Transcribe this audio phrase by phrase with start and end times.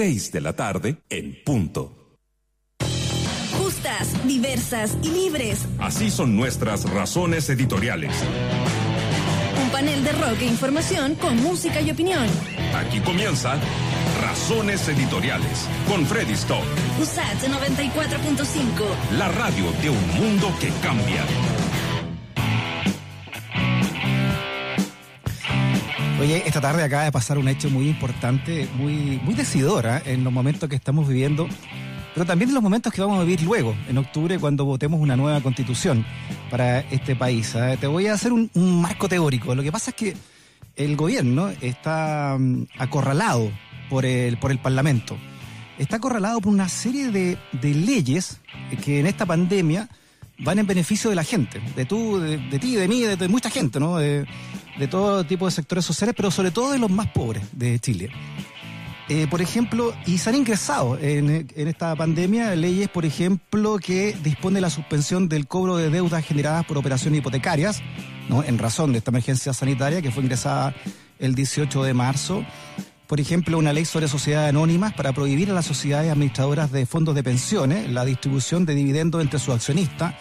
[0.00, 2.16] 6 de la tarde en punto.
[3.58, 5.66] Justas, diversas y libres.
[5.78, 8.16] Así son nuestras razones editoriales.
[9.62, 12.26] Un panel de rock e información con música y opinión.
[12.74, 13.58] Aquí comienza
[14.22, 16.64] Razones Editoriales con Freddy Stock.
[16.98, 19.18] USAT 94.5.
[19.18, 21.26] La radio de un mundo que cambia.
[26.20, 30.02] Oye, esta tarde acaba de pasar un hecho muy importante, muy, muy decidor ¿eh?
[30.04, 31.48] en los momentos que estamos viviendo,
[32.12, 35.16] pero también en los momentos que vamos a vivir luego, en octubre, cuando votemos una
[35.16, 36.04] nueva constitución
[36.50, 37.54] para este país.
[37.54, 37.78] ¿eh?
[37.80, 39.54] Te voy a hacer un, marco teórico.
[39.54, 40.16] Lo que pasa es que
[40.76, 43.50] el gobierno está um, acorralado
[43.88, 45.16] por el, por el Parlamento.
[45.78, 48.42] Está acorralado por una serie de, leyes
[48.84, 49.88] que en esta pandemia
[50.40, 53.80] van en beneficio de la gente, de tú, de, ti, de mí, de, mucha gente,
[53.80, 53.98] ¿no?
[54.80, 58.10] De todo tipo de sectores sociales, pero sobre todo de los más pobres de Chile.
[59.10, 64.16] Eh, por ejemplo, y se han ingresado en, en, esta pandemia leyes, por ejemplo, que
[64.22, 67.82] dispone la suspensión del cobro de deudas generadas por operaciones hipotecarias,
[68.28, 68.42] ¿no?
[68.42, 70.74] en razón de esta emergencia sanitaria que fue ingresada
[71.18, 72.44] el 18 de marzo.
[73.06, 77.14] Por ejemplo, una ley sobre sociedades anónimas para prohibir a las sociedades administradoras de fondos
[77.16, 80.14] de pensiones la distribución de dividendos entre sus accionistas.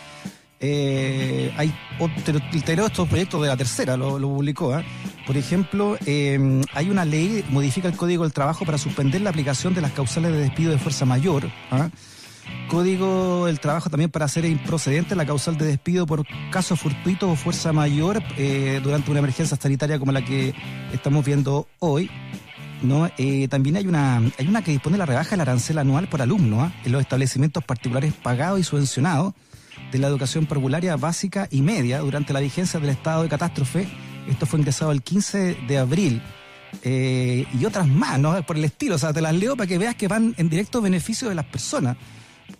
[0.60, 4.78] Eh, hay otro, estos proyectos de la tercera, lo, publicó.
[4.78, 4.86] ¿eh?
[5.26, 9.74] Por ejemplo, eh, hay una ley, modifica el Código del Trabajo para suspender la aplicación
[9.74, 11.46] de las causales de despido de fuerza mayor.
[11.46, 11.90] ¿eh?
[12.68, 17.36] Código del Trabajo también para hacer improcedente la causal de despido por caso fortuito o
[17.36, 20.54] fuerza mayor eh, durante una emergencia sanitaria como la que
[20.94, 22.10] estamos viendo hoy.
[22.84, 23.10] ¿no?
[23.18, 26.66] Eh, también hay una, hay una que dispone la rebaja del arancel anual por alumno
[26.66, 26.72] ¿eh?
[26.86, 29.34] en los establecimientos particulares pagados y subvencionados
[29.92, 33.88] de la educación parvularia básica y media durante la vigencia del estado de catástrofe.
[34.28, 36.22] Esto fue ingresado el 15 de abril.
[36.84, 38.42] Eh, y otras más, ¿no?
[38.44, 40.82] Por el estilo, o sea, te las leo para que veas que van en directo
[40.82, 41.98] beneficio de las personas.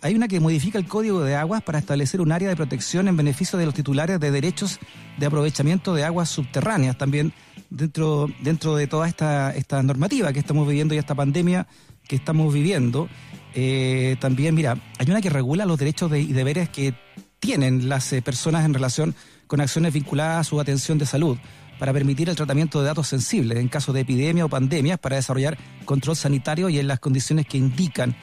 [0.02, 3.16] Hay una que modifica el código de aguas para establecer un área de protección en
[3.16, 4.78] beneficio de los titulares de derechos
[5.18, 7.32] de aprovechamiento de aguas subterráneas, también
[7.70, 11.66] dentro, dentro de toda esta, esta normativa que estamos viviendo y esta pandemia
[12.08, 13.08] que estamos viviendo.
[13.54, 16.94] Eh, también, mira, hay una que regula los derechos de, y deberes que
[17.38, 19.14] tienen las eh, personas en relación
[19.46, 21.38] con acciones vinculadas a su atención de salud
[21.78, 25.56] para permitir el tratamiento de datos sensibles en caso de epidemia o pandemias para desarrollar
[25.86, 28.14] control sanitario y en las condiciones que indican.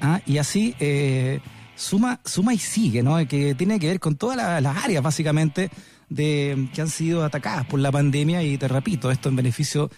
[0.00, 0.20] ¿ah?
[0.26, 1.40] Y así eh,
[1.76, 3.16] suma, suma y sigue, ¿no?
[3.28, 5.70] Que tiene que ver con todas la, las áreas básicamente
[6.08, 9.90] de, que han sido atacadas por la pandemia y te repito, esto en beneficio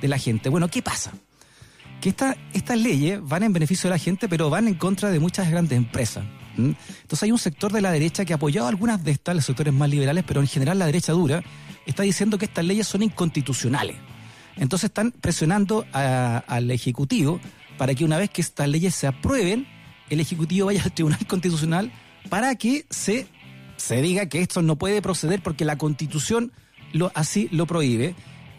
[0.00, 0.48] de la gente.
[0.48, 1.12] Bueno, ¿qué pasa?
[2.02, 5.20] Que esta, estas leyes van en beneficio de la gente, pero van en contra de
[5.20, 6.24] muchas grandes empresas.
[6.56, 9.72] Entonces hay un sector de la derecha que ha apoyado algunas de estas, los sectores
[9.72, 11.42] más liberales, pero en general la derecha dura,
[11.86, 13.96] está diciendo que estas leyes son inconstitucionales.
[14.56, 17.40] Entonces están presionando a, al Ejecutivo
[17.78, 19.66] para que una vez que estas leyes se aprueben,
[20.10, 21.90] el Ejecutivo vaya al Tribunal Constitucional
[22.28, 23.26] para que se,
[23.76, 26.52] se diga que esto no puede proceder porque la Constitución
[26.92, 28.14] lo, así lo prohíbe.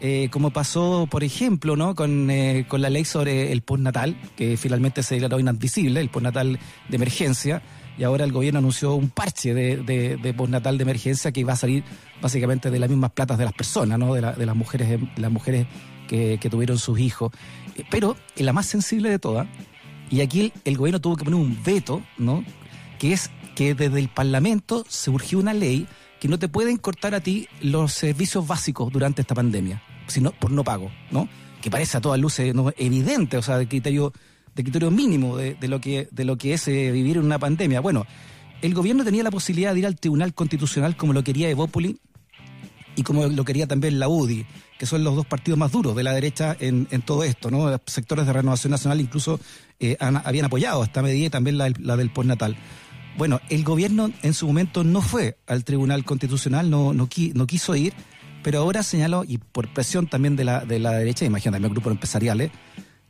[0.06, 1.94] Eh, como pasó, por ejemplo, ¿no?
[1.94, 6.58] con, eh, con la ley sobre el postnatal, que finalmente se declaró inadmisible, el postnatal
[6.90, 7.62] de emergencia,
[7.96, 11.56] y ahora el gobierno anunció un parche de, de, postnatal de emergencia que va a
[11.56, 11.84] salir
[12.20, 14.12] básicamente de las mismas platas de las personas, ¿no?
[14.12, 15.66] de, la, de las mujeres, de las mujeres
[16.06, 17.32] que, tuvieron sus hijos.
[17.90, 19.46] Pero la más sensible de todas,
[20.10, 22.44] y aquí el, gobierno tuvo que poner un veto, ¿no?
[22.98, 25.88] que es que desde el Parlamento surgió una ley
[26.20, 30.50] que no te pueden cortar a ti los servicios básicos durante esta pandemia, sino por
[30.50, 31.28] no pago, ¿no?
[31.62, 32.72] Que parece a todas luces ¿no?
[32.76, 34.12] evidente, o sea, de criterio
[34.90, 37.80] mínimo de, lo que, de lo que es eh, vivir en una pandemia.
[37.80, 38.06] Bueno,
[38.62, 41.98] el gobierno tenía la posibilidad de ir al Tribunal Constitucional como lo quería Evópoli
[42.96, 44.46] y como lo quería también la UDI,
[44.78, 47.80] que son los dos partidos más duros de la derecha en, todo esto, ¿no?
[47.86, 49.40] Sectores de Renovación Nacional incluso
[49.80, 52.56] eh, han, habían apoyado esta medida y también la, la del postnatal.
[53.16, 57.94] Bueno, el gobierno en su momento no fue al Tribunal Constitucional, no, no quiso ir,
[58.44, 61.92] pero ahora señaló, y por presión también de la, de la derecha, imagínate, también grupos
[61.92, 62.52] empresariales,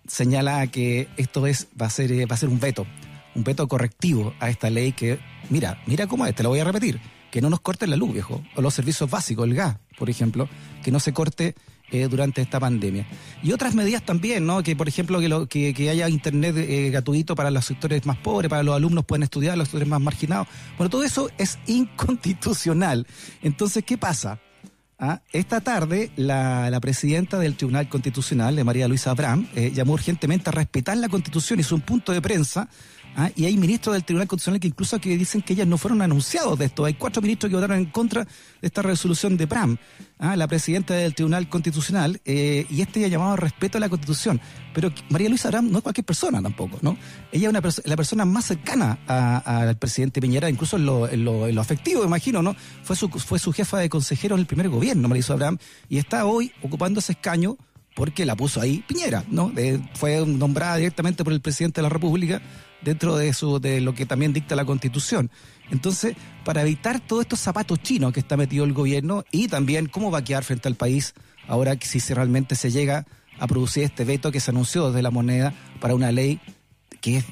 [0.06, 2.86] señala que esto es, va, a ser, va a ser un veto,
[3.34, 5.18] un veto correctivo a esta ley que,
[5.50, 7.00] mira, mira cómo es, te lo voy a repetir,
[7.32, 10.48] que no nos corte la luz, viejo, o los servicios básicos, el gas, por ejemplo,
[10.84, 11.56] que no se corte
[11.90, 13.04] eh, durante esta pandemia.
[13.42, 14.62] Y otras medidas también, ¿no?
[14.62, 18.18] Que, por ejemplo, que, lo, que, que haya internet eh, gratuito para los sectores más
[18.18, 20.46] pobres, para los alumnos pueden estudiar, los sectores más marginados.
[20.78, 23.06] Bueno, todo eso es inconstitucional.
[23.42, 24.40] Entonces, ¿qué pasa?
[25.06, 25.20] ¿Ah?
[25.34, 30.48] Esta tarde, la, la, presidenta del Tribunal Constitucional, de María Luisa Abraham, eh, llamó urgentemente
[30.48, 32.70] a respetar la Constitución, hizo un punto de prensa,
[33.16, 33.30] ¿ah?
[33.34, 36.58] y hay ministros del Tribunal Constitucional que incluso que dicen que ellas no fueron anunciados
[36.58, 36.84] de esto.
[36.84, 38.30] Hay cuatro ministros que votaron en contra de
[38.66, 39.76] esta resolución de Abraham,
[40.18, 40.36] ¿ah?
[40.36, 44.40] la presidenta del Tribunal Constitucional, eh, y este ya llamado respeto a la Constitución.
[44.72, 46.96] Pero María Luisa Abraham no es cualquier persona tampoco, ¿no?
[47.30, 51.60] Ella es una la persona más cercana al presidente Piñera, incluso en lo, en, lo,
[51.60, 52.56] afectivo, imagino, ¿no?
[52.82, 55.58] Fue su, fue su jefa de consejero en el primer gobierno, María Luisa Abraham,
[55.88, 57.56] y está hoy ocupando ese escaño
[57.94, 59.52] porque la puso ahí Piñera, ¿no?
[59.94, 62.42] fue nombrada directamente por el presidente de la República
[62.84, 65.30] dentro de, su, de lo que también dicta la Constitución.
[65.70, 70.10] Entonces, para evitar todos estos zapatos chinos que está metido el gobierno y también cómo
[70.10, 71.14] va a quedar frente al país
[71.48, 73.06] ahora si realmente se llega
[73.38, 76.40] a producir este veto que se anunció desde la moneda para una ley
[77.00, 77.24] que es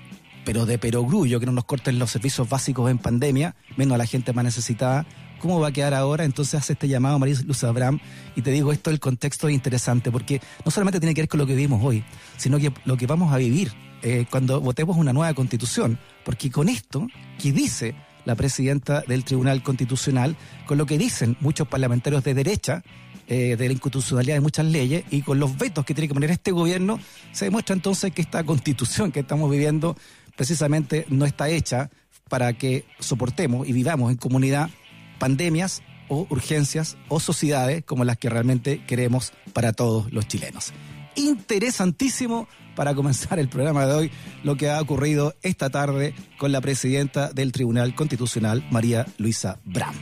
[0.44, 4.06] pero de perogrullo, que no nos corten los servicios básicos en pandemia, menos a la
[4.06, 5.06] gente más necesitada.
[5.38, 6.24] ¿Cómo va a quedar ahora?
[6.24, 8.00] Entonces hace este llamado María Luz Abraham
[8.36, 11.38] y te digo esto, el contexto es interesante porque no solamente tiene que ver con
[11.38, 12.04] lo que vivimos hoy,
[12.36, 13.72] sino que lo que vamos a vivir
[14.02, 17.06] eh, cuando votemos una nueva constitución, porque con esto
[17.38, 17.94] que dice
[18.24, 22.82] la presidenta del Tribunal Constitucional, con lo que dicen muchos parlamentarios de derecha,
[23.28, 26.30] eh, de la inconstitucionalidad de muchas leyes y con los vetos que tiene que poner
[26.30, 26.98] este gobierno,
[27.32, 29.96] se demuestra entonces que esta constitución que estamos viviendo
[30.36, 31.90] precisamente no está hecha
[32.28, 34.70] para que soportemos y vivamos en comunidad
[35.18, 40.72] pandemias o urgencias o sociedades como las que realmente queremos para todos los chilenos.
[41.14, 44.10] Interesantísimo para comenzar el programa de hoy
[44.42, 49.94] lo que ha ocurrido esta tarde con la presidenta del Tribunal Constitucional, María Luisa Bram.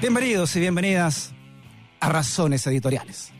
[0.00, 1.32] Bienvenidos y bienvenidas
[2.00, 3.32] a Razones Editoriales.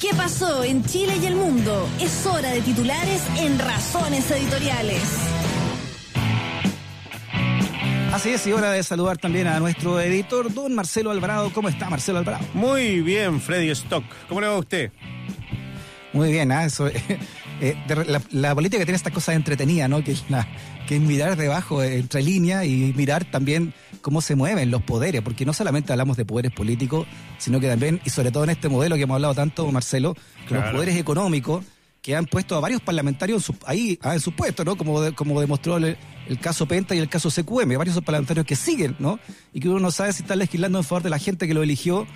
[0.00, 1.88] ¿Qué pasó en Chile y el mundo?
[2.00, 5.02] Es hora de titulares en Razones Editoriales.
[8.12, 11.52] Así es, y hora de saludar también a nuestro editor, don Marcelo Alvarado.
[11.52, 12.44] ¿Cómo está, Marcelo Alvarado?
[12.54, 14.04] Muy bien, Freddy Stock.
[14.28, 14.90] ¿Cómo le va a usted?
[16.12, 16.64] Muy bien, ¿ah?
[16.64, 16.88] eso.
[17.60, 17.76] Eh,
[18.30, 20.02] la, política tiene estas cosas entretenidas, ¿no?
[20.04, 20.24] Que es,
[20.86, 25.22] que es mirar debajo, eh, entre líneas, y mirar también cómo se mueven los poderes,
[25.22, 27.06] porque no solamente hablamos de poderes políticos,
[27.38, 30.14] sino que también, y sobre todo en este modelo que hemos hablado tanto, Marcelo,
[30.46, 31.64] que los poderes económicos
[32.02, 34.76] que han puesto a varios parlamentarios ahí ah, en sus puestos, ¿no?
[34.76, 35.96] Como, como demostró el,
[36.40, 39.18] caso Penta y el caso CQM, varios parlamentarios que siguen, ¿no?
[39.52, 41.62] Y que uno no sabe si están legislando en favor de la gente que lo
[41.62, 42.06] eligió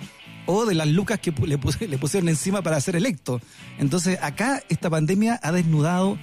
[0.45, 3.41] o de las lucas que le, pusieron encima para ser electo.
[3.79, 6.17] Entonces, acá esta pandemia ha desnudado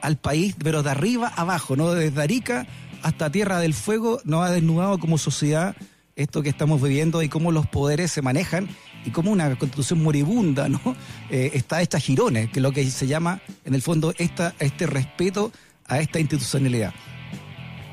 [0.00, 1.92] al país, pero de arriba abajo, ¿no?
[1.92, 2.66] Desde Arica
[3.02, 5.76] hasta Tierra del Fuego, nos ha desnudado como sociedad
[6.16, 8.68] esto que estamos viviendo y cómo los poderes se manejan
[9.04, 10.80] y cómo una constitución moribunda ¿no?
[11.30, 14.86] Eh, está hecha girones, que es lo que se llama, en el fondo, esta, este
[14.86, 15.50] respeto
[15.86, 16.92] a esta institucionalidad.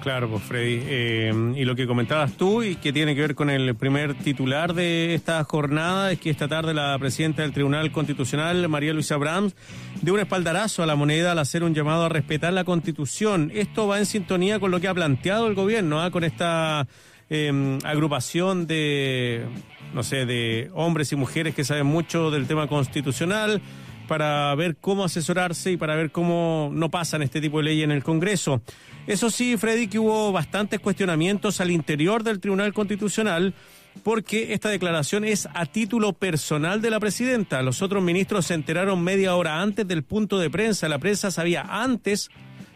[0.01, 0.81] Claro, pues Freddy.
[0.83, 4.73] Eh, y lo que comentabas tú y que tiene que ver con el primer titular
[4.73, 9.55] de esta jornada es que esta tarde la presidenta del Tribunal Constitucional, María Luisa Brams,
[10.01, 13.51] dio un espaldarazo a la moneda al hacer un llamado a respetar la Constitución.
[13.53, 16.09] Esto va en sintonía con lo que ha planteado el gobierno, ¿ah?
[16.09, 16.87] con esta
[17.29, 19.45] em, agrupación de,
[19.93, 23.61] no sé, de hombres y mujeres que saben mucho del tema constitucional
[24.07, 27.91] para ver cómo asesorarse y para ver cómo no pasan este tipo de leyes en
[27.91, 28.61] el Congreso.
[29.07, 33.53] Eso sí, Freddy, que hubo bastantes cuestionamientos al interior del Tribunal Constitucional
[34.03, 37.61] porque esta declaración es a título personal de la presidenta.
[37.61, 40.87] Los otros ministros se enteraron media hora antes del punto de prensa.
[40.87, 42.29] La prensa sabía antes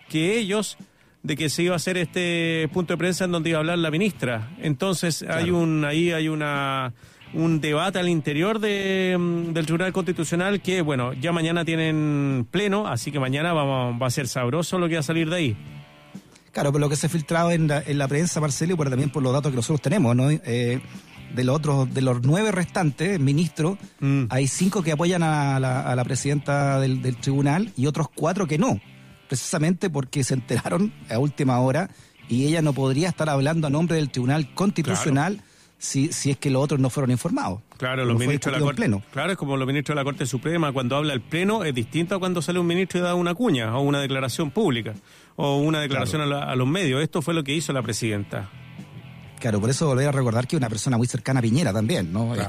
[0.09, 0.77] que ellos
[1.23, 3.79] de que se iba a hacer este punto de prensa en donde iba a hablar
[3.79, 4.51] la ministra.
[4.61, 6.93] Entonces hay un ahí hay una
[7.33, 12.87] un debate al interior de, mm, del Tribunal Constitucional que, bueno, ya mañana tienen pleno,
[12.87, 15.57] así que mañana vamos, va a ser sabroso lo que va a salir de ahí.
[16.55, 19.09] Claro, por lo que se ha filtrado en la, en la prensa, Marcelo, pero también
[19.09, 20.31] por los datos que nosotros tenemos, ¿no?
[20.31, 20.79] Eh,
[21.35, 24.27] de los otros, de los nueve restantes ministros, mm.
[24.29, 28.47] hay cinco que apoyan a la, a la presidenta del, del, tribunal y otros cuatro
[28.47, 28.79] que no,
[29.27, 31.89] precisamente porque se enteraron a última hora
[32.29, 35.41] y ella no podría estar hablando a nombre del Tribunal Constitucional
[35.77, 37.59] si, si es que los otros no fueron informados.
[37.75, 38.81] Claro, los ministros de la Corte.
[38.81, 39.03] Pleno.
[39.11, 42.15] Claro, es como los ministros de la Corte Suprema, cuando habla el Pleno es distinto
[42.15, 44.93] a cuando sale un ministro y da una cuña o una declaración pública
[45.35, 47.01] o una declaración a, los medios.
[47.01, 48.49] Esto fue lo que hizo la presidenta.
[49.39, 52.35] Claro, por eso volver a recordar que una persona muy cercana a Piñera también, ¿no?
[52.35, 52.39] Eh,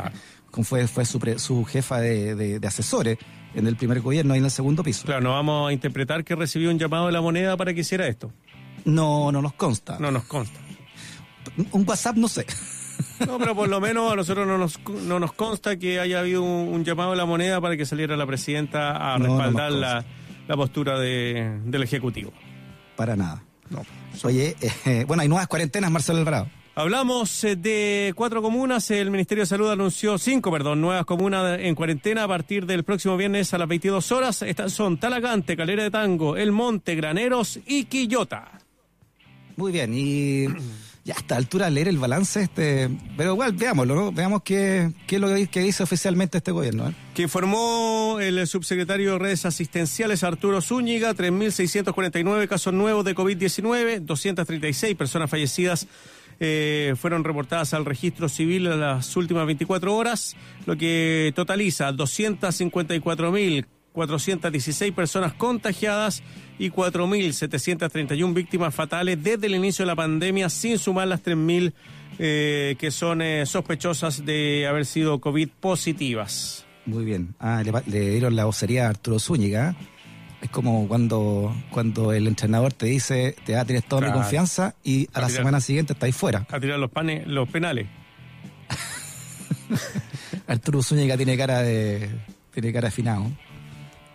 [0.62, 3.18] fue, fue su, su jefa de, de, asesores
[3.54, 5.04] en el primer gobierno y en el segundo piso.
[5.04, 8.06] Claro, no vamos a interpretar que recibió un llamado de la moneda para que hiciera
[8.06, 8.32] esto.
[8.84, 9.98] No, no nos consta.
[9.98, 10.58] No nos consta.
[11.72, 12.46] Un WhatsApp no sé.
[13.26, 16.42] No, pero por lo menos a nosotros no nos, no nos consta que haya habido
[16.42, 20.04] un, llamado a la moneda para que saliera la presidenta a respaldar la,
[20.56, 22.32] postura de, del Ejecutivo.
[22.96, 23.42] Para nada.
[23.70, 23.84] No.
[24.24, 26.48] Oye, eh, bueno, hay nuevas cuarentenas, Marcelo Alvarado.
[26.74, 28.90] Hablamos eh, de cuatro comunas.
[28.90, 33.16] El Ministerio de Salud anunció cinco, perdón, nuevas comunas en cuarentena a partir del próximo
[33.16, 34.42] viernes a las 22 horas.
[34.42, 38.58] Estas son Talagante, Calera de Tango, El Monte, Graneros y Quillota.
[39.56, 40.48] Muy bien, y
[41.06, 44.12] ya a esta altura leer el balance, este, pero igual veámoslo, ¿no?
[44.12, 46.88] Veamos qué, qué es lo que dice oficialmente este gobierno.
[46.88, 46.94] ¿eh?
[47.14, 54.96] Que informó el subsecretario de redes asistenciales Arturo Zúñiga, 3.649 casos nuevos de COVID-19, 236
[54.96, 55.86] personas fallecidas
[56.40, 60.34] eh, fueron reportadas al registro civil en las últimas 24 horas,
[60.66, 61.92] lo que totaliza
[63.96, 66.22] 254.416 personas contagiadas
[66.58, 71.72] y 4.731 víctimas fatales desde el inicio de la pandemia, sin sumar las 3.000
[72.18, 76.64] eh, que son eh, sospechosas de haber sido COVID positivas.
[76.86, 77.34] Muy bien.
[77.40, 79.74] Ah, le, le dieron la vocería a Arturo Zúñiga.
[80.40, 85.06] Es como cuando, cuando el entrenador te dice, te da, tienes toda mi confianza y
[85.12, 85.40] a, A la tirar.
[85.42, 86.46] semana siguiente estáis fuera.
[86.50, 87.86] A tirar los, panes, los penales.
[90.46, 92.08] Arturo Zúñiga tiene cara de
[92.52, 93.26] tiene cara de afinado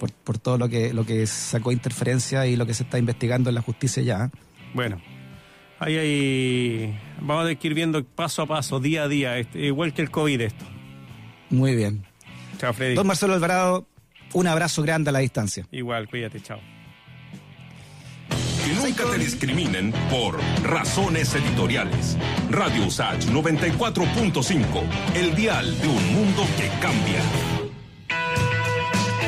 [0.02, 3.50] por, por todo lo que lo que sacó interferencia y lo que se está investigando
[3.50, 4.32] en la justicia ya.
[4.74, 5.00] Bueno,
[5.78, 7.00] ahí hay.
[7.20, 10.02] Vamos a tener que ir viendo paso a paso, día a día, este, igual que
[10.02, 10.66] el COVID esto.
[11.52, 12.04] Muy bien.
[12.58, 12.96] Chao, Freddy.
[12.96, 13.86] Don Marcelo Alvarado,
[14.34, 15.68] un abrazo grande a la distancia.
[15.72, 16.60] Igual, cuídate, chao.
[18.66, 22.18] Que nunca te discriminen por razones editoriales.
[22.50, 24.66] Radio Usach 94.5,
[25.14, 27.71] el dial de un mundo que cambia.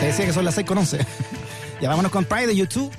[0.04, 0.98] Te decía que son las 6 con 11.
[1.82, 2.92] ya vámonos con Pride de YouTube.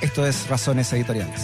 [0.00, 1.42] Esto es Razones Editoriales.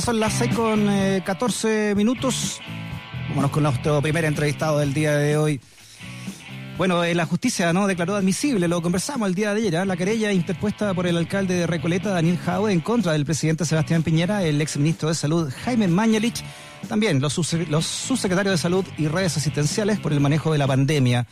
[0.00, 2.60] Son las 6 con eh, 14 minutos.
[3.30, 5.60] Vámonos con nuestro primer entrevistado del día de hoy.
[6.76, 9.84] Bueno, eh, la justicia no declaró admisible, lo conversamos el día de ayer, ¿eh?
[9.84, 14.02] la querella interpuesta por el alcalde de Recoleta, Daniel Jaue, en contra del presidente Sebastián
[14.02, 16.42] Piñera, el exministro de Salud, Jaime Mañalich,
[16.88, 17.36] también los,
[17.68, 21.26] los subsecretarios de Salud y redes asistenciales por el manejo de la pandemia.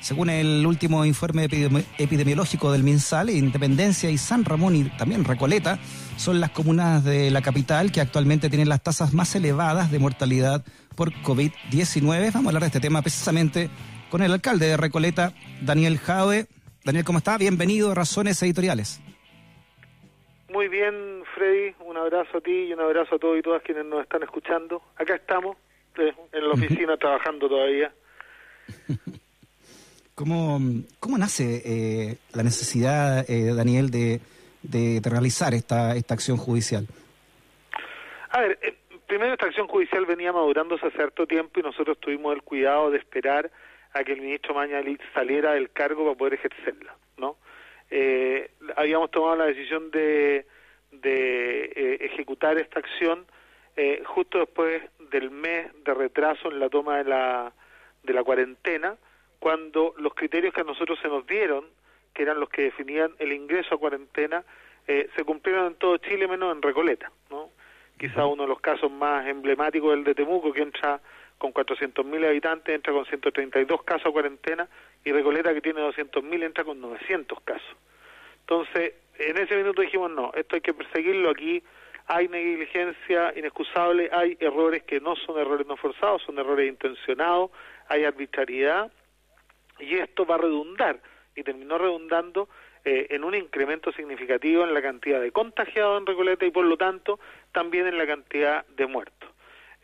[0.00, 5.78] Según el último informe epidemi- epidemiológico del MinSal, Independencia y San Ramón y también Recoleta
[6.16, 10.64] son las comunas de la capital que actualmente tienen las tasas más elevadas de mortalidad
[10.96, 12.32] por COVID-19.
[12.32, 13.68] Vamos a hablar de este tema precisamente
[14.10, 16.46] con el alcalde de Recoleta, Daniel Jaue.
[16.84, 17.36] Daniel, ¿cómo está?
[17.38, 19.00] Bienvenido a Razones Editoriales.
[20.50, 20.94] Muy bien,
[21.34, 24.22] Freddy, un abrazo a ti y un abrazo a todos y todas quienes nos están
[24.22, 24.82] escuchando.
[24.96, 25.56] Acá estamos,
[25.98, 27.92] eh, en la oficina, trabajando todavía.
[30.14, 30.60] ¿Cómo,
[31.00, 34.20] cómo nace eh, la necesidad, eh, Daniel, de,
[34.64, 36.86] de- realizar esta, esta acción judicial?
[38.30, 38.74] A ver, eh,
[39.06, 42.98] primero esta acción judicial venía madurándose hace cierto tiempo y nosotros tuvimos el cuidado de
[42.98, 43.50] esperar
[43.92, 47.36] a que el ministro Mañalich saliera del cargo para poder ejercerla, ¿no?
[47.90, 50.46] Eh, habíamos tomado la decisión de,
[50.90, 53.24] de eh, ejecutar esta acción
[53.76, 57.52] eh, justo después del mes de retraso en la toma de la,
[58.02, 58.96] de la cuarentena,
[59.38, 61.64] cuando los criterios que a nosotros se nos dieron,
[62.14, 64.44] que eran los que definían el ingreso a cuarentena,
[64.86, 67.50] eh, se cumplieron en todo Chile menos en Recoleta, ¿no?
[67.98, 71.00] Quizá uno de los casos más emblemáticos del de Temuco, que entra
[71.38, 74.68] con 400.000 habitantes, entra con 132 casos a cuarentena,
[75.04, 77.76] y Recoleta, que tiene 200.000, entra con 900 casos.
[78.40, 81.62] Entonces, en ese minuto dijimos, no, esto hay que perseguirlo aquí,
[82.06, 87.50] hay negligencia inexcusable, hay errores que no son errores no forzados, son errores intencionados,
[87.88, 88.92] hay arbitrariedad,
[89.78, 91.00] y esto va a redundar,
[91.36, 92.48] y terminó redundando
[92.84, 96.76] eh, en un incremento significativo en la cantidad de contagiados en Recoleta y por lo
[96.76, 97.18] tanto
[97.52, 99.34] también en la cantidad de muertos.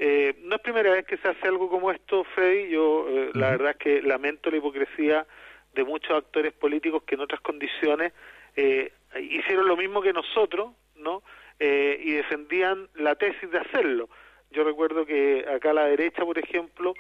[0.03, 2.71] Eh, no es primera vez que se hace algo como esto, Freddy.
[2.71, 5.27] Yo eh, la verdad es que lamento la hipocresía
[5.75, 8.15] de muchos actores políticos que en otras condiciones
[8.57, 11.23] eh, hicieron lo mismo que nosotros, ¿no?
[11.59, 14.09] Eh, y defendían la tesis de hacerlo.
[14.51, 16.95] Yo recuerdo que acá a la derecha, por ejemplo,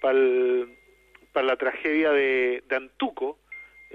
[0.00, 3.38] para la tragedia de, de Antuco,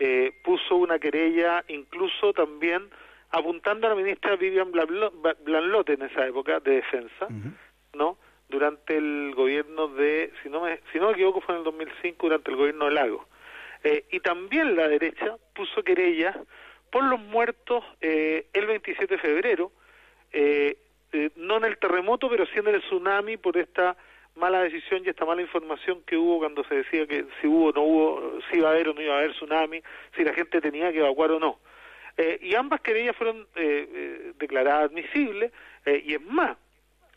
[0.04, 2.90] eh, puso una querella incluso también
[3.30, 7.28] apuntando a la ministra Vivian Blanlote en esa época de defensa,
[7.94, 8.18] ¿no?
[8.50, 12.18] Durante el gobierno de, si no me, si no me equivoco, fue en el 2005,
[12.26, 13.28] durante el gobierno de Lago.
[13.84, 16.36] Eh, y también la derecha puso querella
[16.92, 19.72] por los muertos eh, el 27 de febrero,
[20.34, 20.78] eh,
[21.14, 23.96] eh, no en el terremoto, pero sí en el tsunami por esta
[24.36, 27.72] mala decisión y esta mala información que hubo cuando se decía que si hubo o
[27.74, 29.82] no hubo, si iba a haber o no iba a haber tsunami,
[30.16, 31.60] si la gente tenía que evacuar o no.
[32.18, 35.52] Eh, y ambas querellas fueron eh, eh, declaradas admisibles,
[35.86, 36.58] eh, y es más,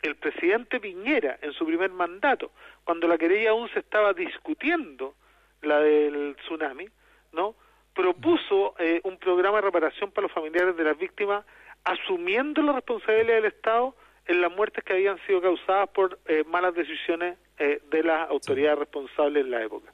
[0.01, 2.51] el presidente Piñera en su primer mandato,
[2.83, 5.15] cuando la querella aún se estaba discutiendo,
[5.61, 6.87] la del tsunami,
[7.33, 7.55] ¿no?
[7.93, 11.45] Propuso eh, un programa de reparación para los familiares de las víctimas,
[11.83, 13.95] asumiendo la responsabilidad del Estado
[14.27, 18.79] en las muertes que habían sido causadas por eh, malas decisiones eh, de las autoridades
[18.79, 19.91] responsables en la época.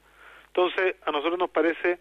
[0.48, 2.00] Entonces, a nosotros nos parece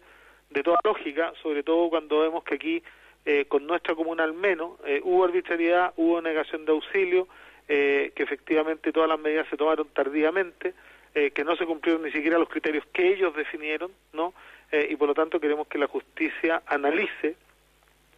[0.49, 2.83] de toda lógica, sobre todo cuando vemos que aquí,
[3.25, 7.27] eh, con nuestra comuna al menos, eh, hubo arbitrariedad, hubo negación de auxilio,
[7.67, 10.73] eh, que efectivamente todas las medidas se tomaron tardíamente,
[11.15, 14.33] eh, que no se cumplieron ni siquiera los criterios que ellos definieron, ¿no?
[14.73, 17.35] Y por lo tanto queremos que la justicia analice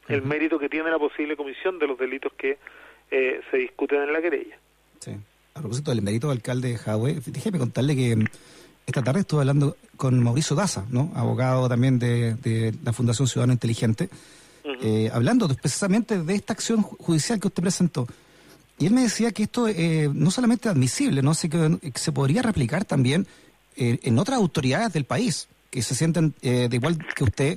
[0.08, 2.60] el mérito que tiene la posible comisión de los delitos que
[3.12, 4.56] eh, se discuten en la querella.
[5.00, 5.12] Sí.
[5.56, 8.26] A propósito del mérito alcalde Jaue, déjeme contarle que mm,
[8.88, 11.12] esta tarde estuve hablando con Mauricio Daza, ¿no?
[11.16, 14.10] abogado también de, de la Fundación Ciudadano Inteligente,
[14.82, 18.08] eh, hablando de- precisamente de esta acción ju- judicial que usted presentó.
[18.80, 21.32] Y él me decía que esto eh, no solamente es admisible, ¿no?
[21.32, 23.28] Así que, que se podría replicar también
[23.78, 27.56] eh, en otras autoridades del país, que se sienten, eh, de igual que usted,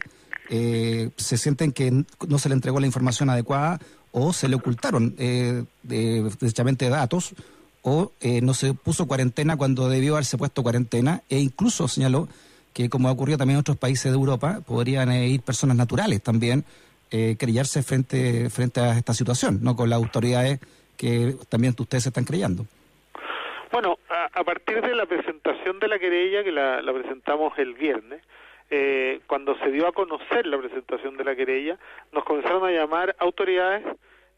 [0.50, 1.90] eh, se sienten que
[2.28, 3.80] no se le entregó la información adecuada
[4.18, 5.62] o se le ocultaron eh,
[6.88, 7.34] datos
[7.82, 12.26] o eh, no se puso cuarentena cuando debió haberse puesto cuarentena e incluso señaló
[12.72, 16.22] que como ha ocurrido también en otros países de Europa, podrían eh, ir personas naturales
[16.22, 16.64] también
[17.10, 20.60] eh, creyarse frente, frente a esta situación, no con las autoridades
[20.96, 22.64] que también ustedes están creyendo.
[23.70, 27.74] Bueno, a, a partir de la presentación de la querella, que la, la presentamos el
[27.74, 28.22] viernes,
[28.68, 31.78] eh, cuando se dio a conocer la presentación de la querella,
[32.12, 33.84] nos comenzaron a llamar autoridades,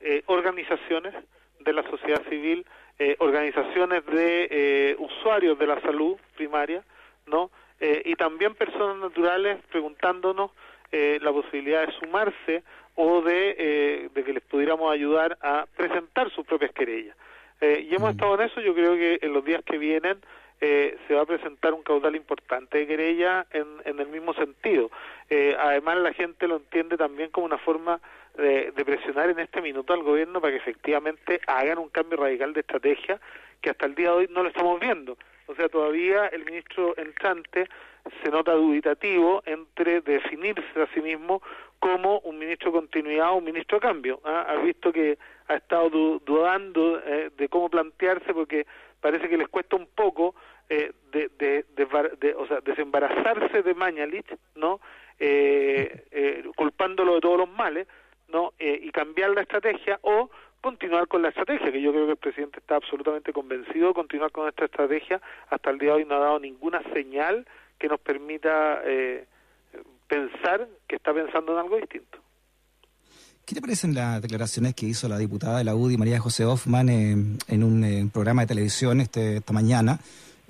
[0.01, 1.15] eh, organizaciones
[1.61, 2.65] de la sociedad civil,
[2.99, 6.83] eh, organizaciones de eh, usuarios de la salud primaria,
[7.27, 7.51] ¿no?
[7.81, 10.51] Eh, y también personas naturales preguntándonos
[10.91, 12.63] eh, la posibilidad de sumarse
[12.95, 17.17] o de, eh, de que les pudiéramos ayudar a presentar sus propias querellas.
[17.61, 20.19] Eh, y hemos estado en eso, yo creo que en los días que vienen
[20.61, 24.90] eh, se va a presentar un caudal importante de querella en, en el mismo sentido.
[25.31, 28.01] Eh, además, la gente lo entiende también como una forma
[28.37, 32.53] de, de presionar en este minuto al gobierno para que efectivamente hagan un cambio radical
[32.53, 33.21] de estrategia
[33.61, 35.16] que hasta el día de hoy no lo estamos viendo.
[35.47, 37.68] O sea, todavía el ministro entrante
[38.23, 41.42] se nota dubitativo entre definirse a sí mismo
[41.79, 44.21] como un ministro continuidad o un ministro de cambio.
[44.25, 44.47] ¿ah?
[44.49, 45.18] Ha visto que
[45.49, 48.66] ha estado du- dudando eh, de cómo plantearse porque
[49.01, 50.35] parece que les cuesta un poco
[50.69, 54.81] eh, de, de, o sea, desembarazarse de Mañalich, ¿no?
[55.19, 57.87] Eh, eh, culpándolo de todos los males,
[58.29, 58.53] ¿no?
[58.59, 60.31] Eh, y cambiar la estrategia o
[60.61, 64.31] continuar con la estrategia, que yo creo que el presidente está absolutamente convencido de continuar
[64.33, 65.21] con esta estrategia.
[65.51, 67.47] Hasta el día de hoy no ha dado ninguna señal
[67.79, 69.27] que nos permita eh,
[70.09, 72.19] pensar que está pensando en algo distinto.
[73.49, 76.91] ¿Qué te parecen las declaraciones que hizo la diputada de la UDI, María José Hoffman,
[76.91, 80.01] en un programa de televisión este, esta mañana,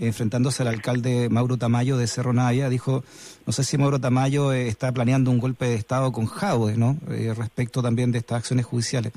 [0.00, 2.68] enfrentándose al alcalde Mauro Tamayo de Cerro Navia?
[2.68, 3.04] Dijo,
[3.46, 6.96] no sé si Mauro Tamayo eh, está planeando un golpe de Estado con Jaude, ¿no?
[7.08, 9.12] Eh, respecto también de estas acciones judiciales.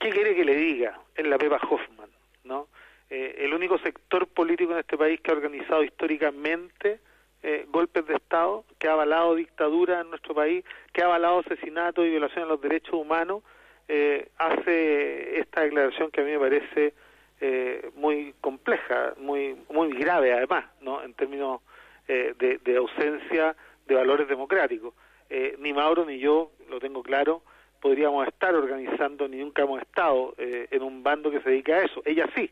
[0.00, 0.98] ¿Qué quiere que le diga?
[1.14, 2.08] Es la Pepa Hoffman,
[2.44, 2.66] ¿no?
[3.10, 6.98] Eh, el único sector político en este país que ha organizado históricamente
[7.42, 12.04] eh, golpes de Estado, que ha avalado dictadura en nuestro país, que ha avalado asesinatos
[12.04, 13.42] y violaciones a los derechos humanos,
[13.88, 16.94] eh, hace esta declaración que a mí me parece
[17.40, 21.02] eh, muy compleja, muy muy grave además, ¿no?
[21.02, 21.60] En términos
[22.08, 23.54] eh, de, de ausencia
[23.86, 24.94] de valores democráticos.
[25.28, 27.42] Eh, ni Mauro ni yo, lo tengo claro,
[27.80, 32.02] podríamos estar organizando, ni nunca hemos estado en un bando que se dedica a eso.
[32.04, 32.50] Ella sí,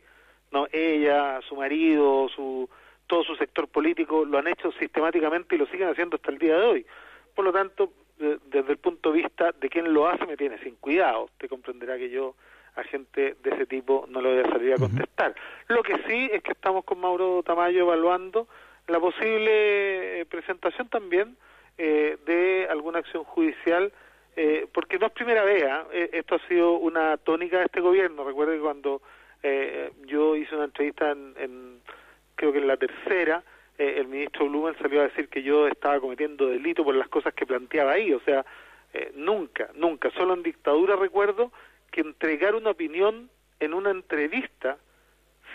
[0.53, 2.69] no, ella, su marido, su
[3.07, 6.57] todo su sector político lo han hecho sistemáticamente y lo siguen haciendo hasta el día
[6.59, 6.87] de hoy.
[7.35, 10.59] Por lo tanto, de- desde el punto de vista de quien lo hace, me tiene
[10.59, 11.25] sin cuidado.
[11.25, 12.35] Usted comprenderá que yo
[12.77, 15.35] a gente de ese tipo no le voy a salir a contestar.
[15.69, 18.49] Lo que sí es que estamos con Mauro Tamayo evaluando
[18.89, 21.37] la posible eh, presentación también
[21.79, 23.93] eh, de alguna acción judicial,
[24.37, 25.87] eh, porque no es primera vez, ¿ah?
[25.93, 28.25] Eh, esto ha sido una tónica de este gobierno.
[28.25, 29.01] Recuerde que cuando
[29.43, 31.81] eh, yo hice una entrevista en, en
[32.35, 33.43] creo que en la tercera,
[33.79, 37.35] eh, el ministro Blumen salió a decir que yo estaba cometiendo delito por las cosas
[37.35, 38.13] que planteaba ahí.
[38.13, 38.45] O sea,
[38.93, 41.53] eh, nunca, nunca, solo en dictadura recuerdo
[41.91, 44.79] que entregar una opinión en una entrevista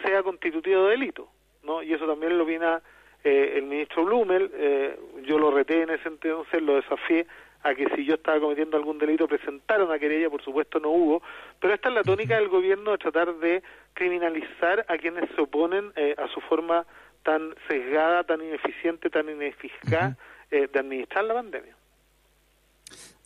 [0.03, 1.29] sea constitutivo de delito,
[1.63, 1.83] ¿no?
[1.83, 2.81] Y eso también lo opina
[3.23, 7.27] eh, el ministro Blumel, eh, yo lo reté en ese entonces, lo desafié
[7.63, 11.21] a que si yo estaba cometiendo algún delito presentara una querella, por supuesto no hubo,
[11.59, 13.61] pero esta es la tónica del gobierno de tratar de
[13.93, 16.85] criminalizar a quienes se oponen eh, a su forma
[17.23, 20.15] tan sesgada, tan ineficiente, tan ineficaz
[20.51, 21.75] eh, de administrar la pandemia.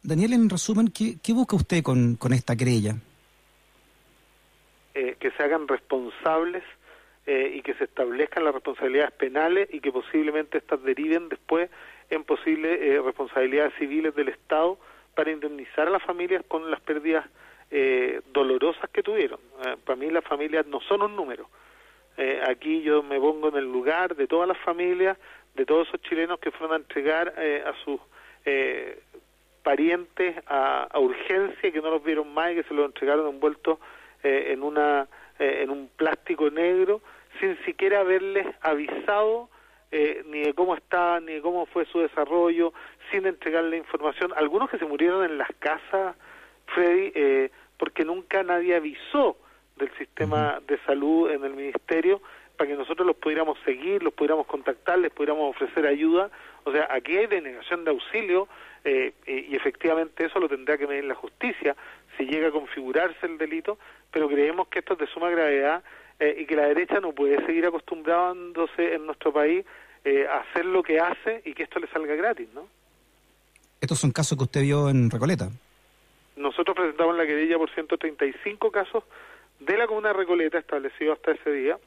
[0.01, 2.95] Daniel, en resumen, ¿qué, qué busca usted con, con esta querella?
[4.95, 6.63] eh, que se hagan responsables
[7.25, 11.69] eh, y que se establezcan las responsabilidades penales y que posiblemente estas deriven después
[12.09, 14.77] en posibles eh, responsabilidades civiles del Estado
[15.15, 17.25] para indemnizar a las familias con las pérdidas
[17.75, 19.39] eh, dolorosas que tuvieron.
[19.65, 21.49] Eh, para mí las familias no son un número.
[22.17, 25.17] Eh, aquí yo me pongo en el lugar de todas las familias,
[25.55, 27.99] de todos esos chilenos que fueron a entregar a sus
[29.63, 33.79] parientes a, a urgencia que no los vieron más y que se los entregaron envueltos
[34.21, 35.07] en una
[35.43, 37.01] eh, en un plástico negro
[37.41, 39.49] sin siquiera haberles avisado
[39.91, 42.71] eh, ni de cómo estaban ni de cómo fue su desarrollo
[43.11, 44.31] sin entregarle información.
[44.37, 46.15] Algunos que se murieron en las casas
[46.67, 49.35] Freddy eh, porque nunca nadie avisó
[49.75, 52.21] del sistema de salud en el ministerio
[52.55, 56.29] para que nosotros los pudiéramos seguir, los pudiéramos contactar, les pudiéramos ofrecer ayuda.
[56.63, 58.47] O sea, aquí hay denegación de auxilio
[58.85, 61.75] eh, y efectivamente eso lo tendrá que medir la justicia
[62.17, 63.77] si llega a configurarse el delito,
[64.11, 65.83] pero creemos que esto es de suma gravedad
[66.19, 69.65] eh, y que la derecha no puede seguir acostumbrándose en nuestro país
[70.05, 72.67] eh, a hacer lo que hace y que esto le salga gratis, ¿no?
[73.81, 75.49] Estos son casos que usted vio en Recoleta.
[76.35, 79.03] Nosotros presentamos la querella por 135 casos
[79.59, 81.77] de la comuna de Recoleta establecido hasta ese día,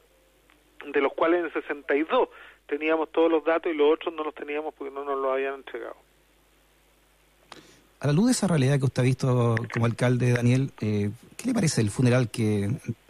[0.87, 2.29] de los cuales en 62
[2.67, 5.55] teníamos todos los datos y los otros no los teníamos porque no nos los habían
[5.55, 5.97] entregado.
[8.01, 11.47] A la luz de esa realidad que usted ha visto como alcalde, Daniel, eh, ¿qué
[11.47, 12.69] le parece el funeral que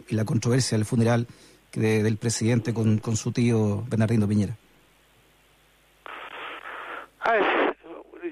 [0.09, 1.27] y la controversia del funeral
[1.71, 4.55] que de- del presidente con, con su tío Bernardino Piñera?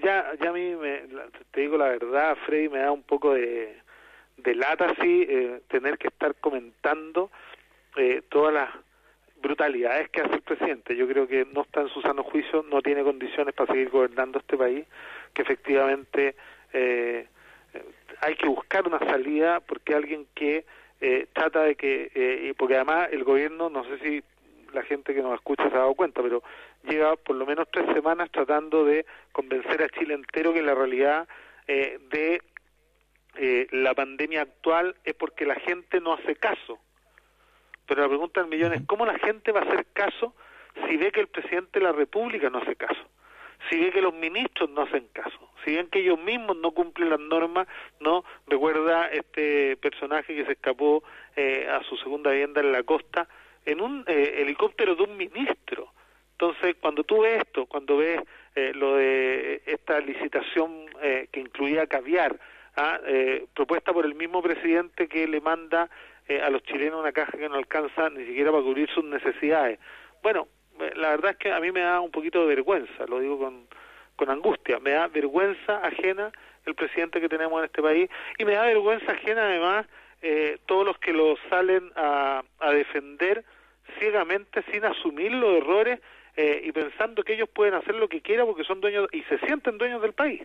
[0.03, 1.01] Ya, ya a mí, me,
[1.51, 3.75] te digo la verdad, Freddy, me da un poco de,
[4.37, 7.31] de lata, sí, eh, tener que estar comentando
[7.97, 8.69] eh, todas las
[9.41, 10.95] brutalidades que hace el presidente.
[10.95, 14.39] Yo creo que no está en su sano juicio, no tiene condiciones para seguir gobernando
[14.39, 14.85] este país,
[15.35, 16.35] que efectivamente
[16.73, 17.27] eh,
[18.21, 20.65] hay que buscar una salida porque alguien que
[21.01, 24.23] eh, trata de que, eh, y porque además el gobierno, no sé si
[24.73, 26.43] la gente que nos escucha se ha dado cuenta, pero
[26.83, 31.27] lleva por lo menos tres semanas tratando de convencer a Chile entero que la realidad
[31.67, 32.41] eh, de
[33.37, 36.79] eh, la pandemia actual es porque la gente no hace caso.
[37.87, 40.33] Pero la pregunta del millón es, ¿cómo la gente va a hacer caso
[40.87, 43.01] si ve que el presidente de la República no hace caso?
[43.69, 47.09] Si ve que los ministros no hacen caso, si ven que ellos mismos no cumplen
[47.09, 47.67] las normas,
[47.99, 51.03] no recuerda este personaje que se escapó
[51.35, 53.27] eh, a su segunda vivienda en la costa
[53.65, 55.91] en un eh, helicóptero de un ministro.
[56.37, 58.21] Entonces, cuando tú ves esto, cuando ves
[58.55, 62.37] eh, lo de esta licitación eh, que incluía caviar,
[62.75, 62.99] ¿ah?
[63.05, 65.89] eh, propuesta por el mismo presidente que le manda
[66.43, 69.79] a los chilenos una caja que no alcanza ni siquiera para cubrir sus necesidades.
[70.23, 70.47] Bueno,
[70.95, 73.67] la verdad es que a mí me da un poquito de vergüenza, lo digo con,
[74.15, 76.31] con angustia, me da vergüenza ajena
[76.65, 79.85] el presidente que tenemos en este país y me da vergüenza ajena además
[80.21, 83.45] eh, todos los que lo salen a, a defender
[83.99, 85.99] ciegamente sin asumir los errores
[86.35, 89.37] eh, y pensando que ellos pueden hacer lo que quieran porque son dueños y se
[89.45, 90.41] sienten dueños del país.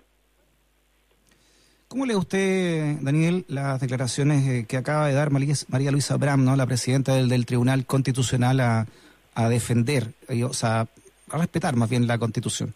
[1.89, 6.55] ¿Cómo lee usted, Daniel, las declaraciones eh, que acaba de dar María, Luisa Bram, ¿no?
[6.55, 8.87] la presidenta del, del Tribunal Constitucional, a,
[9.35, 10.87] a defender, eh, o sea,
[11.31, 12.75] a respetar más bien la Constitución?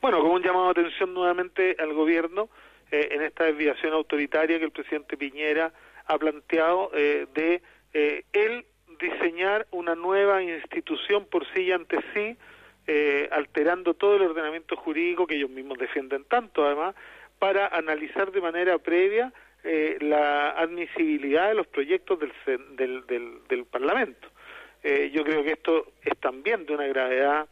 [0.00, 2.48] Bueno, como un llamado de atención nuevamente al gobierno
[2.90, 5.72] eh, en esta desviación autoritaria que el presidente Piñera
[6.06, 8.64] ha planteado eh, de eh, él
[9.00, 12.36] diseñar una nueva institución por sí y ante sí,
[12.86, 16.94] eh, alterando todo el ordenamiento jurídico que ellos mismos defienden tanto, además,
[17.38, 19.32] para analizar de manera previa
[19.64, 22.32] eh, la admisibilidad de los proyectos del,
[22.76, 24.28] del, del, del Parlamento.
[24.82, 27.48] Eh, yo creo que esto es también de una gravedad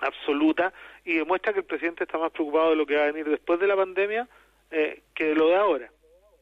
[0.00, 0.72] absoluta
[1.04, 3.60] y demuestra que el presidente está más preocupado de lo que va a venir después
[3.60, 4.28] de la pandemia
[4.70, 5.90] eh, que de lo de ahora,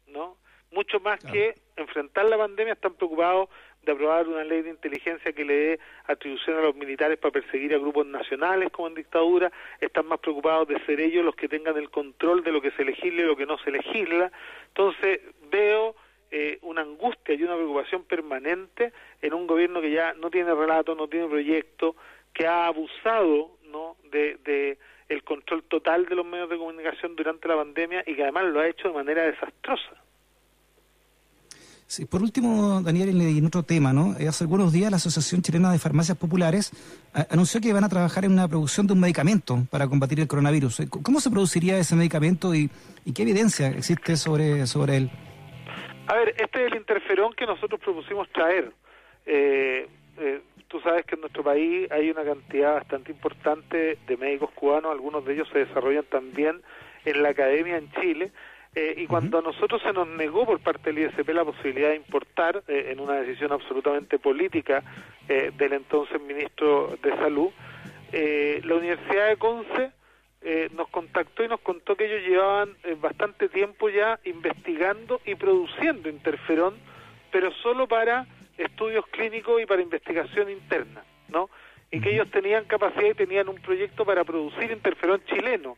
[0.06, 0.36] ¿no?
[0.70, 3.48] Mucho más que enfrentar la pandemia están preocupados
[3.82, 7.74] de aprobar una ley de inteligencia que le dé atribución a los militares para perseguir
[7.74, 11.76] a grupos nacionales como en dictadura, están más preocupados de ser ellos los que tengan
[11.78, 14.30] el control de lo que se legisla y lo que no se legisla.
[14.68, 15.94] Entonces veo
[16.30, 20.94] eh, una angustia y una preocupación permanente en un gobierno que ya no tiene relato,
[20.94, 21.96] no tiene proyecto,
[22.32, 27.48] que ha abusado no de, de el control total de los medios de comunicación durante
[27.48, 30.02] la pandemia y que además lo ha hecho de manera desastrosa.
[31.86, 34.14] Sí, por último, Daniel, en otro tema, ¿no?
[34.18, 36.70] Eh, hace algunos días la Asociación Chilena de Farmacias Populares
[37.14, 40.28] a- anunció que van a trabajar en una producción de un medicamento para combatir el
[40.28, 40.80] coronavirus.
[40.80, 42.68] Eh, ¿Cómo se produciría ese medicamento y,
[43.06, 45.10] y qué evidencia existe sobre, sobre él?
[46.08, 48.72] A ver, este es el interferón que nosotros propusimos traer.
[49.26, 49.86] Eh,
[50.18, 54.90] eh, tú sabes que en nuestro país hay una cantidad bastante importante de médicos cubanos,
[54.90, 56.62] algunos de ellos se desarrollan también
[57.04, 58.32] en la academia en Chile,
[58.74, 61.96] eh, y cuando a nosotros se nos negó por parte del ISP la posibilidad de
[61.96, 64.82] importar, eh, en una decisión absolutamente política
[65.28, 67.50] eh, del entonces ministro de Salud,
[68.12, 69.92] eh, la Universidad de Conce
[70.42, 75.34] eh, nos contactó y nos contó que ellos llevaban eh, bastante tiempo ya investigando y
[75.34, 76.76] produciendo interferón,
[77.32, 81.50] pero solo para estudios clínicos y para investigación interna, ¿no?
[81.90, 85.76] Y que ellos tenían capacidad y tenían un proyecto para producir interferón chileno,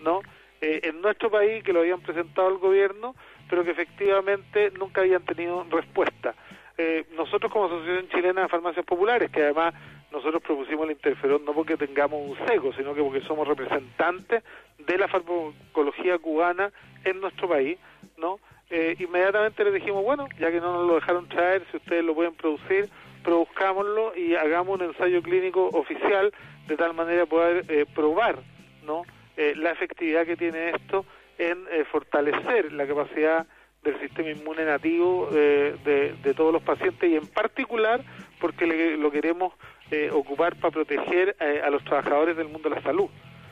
[0.00, 0.20] ¿no?
[0.60, 3.14] Eh, en nuestro país que lo habían presentado al gobierno,
[3.48, 6.34] pero que efectivamente nunca habían tenido respuesta.
[6.76, 9.74] Eh, nosotros como Asociación Chilena de Farmacias Populares, que además
[10.12, 14.42] nosotros propusimos el interferón no porque tengamos un cego, sino que porque somos representantes
[14.78, 16.72] de la farmacología cubana
[17.04, 17.78] en nuestro país,
[18.16, 18.38] ¿no?
[18.70, 22.14] Eh, inmediatamente les dijimos, bueno, ya que no nos lo dejaron traer, si ustedes lo
[22.14, 22.88] pueden producir,
[23.24, 26.32] produzcámoslo y hagamos un ensayo clínico oficial
[26.66, 28.38] de tal manera poder eh, probar,
[28.84, 29.02] ¿no?
[29.36, 31.04] Eh, la efectividad que tiene esto
[31.38, 33.46] en eh, fortalecer la capacidad
[33.82, 38.02] del sistema inmune nativo eh, de, de todos los pacientes y en particular
[38.40, 39.52] porque le- lo queremos
[39.90, 43.08] eh, ocupar para proteger eh, a los trabajadores del mundo de la salud.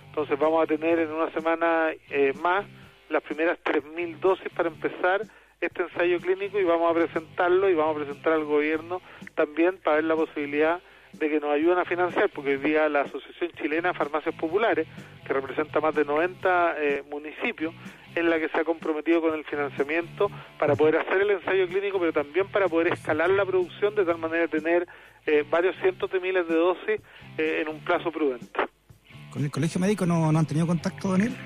[0.09, 2.65] Entonces vamos a tener en una semana eh, más
[3.09, 5.23] las primeras 3.000 dosis para empezar
[5.61, 9.01] este ensayo clínico y vamos a presentarlo y vamos a presentar al gobierno
[9.35, 10.81] también para ver la posibilidad
[11.13, 14.87] de que nos ayuden a financiar, porque hoy día la Asociación Chilena de Farmacias Populares,
[15.27, 17.75] que representa más de 90 eh, municipios,
[18.17, 22.01] es la que se ha comprometido con el financiamiento para poder hacer el ensayo clínico,
[22.01, 24.89] pero también para poder escalar la producción de tal manera de tener
[25.27, 27.01] eh, varios cientos de miles de dosis
[27.37, 28.61] eh, en un plazo prudente.
[29.31, 31.37] ¿Con el colegio médico no, no han tenido contacto, Daniel?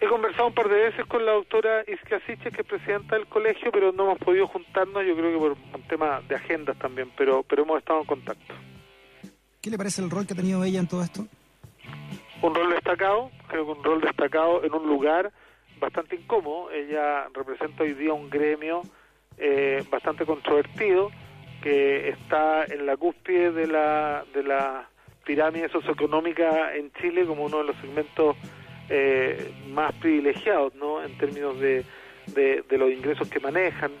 [0.00, 3.26] He conversado un par de veces con la doctora Isca Siches, que es presidenta del
[3.26, 7.10] colegio, pero no hemos podido juntarnos, yo creo que por un tema de agendas también,
[7.16, 8.54] pero, pero hemos estado en contacto.
[9.62, 11.26] ¿Qué le parece el rol que ha tenido ella en todo esto?
[12.42, 15.32] Un rol destacado, creo que un rol destacado en un lugar
[15.84, 16.70] bastante incómodo.
[16.70, 18.82] Ella representa hoy día un gremio
[19.36, 21.10] eh, bastante controvertido,
[21.62, 24.88] que está en la cúspide de la, de la
[25.24, 28.36] pirámide socioeconómica en Chile como uno de los segmentos
[28.88, 31.02] eh, más privilegiados, ¿no?
[31.02, 31.84] En términos de,
[32.26, 33.92] de, los ingresos que manejan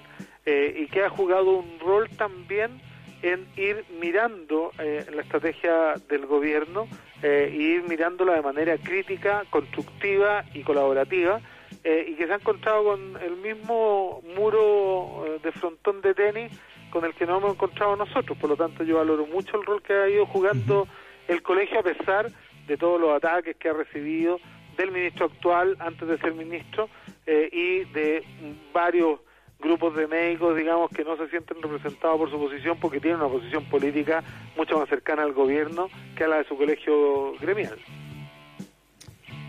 [0.46, 2.80] eh, y que ha jugado un rol también
[3.22, 6.86] en ir mirando eh, la estrategia del gobierno
[7.22, 11.40] eh, y ir mirándola de manera crítica, constructiva y colaborativa
[11.84, 16.52] eh, y que se ha encontrado con el mismo muro eh, de frontón de tenis
[16.90, 18.38] con el que nos hemos encontrado nosotros.
[18.38, 20.88] Por lo tanto, yo valoro mucho el rol que ha ido jugando
[21.28, 22.30] el colegio a pesar
[22.66, 24.40] de todos los ataques que ha recibido
[24.78, 26.88] del ministro actual antes de ser ministro
[27.26, 28.24] eh, y de
[28.72, 29.20] varios
[29.58, 33.30] grupos de médicos, digamos, que no se sienten representados por su posición porque tienen una
[33.30, 34.22] posición política
[34.56, 37.78] mucho más cercana al gobierno que a la de su colegio gremial.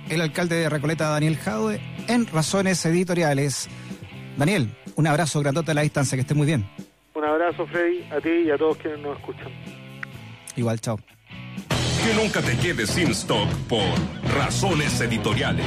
[0.10, 3.68] El alcalde de Recoleta, Daniel Jadwe, en Razones Editoriales.
[4.38, 6.70] Daniel, un abrazo grandote a la distancia, que esté muy bien.
[7.16, 9.48] Un abrazo, Freddy, a ti y a todos quienes nos escuchan.
[10.56, 11.00] Igual, chao.
[12.06, 13.84] Que nunca te quedes sin stock por
[14.36, 15.66] razones editoriales.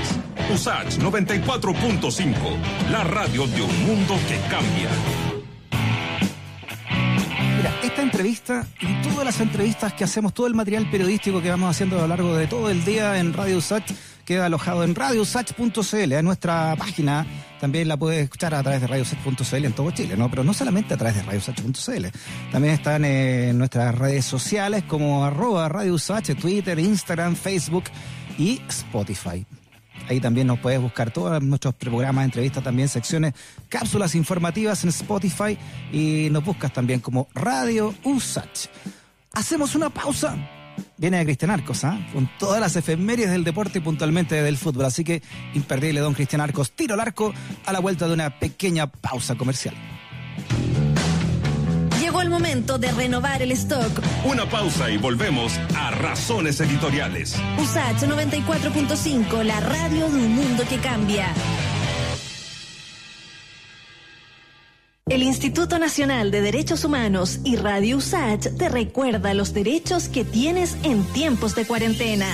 [0.54, 2.34] USACH 94.5,
[2.92, 4.88] la radio de un mundo que cambia.
[7.56, 11.70] Mira, esta entrevista y todas las entrevistas que hacemos, todo el material periodístico que vamos
[11.70, 13.90] haciendo a lo largo de todo el día en Radio Usach
[14.28, 17.26] queda alojado en radiosach.cl, en nuestra página.
[17.62, 20.28] También la puedes escuchar a través de radiosach.cl en todo Chile, ¿no?
[20.28, 22.06] Pero no solamente a través de radiosach.cl.
[22.52, 27.84] También están en nuestras redes sociales como arroba radiosach, Twitter, Instagram, Facebook
[28.36, 29.46] y Spotify.
[30.10, 33.32] Ahí también nos puedes buscar todos nuestros programas, entrevistas, también secciones,
[33.70, 35.56] cápsulas informativas en Spotify
[35.90, 38.66] y nos buscas también como Radio Usach.
[39.32, 40.36] Hacemos una pausa.
[40.96, 41.98] Viene de Cristian Arcos, ¿ah?
[42.12, 44.86] Con todas las efemérides del deporte y puntualmente del fútbol.
[44.86, 45.22] Así que
[45.54, 46.72] imperdible, don Cristian Arcos.
[46.72, 47.32] Tiro al arco
[47.66, 49.74] a la vuelta de una pequeña pausa comercial.
[52.00, 54.00] Llegó el momento de renovar el stock.
[54.24, 57.36] Una pausa y volvemos a Razones Editoriales.
[57.58, 61.34] USACH 94.5, la radio de un mundo que cambia.
[65.10, 70.76] El Instituto Nacional de Derechos Humanos y Radio USACH te recuerda los derechos que tienes
[70.82, 72.26] en tiempos de cuarentena.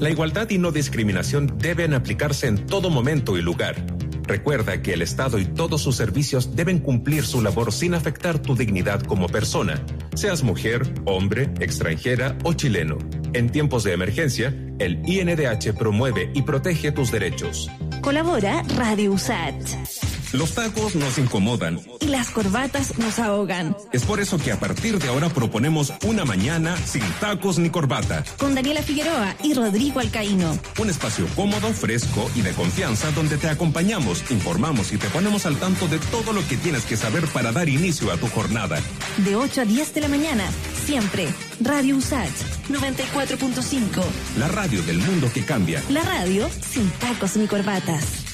[0.00, 3.76] La igualdad y no discriminación deben aplicarse en todo momento y lugar.
[4.24, 8.54] Recuerda que el Estado y todos sus servicios deben cumplir su labor sin afectar tu
[8.54, 9.82] dignidad como persona,
[10.14, 12.98] seas mujer, hombre, extranjera o chileno.
[13.32, 17.70] En tiempos de emergencia, el INDH promueve y protege tus derechos.
[18.02, 20.13] Colabora Radio USACH.
[20.34, 21.78] Los tacos nos incomodan.
[22.00, 23.76] Y las corbatas nos ahogan.
[23.92, 28.24] Es por eso que a partir de ahora proponemos una mañana sin tacos ni corbata.
[28.36, 30.58] Con Daniela Figueroa y Rodrigo Alcaíno.
[30.80, 35.56] Un espacio cómodo, fresco y de confianza donde te acompañamos, informamos y te ponemos al
[35.56, 38.80] tanto de todo lo que tienes que saber para dar inicio a tu jornada.
[39.18, 40.50] De 8 a 10 de la mañana.
[40.84, 41.28] Siempre.
[41.60, 42.32] Radio USACH
[42.70, 44.02] 94.5.
[44.40, 45.80] La radio del mundo que cambia.
[45.90, 48.24] La radio sin tacos ni corbatas.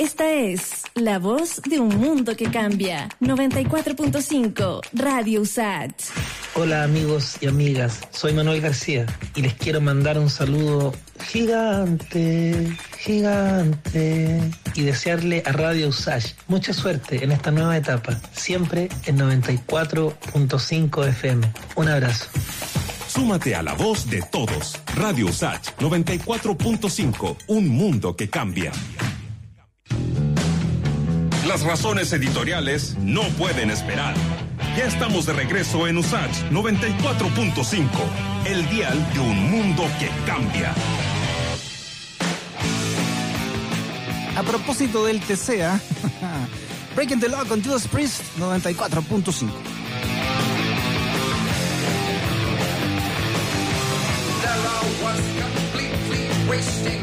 [0.00, 3.10] Esta es la voz de un mundo que cambia.
[3.20, 6.04] 94.5 Radio USACH.
[6.54, 14.40] Hola amigos y amigas, soy Manuel García y les quiero mandar un saludo gigante, gigante
[14.74, 21.52] y desearle a Radio Usage mucha suerte en esta nueva etapa, siempre en 94.5 FM.
[21.76, 22.24] Un abrazo.
[23.06, 24.80] Súmate a la voz de todos.
[24.96, 28.72] Radio USACH 94.5, un mundo que cambia.
[31.46, 34.14] Las razones editoriales no pueden esperar.
[34.76, 37.88] Ya estamos de regreso en USACH 94.5,
[38.46, 40.72] el dial de un mundo que cambia.
[44.36, 45.80] A propósito del TCA,
[46.94, 49.50] Breaking the Law con Judas Priest 94.5.
[54.40, 57.02] There I was completely wasting,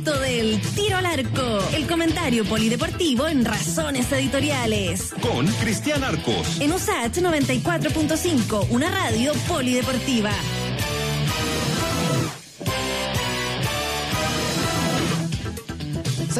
[0.00, 5.12] momento del tiro al arco, el comentario polideportivo en Razones Editoriales.
[5.20, 6.58] con Cristian Arcos.
[6.58, 10.30] En USAT 94.5, una radio polideportiva.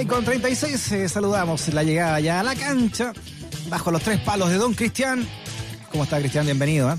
[0.08, 3.12] Con 36, eh, saludamos la llegada ya a la cancha,
[3.68, 5.28] bajo los tres palos de Don Cristian.
[5.90, 6.46] ¿Cómo está Cristian?
[6.46, 6.90] Bienvenido.
[6.90, 6.96] ¿eh?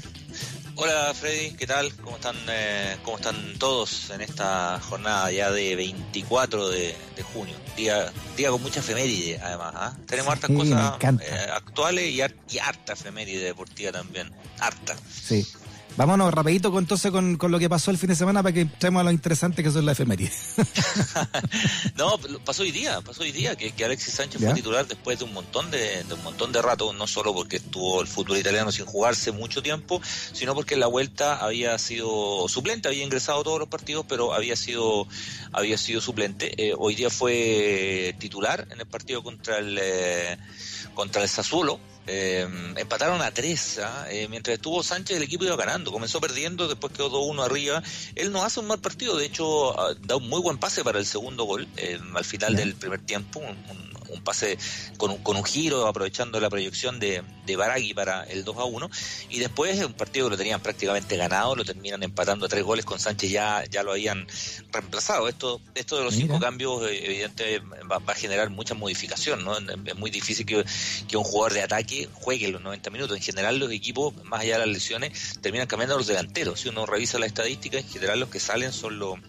[0.75, 1.91] Hola Freddy, ¿qué tal?
[2.21, 7.55] ¿Cómo están, eh, ¿Cómo están todos en esta jornada ya de 24 de, de junio?
[7.75, 9.73] Día, día con mucha efeméride además.
[9.75, 9.97] ¿ah?
[10.05, 12.21] Tenemos hartas Sí, me cosas eh, actuales y,
[12.55, 14.31] y harta efeméride deportiva también.
[14.59, 14.95] Harta.
[15.09, 15.47] Sí.
[15.97, 18.61] Vámonos rapidito con, entonces con, con lo que pasó el fin de semana para que
[18.61, 20.55] entremos a lo interesante que son las efemérides.
[21.95, 24.47] no, pasó hoy día, pasó hoy día que, que Alexis Sánchez ¿Ya?
[24.47, 27.57] fue titular después de un montón de, de un montón de rato, no solo porque
[27.57, 30.01] estuvo el fútbol italiano sin jugarse mucho tiempo,
[30.33, 34.55] sino porque en la vuelta había sido suplente, había ingresado todos los partidos, pero había
[34.55, 35.07] sido
[35.51, 36.53] había sido suplente.
[36.57, 40.37] Eh, hoy día fue titular en el partido contra el eh,
[40.93, 41.79] contra el Sassuolo.
[42.07, 42.47] Eh,
[42.77, 44.07] empataron a tres, ¿ah?
[44.09, 47.81] Eh, mientras estuvo Sánchez el equipo iba ganando, comenzó perdiendo, después quedó 2-1 arriba.
[48.15, 50.99] Él no hace un mal partido, de hecho ah, da un muy buen pase para
[50.99, 51.69] el segundo gol
[52.15, 54.57] al final del primer tiempo, un, un- un pase
[54.97, 58.65] con un, con un giro aprovechando la proyección de, de Baragui para el 2 a
[58.65, 58.89] 1
[59.29, 62.85] y después un partido que lo tenían prácticamente ganado, lo terminan empatando a tres goles
[62.85, 64.27] con Sánchez ya, ya lo habían
[64.71, 65.27] reemplazado.
[65.27, 66.27] Esto, esto de los Mira.
[66.27, 67.59] cinco cambios eh, evidentemente
[67.89, 69.57] va, va a generar mucha modificación, ¿no?
[69.57, 70.63] Es muy difícil que,
[71.07, 73.17] que un jugador de ataque juegue los 90 minutos.
[73.17, 76.59] En general los equipos, más allá de las lesiones, terminan cambiando a los delanteros.
[76.61, 79.19] Si uno revisa la estadística, en general los que salen son los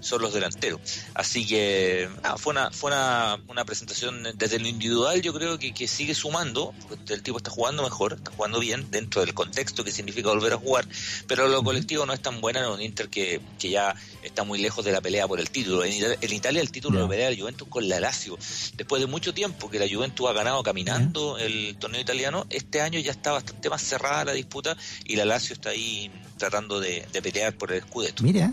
[0.00, 0.80] son los delanteros.
[1.14, 5.88] Así que fue una fue una, una presentación desde lo individual, yo creo que, que
[5.88, 9.90] sigue sumando, porque el tipo está jugando mejor, está jugando bien dentro del contexto que
[9.92, 10.86] significa volver a jugar,
[11.26, 14.58] pero lo colectivo no es tan buena en un Inter que, que ya está muy
[14.58, 15.84] lejos de la pelea por el título.
[15.84, 18.38] En, Ita- en Italia el título lo pelea la Juventus con la Lazio.
[18.76, 23.00] Después de mucho tiempo que la Juventus ha ganado caminando el torneo italiano, este año
[23.00, 27.22] ya está bastante más cerrada la disputa y la Lazio está ahí tratando de, de
[27.22, 28.22] pelear por el Scudetto.
[28.22, 28.52] Mira,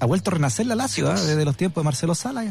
[0.00, 1.26] ha vuelto a renacer la Lazio pues.
[1.26, 2.44] desde los tiempos de Marcelo Sala.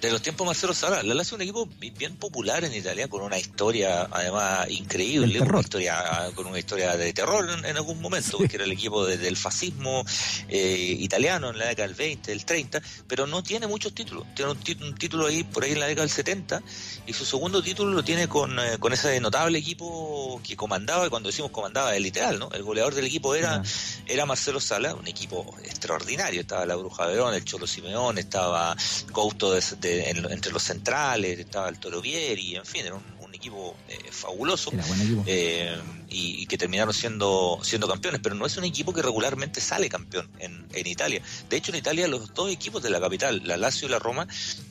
[0.00, 2.72] De los tiempos de Marcelo Sala, la Lazio es un equipo bi- bien popular en
[2.72, 7.76] Italia, con una historia además increíble, una historia, con una historia de terror en, en
[7.76, 10.04] algún momento, porque era el equipo de- del fascismo
[10.48, 14.24] eh, italiano en la década del 20, del 30, pero no tiene muchos títulos.
[14.36, 16.62] Tiene un, título ahí por ahí en la década del 70
[17.08, 21.10] y su segundo título lo tiene con, eh, con ese notable equipo que comandaba, y
[21.10, 22.50] cuando decimos comandaba es literal, ¿no?
[22.52, 23.62] El goleador del equipo era,
[24.06, 26.40] era Marcelo Sala, un equipo extraordinario.
[26.42, 28.76] Estaba la Bruja Verón, el Cholo Simeón, estaba
[29.10, 33.02] Couto de- de- en- entre los centrales, estaba el Toro Vieri, en fin, era un,
[33.20, 34.70] un equipo eh, fabuloso.
[34.72, 35.22] Era buen equipo.
[35.26, 35.76] eh,
[36.10, 39.88] y, y que terminaron siendo siendo campeones, pero no es un equipo que regularmente sale
[39.88, 41.20] campeón en, en Italia.
[41.50, 44.26] De hecho, en Italia los dos equipos de la capital, la Lazio y la Roma,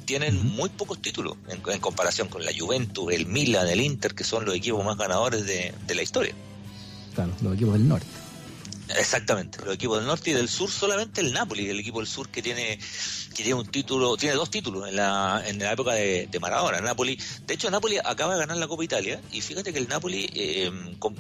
[0.06, 4.24] tienen muy pocos títulos en, en comparación con la Juventus, el Milan, el Inter, que
[4.24, 6.34] son los equipos más ganadores de, de la historia.
[7.14, 8.08] Claro, los equipos del norte.
[8.96, 12.30] Exactamente, los equipos del norte y del sur solamente el Napoli, el equipo del sur
[12.30, 12.80] que tiene
[13.38, 16.82] que tiene un título, tiene dos títulos en la, en la época de, de Maradona.
[16.82, 20.28] Napoli, de hecho Napoli acaba de ganar la Copa Italia y fíjate que el Napoli
[20.34, 20.72] eh,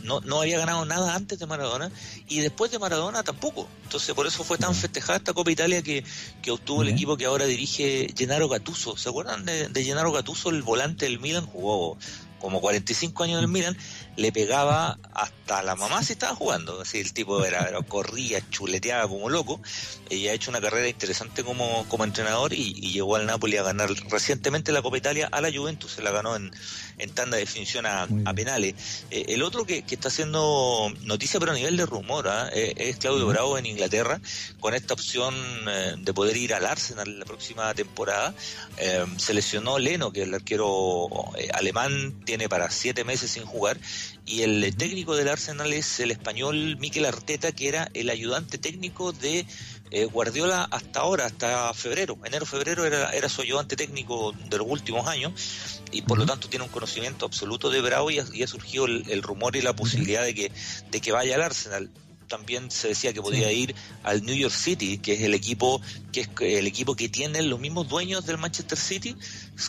[0.03, 1.91] no, no había ganado nada antes de Maradona
[2.27, 3.67] y después de Maradona tampoco.
[3.83, 6.03] Entonces por eso fue tan festejada esta Copa Italia que,
[6.41, 8.97] que obtuvo el equipo que ahora dirige Gennaro Gattuso.
[8.97, 11.45] ¿Se acuerdan de, de Gennaro Gattuso, el volante del Milan?
[11.45, 11.97] Jugó
[12.39, 13.77] como 45 años en el Milan,
[14.17, 16.81] le pegaba hasta la mamá si estaba jugando.
[16.81, 19.61] Así el tipo era, era- corría, chuleteaba como loco.
[20.09, 23.89] Y ha hecho una carrera interesante como, como entrenador y, llegó al Napoli a ganar
[24.09, 25.93] recientemente la Copa Italia a la Juventus.
[25.93, 26.51] Se la ganó en,
[26.97, 29.05] en tanda de definición a, penales.
[29.11, 32.49] Eh, el otro que, que está haciendo noticia, pero a nivel de rumor, ¿ah?
[32.53, 34.19] Eh, es Claudio Bravo en Inglaterra,
[34.59, 35.33] con esta opción
[35.69, 38.33] eh, de poder ir al Arsenal la próxima temporada.
[38.77, 41.07] Eh, se lesionó Leno, que es el arquero
[41.53, 43.79] alemán, tiene para siete meses sin jugar,
[44.25, 49.13] y el técnico del Arsenal es el español Mikel Arteta, que era el ayudante técnico
[49.13, 49.45] de
[49.89, 55.07] eh, Guardiola hasta ahora, hasta febrero, enero-febrero era, era su ayudante técnico de los últimos
[55.07, 58.47] años, y por lo tanto tiene un conocimiento absoluto de Bravo y ha, y ha
[58.47, 60.51] surgido el, el rumor y la posibilidad de que,
[60.91, 61.89] de que vaya al Arsenal
[62.27, 63.73] también se decía que podía ir
[64.03, 65.81] al New York City, que es el equipo
[66.11, 69.15] que es el equipo que tienen los mismos dueños del Manchester City,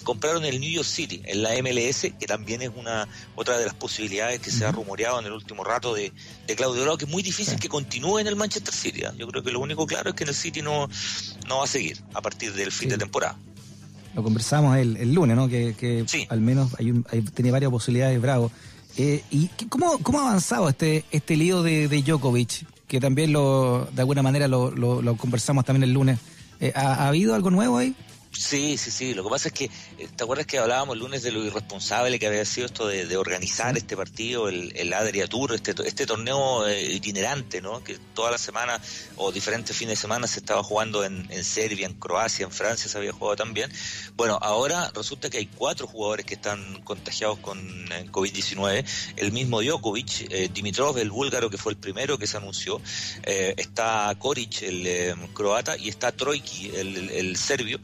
[0.03, 3.07] compraron el New York City en la MLS, que también es una
[3.37, 6.13] otra de las posibilidades que se ha rumoreado en el último rato de,
[6.47, 9.05] de Claudio Bravo, que es muy difícil que continúe en el Manchester City.
[9.05, 9.15] ¿ah?
[9.17, 10.89] Yo creo que lo único claro es que en el City no,
[11.47, 12.93] no va a seguir a partir del fin Sí.
[12.93, 13.39] de temporada.
[14.15, 15.49] Lo conversamos el, el lunes, ¿no?
[15.49, 16.27] Que, que Sí.
[16.29, 18.51] al menos hay, un, hay- tiene varias posibilidades, bravo.
[18.97, 22.67] Eh, ¿Y cómo, cómo ha avanzado este, este lío de, de Djokovic?
[22.89, 26.19] Que también lo, de alguna manera lo, lo, lo conversamos también el lunes.
[26.61, 27.95] Eh, ¿ha, ha habido algo nuevo ahí?
[28.41, 29.15] Sí, sí, sí.
[29.15, 32.21] Lo que pasa es que, eh, ¿te acuerdas que hablábamos el lunes de lo irresponsable
[32.21, 36.07] que había sido esto de, de organizar este partido, el, el Adria Tour, este, este
[36.07, 37.83] torneo eh, itinerante, ¿no?
[37.83, 38.81] Que toda la semana
[39.17, 42.89] o diferentes fines de semana se estaba jugando en, en Serbia, en Croacia, en Francia
[42.89, 43.73] se había jugado también.
[44.15, 47.59] Bueno, ahora resulta que hay cuatro jugadores que están contagiados con
[47.93, 48.85] eh, COVID-19.
[49.17, 52.81] El mismo Djokovic, eh, Dimitrov, el búlgaro que fue el primero que se anunció,
[53.25, 57.81] eh, está Koric, el croata, y está el, el- el serbio.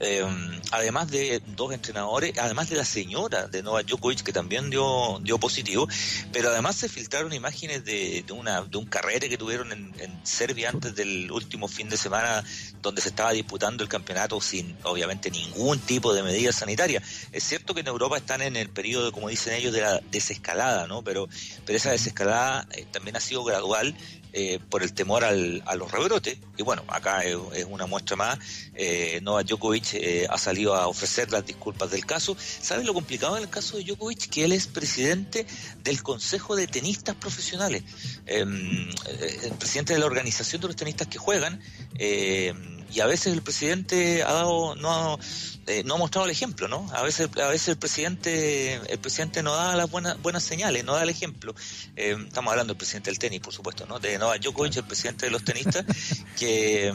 [0.00, 0.24] Eh,
[0.70, 5.38] además de dos entrenadores, además de la señora de Novak Djokovic que también dio, dio
[5.38, 5.88] positivo,
[6.32, 10.26] pero además se filtraron imágenes de, de una de un carrete que tuvieron en, en
[10.26, 12.44] Serbia antes del último fin de semana
[12.82, 17.02] donde se estaba disputando el campeonato sin obviamente ningún tipo de medida sanitaria.
[17.32, 20.86] Es cierto que en Europa están en el periodo, como dicen ellos, de la desescalada,
[20.86, 21.02] ¿no?
[21.02, 21.28] Pero,
[21.64, 23.94] pero esa desescalada eh, también ha sido gradual
[24.36, 26.38] eh, por el temor al, a los rebrotes.
[26.56, 27.36] Y bueno, acá es,
[27.68, 28.38] una muestra más.
[28.74, 32.36] Eh, Novak Djokovic eh, ha salido a ofrecer las disculpas del caso.
[32.38, 34.28] ¿Sabes lo complicado en el caso de Djokovic?
[34.28, 35.46] Que él es presidente
[35.84, 37.84] del Consejo de Tenistas Profesionales.
[38.26, 38.44] Eh,
[39.06, 41.60] eh, el presidente de la organización de los tenistas que juegan.
[41.96, 42.52] eh,
[42.94, 45.18] y a veces el presidente ha dado, no ha,
[45.66, 46.86] eh, no ha mostrado el ejemplo, ¿no?
[46.92, 50.94] A veces, a veces el presidente, el presidente no da las buenas, buenas señales, no
[50.94, 51.54] da el ejemplo.
[51.96, 53.98] Eh, estamos hablando del presidente del tenis, por supuesto, ¿no?
[53.98, 55.84] De Novak Djokovic, el presidente de los tenistas,
[56.38, 56.92] que,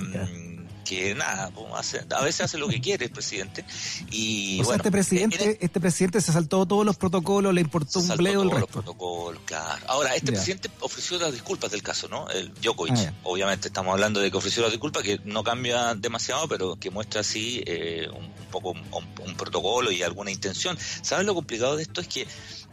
[0.90, 3.64] mm, que nada, pues, hace- a veces hace lo que quiere el presidente.
[4.12, 8.00] Y o sea, este presidente, en- este presidente se saltó todos los protocolos, le importó
[8.00, 8.82] un bledo el todos los resto.
[8.82, 9.86] protocolos, claro.
[9.88, 10.34] Ahora, este Ya.
[10.34, 12.28] presidente ofreció las disculpas del caso, ¿no?
[12.30, 12.96] El Djokovic.
[12.98, 13.14] Ah.
[13.24, 17.22] Obviamente estamos hablando de que ofreció las disculpas, que no cambia demasiado, pero que muestra
[17.22, 18.82] así eh, un, un poco un,
[19.26, 20.78] un protocolo y alguna intención.
[21.02, 22.02] ¿Sabes lo complicado de esto?
[22.02, 22.28] Es que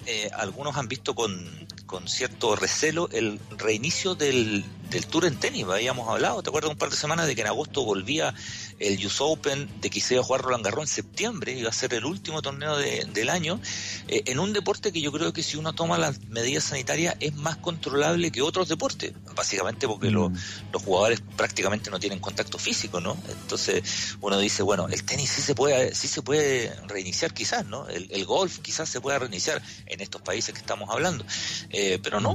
[0.05, 5.64] eh, algunos han visto con, con cierto recelo el reinicio del, del Tour en tenis.
[5.64, 8.34] Habíamos hablado, ¿te acuerdas un par de semanas de que en agosto volvía
[8.79, 11.72] el US Open, de que se iba a jugar Roland Garros en septiembre, iba a
[11.72, 13.61] ser el último torneo de- del año,
[14.09, 17.35] eh, en un deporte que yo creo que si uno toma las medidas sanitarias es
[17.35, 20.37] más controlable que otros deportes, básicamente porque lo- Mm.
[20.72, 23.16] los jugadores prácticamente no tienen contacto físico, ¿no?
[23.29, 23.83] Entonces
[24.20, 27.89] uno dice, bueno, el tenis sí se puede, sí se puede reiniciar quizás, ¿no?
[27.89, 31.24] El, el golf quizás se pueda reiniciar en estos países que estamos hablando,
[31.70, 32.35] Eh, pero no.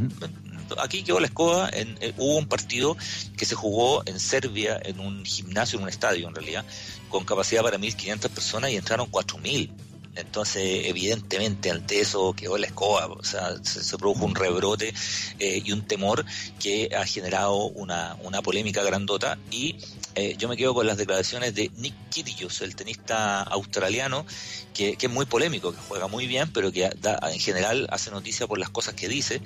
[0.80, 2.98] Aquí quedó la escoba, en, eh, hubo un partido
[3.38, 6.66] que se jugó en Serbia, en un gimnasio, en un estadio en realidad,
[7.10, 9.70] con capacidad para 1.500 personas y entraron 4.000.
[10.16, 14.94] Entonces, evidentemente, ante eso quedó la escoba, o sea, se, produjo un rebrote
[15.40, 16.26] eh, y un temor
[16.60, 19.78] que ha generado una, una polémica grandota y
[20.16, 24.26] eh, yo me quedo con las declaraciones de Nick Kyrgios, el tenista australiano,
[24.74, 28.12] que, que es muy polémico, que juega muy bien, pero que da- en general hace
[28.12, 29.42] noticia por las cosas que dice.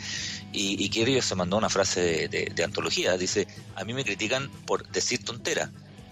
[0.52, 4.04] Y, y Kyrgios se mandó una frase de, de- de antología, dice, a mí me
[4.04, 5.70] critican por decir tontera,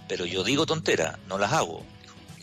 [0.07, 1.83] pero yo digo tontera, no las hago.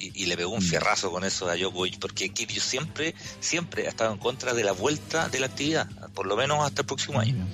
[0.00, 3.90] Y, y le pegó un fierrazo con eso a Djokovic, porque Kyrgios siempre, siempre ha
[3.90, 7.20] estado en contra de la vuelta de la actividad, por lo menos hasta el próximo
[7.20, 7.46] año.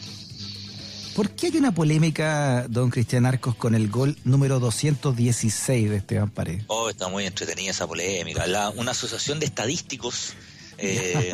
[1.16, 6.30] ¿Por qué hay una polémica, don Cristian Arcos, con el gol número 216 de Esteban
[6.30, 6.64] Paredes?
[6.68, 8.46] Oh, está muy entretenida esa polémica.
[8.46, 10.34] La- una asociación de estadísticos
[10.78, 11.32] eh,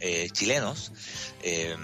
[0.00, 0.92] eh, chilenos
[1.42, 1.74] eh,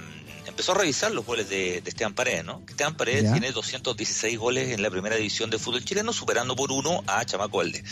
[0.46, 2.62] empezó a revisar los goles de, de Esteban Paredes, ¿no?
[2.68, 7.02] Esteban Paredes tiene 216 goles en la primera división de fútbol chileno, superando por uno
[7.06, 7.82] a Chamaco Valde.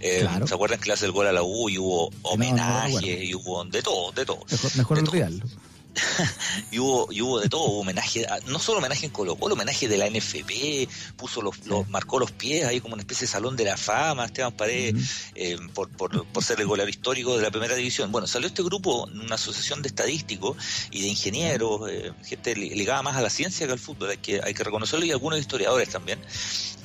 [0.00, 0.46] Eh, Claro.
[0.46, 3.34] ¿Se acuerdan que le hace el gol a la U y hubo no homenajes y
[3.34, 4.44] hubo de todo, de todo?
[4.50, 5.10] Mejor, mejor De todo.
[5.12, 5.46] olvidarlo.
[6.70, 9.54] y hubo, y hubo de todo, hubo homenaje, a- no solo homenaje en Colo Colo,
[9.54, 13.32] homenaje de la NFP, puso los, los- marcó los pies ahí como una especie de
[13.32, 14.94] salón de la fama, Esteban Paredes,
[15.34, 18.12] eh, por, por, por ser el goleador histórico de la primera división.
[18.12, 20.56] Bueno, salió este grupo, una asociación de estadísticos
[20.90, 24.18] y de ingenieros, eh, gente li- ligada más a la ciencia que al fútbol, hay
[24.18, 26.20] que, hay que reconocerlo, y algunos historiadores también,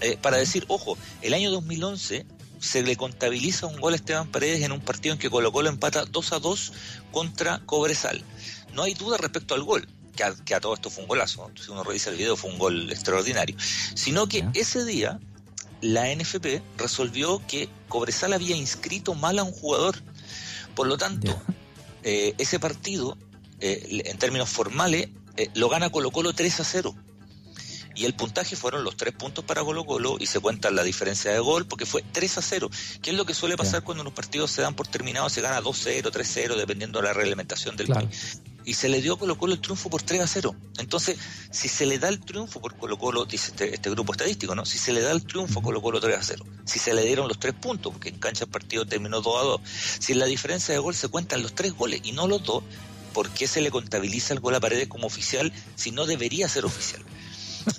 [0.02, 2.26] eh, para decir, ojo, el año 2011
[2.60, 5.70] se le contabiliza un gol a Esteban Paredes en un partido en que Colo Colo
[5.70, 6.74] empata 2 a 2
[7.12, 8.24] contra Cobresal.
[8.76, 11.50] No hay duda respecto al gol, que a, que a todo esto fue un golazo.
[11.62, 13.56] Si uno revisa el video, fue un gol extraordinario.
[13.96, 15.20] Sino que ese día
[15.82, 19.96] la NFP resolvió que Cobresal había inscrito mal a un jugador.
[20.76, 21.42] Por lo tanto,
[22.04, 23.18] eh, ese partido,
[23.62, 26.96] eh, en términos formales, eh, lo gana Colo Colo 3 a 0.
[27.98, 31.32] Y el puntaje fueron los tres puntos para Colo Colo y se cuenta la diferencia
[31.32, 32.70] de gol porque fue 3 a 0,
[33.02, 35.62] que es lo que suele pasar cuando los partidos se dan por terminados, se gana
[35.62, 38.06] 2-0, 3-0, dependiendo de la reglamentación del Claro.
[38.08, 38.42] país.
[38.66, 40.56] Y se le dio a Colo Colo el triunfo por 3 a 0.
[40.80, 41.18] Entonces,
[41.52, 44.66] si se le da el triunfo por Colo Colo, dice este, este grupo estadístico, ¿no?
[44.66, 47.06] Si se le da el triunfo a Colo Colo 3 a 0, si se le
[47.06, 49.62] dieron los tres puntos, porque en cancha el partido terminó 2 a 2,
[50.00, 52.64] si en la diferencia de gol se cuentan los tres goles y no los dos,
[53.14, 56.66] ¿por qué se le contabiliza el gol a Paredes como oficial si no debería ser
[56.66, 57.04] oficial?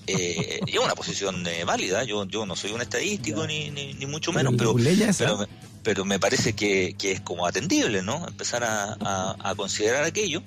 [0.08, 3.94] Eh, y es una posición eh, válida, yo, yo no soy un estadístico ni, ni,
[3.94, 4.74] ni mucho menos, Pero
[5.16, 5.46] pero.
[5.86, 8.26] Pero, me- parece que, que es como atendible, ¿no?
[8.26, 8.96] Empezar a,
[9.38, 10.42] a- considerar aquello.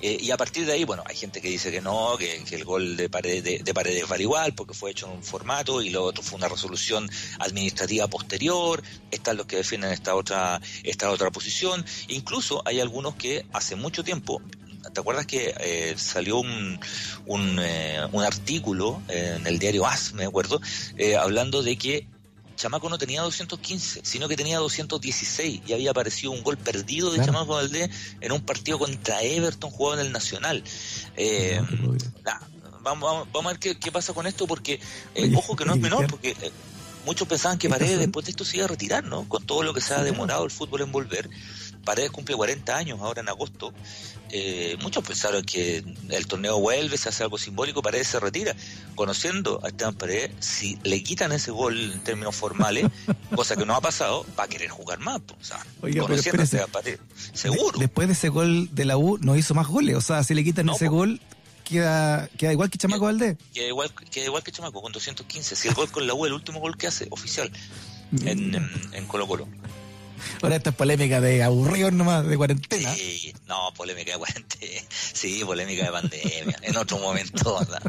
[0.00, 2.64] Eh, y a partir de ahí, bueno, hay gente que dice que no, que, el
[2.64, 5.90] gol de Paredes, de, de Paredes vale igual porque fue hecho en un formato y
[5.90, 7.06] lo otro fue una resolución
[7.38, 8.82] administrativa posterior.
[9.10, 11.84] Están los que defienden esta otra, esta otra posición.
[12.08, 14.40] Incluso hay algunos que hace mucho tiempo
[14.94, 16.80] ¿Te acuerdas que eh, salió un,
[17.26, 20.62] un, eh, un artículo eh, en el diario AS, me acuerdo,
[21.20, 22.06] hablando de que
[22.58, 27.16] Chamaco no tenía 215, sino que tenía 216 y había aparecido un gol perdido de
[27.16, 27.32] Claro.
[27.32, 27.88] Chamaco Valdés
[28.20, 30.62] en un partido contra Everton jugado en el Nacional.
[31.16, 31.94] Eh, No
[32.24, 32.40] nah,
[32.82, 34.74] vamos, vamos, vamos a ver qué, qué pasa con esto, porque
[35.14, 36.52] eh, Oye, ojo que no es menor, porque eh,
[37.06, 39.28] muchos pensaban que Paredes después de esto se iba a retirar, ¿no?
[39.28, 41.30] Con todo lo que se ha demorado el fútbol en volver.
[41.84, 43.72] Paredes cumple 40 años ahora en agosto.
[44.30, 48.54] Eh, muchos pensaron que el torneo vuelve, se hace algo simbólico, Paredes se retira.
[48.94, 52.86] Conociendo a Esteban Paredes, si le quitan ese gol en términos formales,
[53.34, 55.20] cosa que no ha pasado, va a querer jugar más.
[55.40, 56.44] O sea, Oiga, pero conociendo a.
[56.44, 57.00] Esteban Paredes,
[57.32, 57.78] seguro.
[57.78, 59.96] De- después de ese gol de la U, no hizo más goles.
[59.96, 61.20] O sea, si le quitan No, ese gol,
[61.64, 63.36] queda, queda igual que Chamaco Valdés.
[63.54, 65.56] que igual, que igual que Chamaco, con 215.
[65.56, 67.50] Si el gol con la U, el último gol que hace, oficial,
[68.24, 69.48] en, en, en Colo Colo.
[70.42, 72.94] Ahora esta es polémica de aburrido nomás, de cuarentena.
[72.94, 74.82] Sí, no, polémica de cuarentena.
[75.18, 76.58] Sí, polémica de pandemia.
[76.62, 77.82] En otro momento, ¿verdad?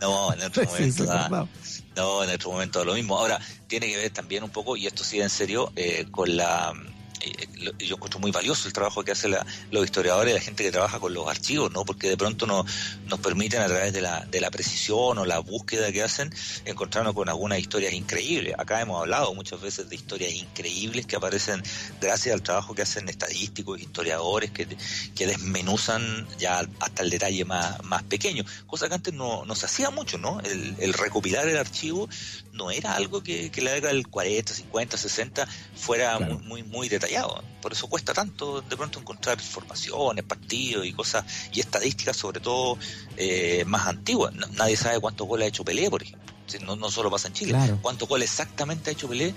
[0.00, 1.48] No, en otro momento, acordado.
[1.96, 3.18] No, en otro momento lo mismo.
[3.18, 6.72] Ahora, tiene que ver también un poco, y esto sí en serio, eh, con la...
[7.20, 7.48] eh,
[7.78, 10.98] yo encuentro muy valioso el trabajo que hacen la- los historiadores, la gente que trabaja
[11.00, 11.84] con los archivos, ¿no?
[11.84, 12.66] Porque de pronto nos,
[13.06, 16.32] nos permiten a través de la, de la precisión o la búsqueda que hacen
[16.64, 18.54] encontrarnos con algunas historias increíbles.
[18.58, 21.62] Acá hemos hablado muchas veces de historias increíbles que aparecen
[22.00, 24.66] gracias al trabajo que hacen estadísticos, historiadores que,
[25.14, 29.66] que desmenuzan ya hasta el detalle más, más pequeño, cosa que antes no, no se
[29.66, 30.40] hacía mucho, ¿no?
[30.40, 32.08] El, el recopilar el archivo
[32.56, 35.46] no era algo que, que la década del 40, 50, 60
[35.76, 36.38] fuera Claro.
[36.40, 37.42] muy, muy, muy detallado.
[37.62, 42.78] Por eso cuesta tanto de pronto encontrar informaciones, partidos y cosas, y estadísticas sobre todo
[43.16, 44.34] eh, más antiguas.
[44.34, 46.26] No- nadie sabe cuántos goles ha hecho Pelé, por ejemplo.
[46.64, 47.50] No, no solo pasa en Chile.
[47.50, 47.76] Claro.
[47.82, 49.34] ¿Cuántos goles exactamente ha hecho Pelé?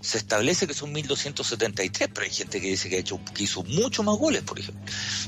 [0.00, 3.64] Se establece que son 1273, pero hay gente que dice que ha hecho que hizo
[3.64, 4.80] mucho más goles, por ejemplo.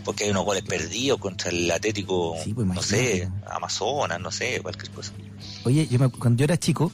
[0.04, 3.28] Porque hay unos goles perdidos contra el Atlético, Sí, pues, no sé.
[3.50, 5.12] Amazonas, no sé, cualquier cosa.
[5.64, 6.92] Oye, yo me- cuando yo era chico,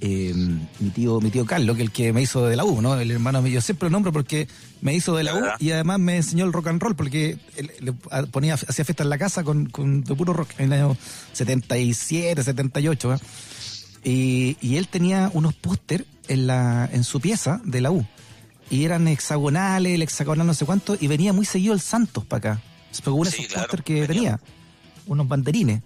[0.00, 0.32] eh,
[0.80, 2.98] mi tío mi tío Carlos, que el que me hizo de la U, ¿no?
[2.98, 4.46] El hermano mío, yo siempre lo nombro porque
[4.80, 7.70] me hizo de la U y además me enseñó el rock and roll porque él,
[7.80, 7.92] le
[8.26, 10.96] ponía, hacía fiesta en la casa con, con de puro rock en el año
[11.32, 13.18] 77, 78, ¿eh?
[14.04, 18.06] y, y él tenía unos póster en la en su pieza de la U
[18.70, 22.52] y eran hexagonales, el hexagonal no sé cuánto, y venía muy seguido el Santos para
[22.52, 22.62] acá.
[22.90, 24.06] Se pegó uno de Sí, esos claro, póster que venía.
[24.36, 24.40] tenía,
[25.06, 25.82] unos banderines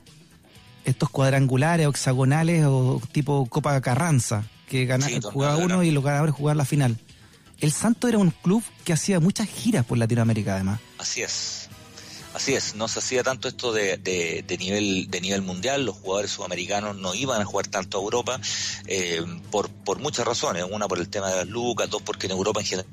[0.84, 6.04] estos cuadrangulares o hexagonales o tipo Copa Carranza, que gana, Sí, jugaba uno y los
[6.04, 6.98] ganadores jugaban la final.
[7.60, 10.80] El Santo era un club que hacía muchas giras por Latinoamérica además.
[10.98, 11.68] Así es.
[12.34, 15.96] Así es, no se hacía tanto esto de, de, de nivel de nivel mundial, los
[15.96, 18.40] jugadores sudamericanos no iban a jugar tanto a Europa
[18.86, 22.32] eh, por, por muchas razones, una por el tema de las lucas, dos porque en
[22.32, 22.86] Europa en general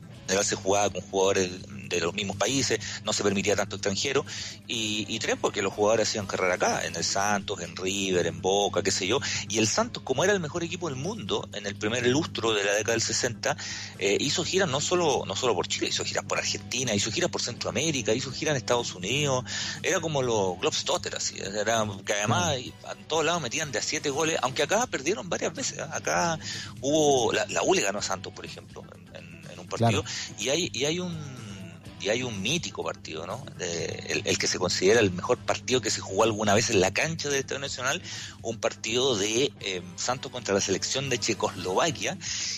[0.43, 1.49] se jugaba con jugadores
[1.97, 4.25] de los mismos países, no se permitía tanto extranjero,
[4.67, 8.41] y, y tres, porque los jugadores hacían carrera acá, en el Santos, en River, en
[8.41, 11.65] Boca, qué sé yo, y el Santos, como era el mejor equipo del mundo en
[11.65, 13.57] el primer lustro de la década del 60,
[13.99, 17.29] eh, hizo giras no solo, no solo por Chile, hizo giras por Argentina, hizo giras
[17.29, 19.43] por Centroamérica, hizo giras en Estados Unidos,
[19.83, 24.09] era como los Globestotter, así, era, que además en todos lados metían de a siete
[24.09, 25.85] goles, aunque acá perdieron varias veces, ¿eh?
[25.91, 26.37] acá
[26.81, 30.03] hubo, la, la U le ganó a Santos, por ejemplo, en, en, en un partido,
[30.03, 30.03] Claro.
[30.37, 31.38] y hay, y hay un
[32.01, 33.43] y hay un mítico partido, ¿no?
[33.57, 36.79] De- el, el que se considera el mejor partido que se jugó alguna vez en
[36.81, 38.01] la cancha del Estadio Nacional,
[38.41, 42.17] un partido de eh, Santos contra la selección de Checoslovaquia,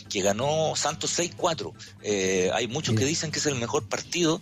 [0.10, 1.74] que ganó Santos 6-4.
[2.04, 4.42] Eh, hay muchos que dicen que es el mejor partido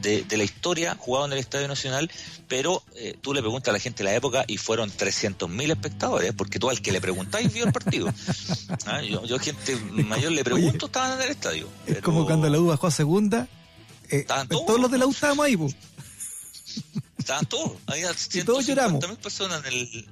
[0.00, 2.08] de, de la historia jugado en el Estadio Nacional,
[2.46, 6.32] pero eh, tú le preguntas a la gente de la época y fueron 300.000 espectadores,
[6.34, 8.08] porque tú al que le preguntáis vio el partido.
[8.86, 11.66] Ah, Yo, yo gente mayor le pregunto, estaban en el estadio.
[11.86, 13.48] Es pero- como cuando la U bajó a segunda.
[14.10, 14.66] Eh, Estaban todos.
[14.66, 14.80] todos.
[14.80, 15.68] los de la U estábamos ahí, po.
[17.18, 18.08] Estaban todos, había
[18.46, 19.00] todos lloramos.
[19.04, 20.08] 150 mil personas en el,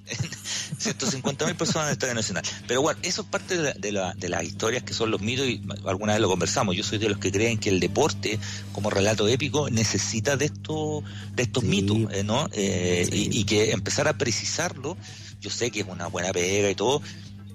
[0.79, 2.45] 150 mil personas en el Estadio Nacional.
[2.67, 5.21] Pero bueno, eso es parte de, la- de, la- de las historias que son los
[5.23, 6.77] mitos y alguna vez lo conversamos.
[6.77, 8.39] Yo soy de los que creen que el deporte,
[8.73, 11.69] como relato épico, necesita de estos, de estos Sí.
[11.71, 12.49] mitos, eh, ¿no?
[12.53, 13.29] Eh, Sí.
[13.33, 14.97] y, y que empezar a precisarlo,
[15.41, 17.01] yo sé que es una buena pega y todo,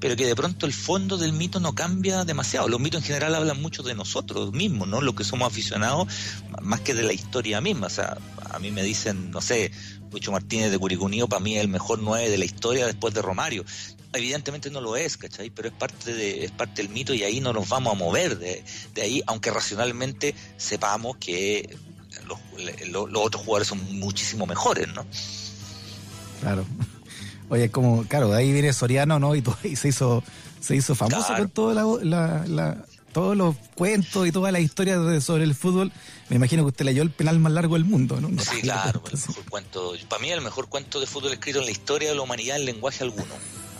[0.02, 2.68] pero que de pronto el fondo del mito no cambia demasiado.
[2.68, 5.00] Los mitos en general hablan mucho de nosotros mismos, ¿no?
[5.00, 6.08] Los que somos aficionados,
[6.62, 7.88] más que de la historia misma.
[7.88, 8.18] O sea,
[8.50, 9.72] a mí me dicen, no sé,
[10.12, 13.22] Lucho Martínez de Curicunío para mí es el mejor nueve de la historia después de
[13.22, 13.64] Romario.
[14.14, 15.50] Evidentemente no lo es, ¿cachai?
[15.52, 18.38] Pero es parte de, es parte del mito y ahí no nos vamos a mover
[18.40, 18.62] de,
[18.94, 21.78] de ahí, aunque racionalmente sepamos que
[22.28, 22.38] los,
[22.90, 25.06] los- los otros jugadores son muchísimo mejores, ¿no?
[26.42, 26.66] Claro.
[27.52, 29.36] Oye, como, claro, de ahí viene Soriano, ¿no?
[29.36, 30.24] Y, todo, y se hizo
[30.60, 31.44] se hizo famoso Claro.
[31.44, 35.54] con toda la, la- la- todos los cuentos y todas las historias de- sobre el
[35.54, 35.92] fútbol.
[36.30, 38.30] Me imagino que usted leyó el penal más largo del mundo, ¿no?
[38.42, 41.72] Sí, claro, el mejor cuento, para mí el mejor cuento de fútbol escrito en la
[41.72, 43.34] historia de la humanidad en lenguaje alguno.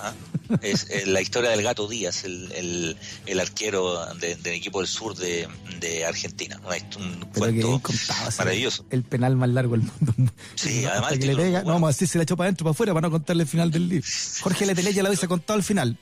[0.04, 0.14] ¿Ah?
[0.62, 4.88] Es, eh, la historia del Gato Díaz, el, el, el arquero de- del equipo del
[4.88, 5.48] sur de,
[5.80, 6.60] de Argentina.
[6.98, 8.86] Un que cuento ese- maravilloso.
[8.90, 10.34] El penal más largo del mundo.
[10.56, 12.72] Sí, además que le pega, no vamos a decir si la echó para adentro para
[12.72, 14.08] afuera para no contarle el final del libro.
[14.42, 15.98] Jorge Letele ya lo hubiese contado al final.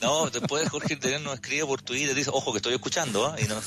[0.00, 3.36] No, después Jorge Tener nos escribe por Twitter, dice, ojo que estoy escuchando, ¿ah?
[3.40, 3.60] y no-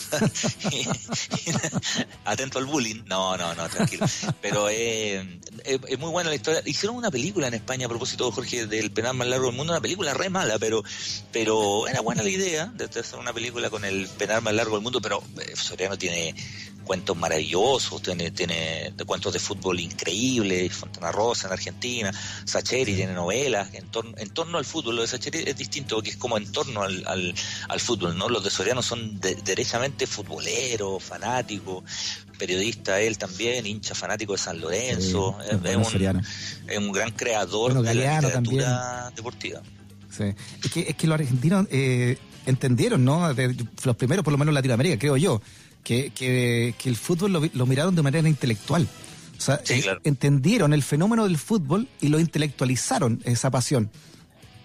[2.25, 3.03] atento al bullying.
[3.05, 4.05] No, no, no, tranquilo.
[4.41, 6.61] Pero eh, es, es muy buena la historia.
[6.65, 9.81] Hicieron una película en España a propósito, Jorge, del penal más largo del mundo, una
[9.81, 10.83] película re mala, pero
[11.31, 14.83] pero era buena la idea de hacer una película con el penal más largo del
[14.83, 16.35] mundo, pero eh, Soriano tiene
[16.87, 22.11] cuentos maravillosos, tiene, tiene de cuentos de fútbol increíbles, Fontana Rosa en Argentina,
[22.45, 26.11] Sacheri tiene novelas en torno, en torno al fútbol, lo de Sacheri es distinto porque
[26.11, 27.35] es como en torno al, al,
[27.69, 28.29] al fútbol, ¿no?
[28.29, 31.83] Los de Soriano son de- derechamente futboleros, fanáticos,
[32.39, 36.23] periodista él también, hincha fanático de San Lorenzo, Sí, es, es un,
[36.67, 39.61] es un gran creador Bueno, de la literatura deportiva.
[40.15, 40.23] Sí.
[40.63, 43.33] Es, que, es que los argentinos eh, entendieron, ¿no?
[43.33, 45.41] De- los primeros, por lo menos en Latinoamérica, creo yo,
[45.83, 48.87] que, que, que el fútbol lo, lo miraron de manera intelectual.
[49.37, 50.01] O sea, Sí, eh, claro.
[50.03, 53.89] entendieron el fenómeno del fútbol y lo intelectualizaron, esa pasión.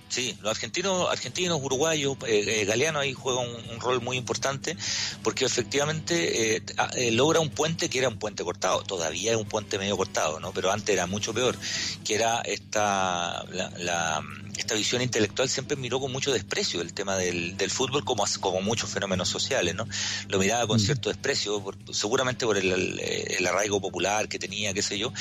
[0.09, 4.77] Sí, los argentinos, argentinos, uruguayos, eh, eh, Galeano ahí juega un, un rol muy importante
[5.23, 6.63] porque efectivamente eh,
[6.97, 10.39] eh, logra un puente que era un puente cortado, todavía es un puente medio cortado,
[10.39, 10.53] ¿no?
[10.53, 11.57] Pero antes era mucho peor,
[12.05, 14.23] que era esta la, la-
[14.57, 18.61] esta visión intelectual siempre miró con mucho desprecio el tema del, del fútbol como como
[18.62, 19.86] muchos fenómenos sociales, ¿no?
[20.28, 24.72] Lo miraba con cierto desprecio, por- seguramente por el, el- el arraigo popular que tenía,
[24.74, 25.12] qué sé yo,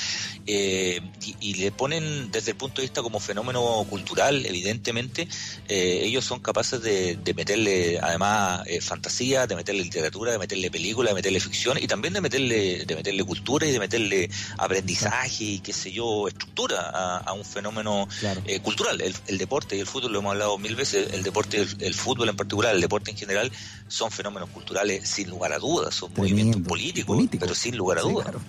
[0.46, 5.28] eh, y, y le ponen desde el punto de vista como fenómeno cultural, evidentemente,
[5.68, 10.70] eh, ellos son capaces de, de meterle además eh, fantasía, de meterle literatura, de meterle
[10.70, 15.44] película, de meterle ficción y también de meterle, de meterle cultura y de meterle aprendizaje
[15.44, 18.42] y qué sé yo, estructura a, a un fenómeno Claro.
[18.46, 19.00] eh, cultural.
[19.00, 21.76] El, el deporte y el fútbol, lo hemos hablado mil veces, el deporte y el,
[21.80, 23.50] el fútbol en particular, el deporte en general,
[23.88, 26.34] son fenómenos culturales sin lugar a dudas, son Tremendo.
[26.36, 28.24] movimientos políticos, pero sin lugar a Sí, dudas.
[28.24, 28.40] claro.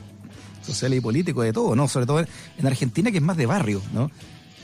[0.65, 1.87] Social y político, de todo, ¿no?
[1.89, 4.09] Sobre todo en Argentina, que es más de barrio, ¿no?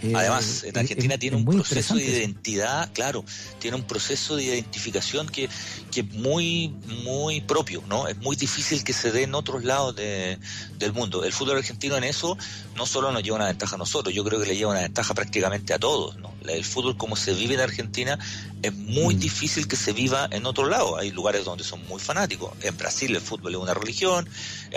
[0.01, 2.17] Eh, Además, en Argentina es- tiene es un proceso de eso.
[2.17, 3.25] identidad, claro,
[3.59, 5.49] tiene un proceso de identificación que,
[5.91, 6.69] que es muy,
[7.03, 8.07] muy propio, ¿no?
[8.07, 10.39] Es muy difícil que se dé en otros lados de-
[10.77, 11.23] del mundo.
[11.25, 12.37] El fútbol argentino en eso
[12.75, 15.13] no solo nos lleva una ventaja a nosotros, yo creo que le lleva una ventaja
[15.13, 16.33] prácticamente a todos, ¿no?
[16.47, 18.17] El fútbol como se vive en Argentina
[18.61, 19.19] es muy Mm.
[19.19, 20.97] difícil que se viva en otro lado.
[20.97, 22.53] Hay lugares donde son muy fanáticos.
[22.61, 24.27] En Brasil el fútbol es una religión.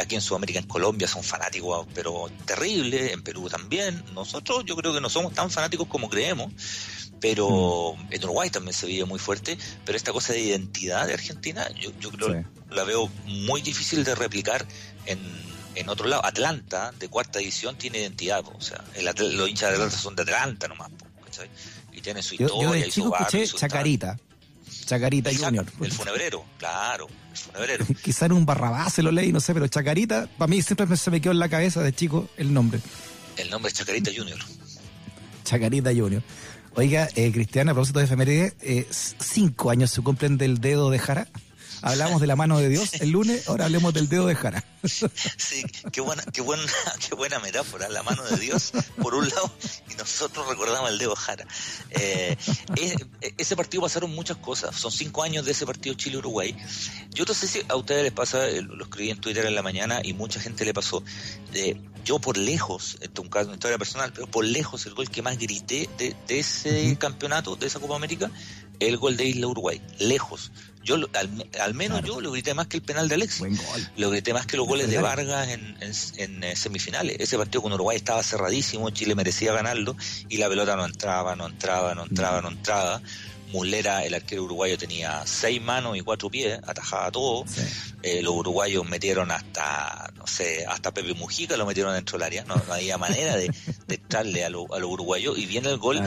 [0.01, 3.13] Aquí en Sudamérica, en Colombia son fanáticos, pero terribles.
[3.13, 4.03] En Perú también.
[4.15, 6.53] Nosotros yo creo que no somos tan fanáticos como creemos.
[7.21, 8.13] Pero Mm.
[8.13, 9.57] en Uruguay también se vive muy fuerte.
[9.85, 12.47] Pero esta cosa de identidad de Argentina, yo, yo creo Sí.
[12.71, 14.67] la veo muy difícil de replicar
[15.07, 15.21] en,
[15.77, 16.25] en otro lado.
[16.25, 18.43] Atlanta, de cuarta división, tiene identidad.
[18.43, 18.53] po.
[18.57, 19.05] O sea, el
[19.37, 20.91] los hinchas de Atlanta son de Atlanta nomás.
[20.91, 21.07] po.
[21.93, 23.27] Y tienen su historia yo de y su chico barrio.
[23.27, 24.19] escuché y su Chacarita.
[24.87, 25.31] Chacarita.
[25.35, 25.67] Junior.
[25.81, 27.87] El funebrero, claro, el funebrero.
[28.03, 31.11] Quizá en un barrabás se lo leí, no sé, pero Chacarita, para mí siempre se
[31.11, 32.81] me quedó en la cabeza de chico el nombre.
[33.37, 34.39] El nombre es Chacarita Junior.
[35.43, 36.23] Chacarita Junior.
[36.75, 40.99] Oiga, eh, Cristiana, a propósito de efeméride, eh, cinco años se cumplen del dedo de
[40.99, 41.29] Jara.
[41.83, 44.65] Hablamos de la mano de Dios el lunes, ahora hablemos del dedo de Jara.
[45.37, 45.63] Sí,
[45.93, 46.63] qué buena, qué buena,
[47.09, 49.53] qué buena metáfora, la mano de Dios por un lado
[49.91, 51.47] y nosotros recordamos el dedo Jara.
[51.91, 52.37] Eh,
[52.77, 52.97] es-
[53.39, 56.57] ese partido pasaron muchas cosas, son cinco años de ese partido Chile-Uruguay.
[57.11, 59.63] Yo no sé si a ustedes les pasa, eh, lo escribí en Twitter en la
[59.63, 61.03] mañana y mucha gente le pasó.
[61.55, 64.95] Eh, yo por lejos, esto es un caso, una historia personal, pero por lejos el
[64.95, 68.31] gol que más grité de, de ese campeonato, de esa Copa América,
[68.81, 70.51] el gol de Isla Uruguay, lejos.
[70.85, 71.07] Yo al,
[71.61, 73.41] al menos yo lo grité más que el penal de Alexis.
[73.97, 74.97] Lo grité más que los goles de.
[75.03, 77.17] Vargas en, en- en, eh, semifinales.
[77.21, 79.97] Ese partido con Uruguay estaba cerradísimo, Chile merecía ganarlo
[80.29, 83.01] y la pelota no entraba, no entraba, no entraba, no entraba.
[83.53, 87.45] Mulera, el arquero uruguayo, tenía seis manos y cuatro pies, atajaba todo.
[87.47, 87.61] Sí.
[88.03, 92.45] Eh, los uruguayos metieron hasta, no sé, hasta Pepe Mujica lo metieron dentro del área.
[92.45, 93.53] No, no había manera de,
[93.87, 95.39] de entrarle a los a los uruguayos.
[95.39, 96.01] Y viene el gol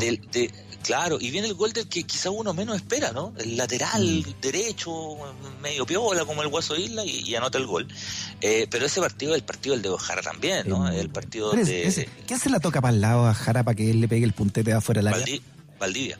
[0.00, 0.50] del, de,
[0.82, 3.32] claro, y viene el gol del que quizá uno menos espera, ¿no?
[3.38, 4.40] El lateral Mm.
[4.40, 5.16] derecho,
[5.60, 7.86] medio piola, como el Guaso Isla, y, y anota el gol.
[8.40, 10.88] Eh, pero ese partido es el partido del de Ojara también, ¿no?
[10.88, 13.90] El partido es- de ¿Qué hace la toca para el lado a Jara para que
[13.90, 15.24] él le pegue el puntete de afuera del área?
[15.26, 15.42] Valdi-
[15.78, 16.18] Valdivia.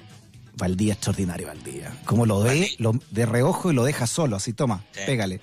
[0.56, 1.96] Valdía, extraordinario Valdía.
[2.04, 5.00] Como lo ve lo, de reojo y lo deja solo, así, toma, Sí.
[5.06, 5.40] pégale.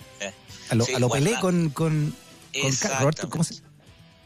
[0.70, 2.14] A lo, Sí, a lo Pelé con, con,
[2.62, 3.56] con Roberto, ¿cómo se,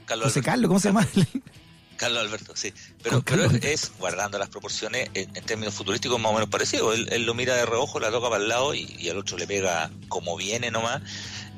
[0.05, 0.51] Carlos José Alberto.
[0.51, 1.07] Carlos, ¿cómo se llama?
[1.97, 2.73] Carlos Alberto, sí.
[3.01, 3.23] Pero,
[3.61, 6.91] es, guardando las proporciones, en, en términos futbolísticos más o menos parecido.
[6.91, 9.37] Él, él lo mira de reojo, la toca para el lado y, y al otro
[9.37, 11.01] le pega como viene nomás.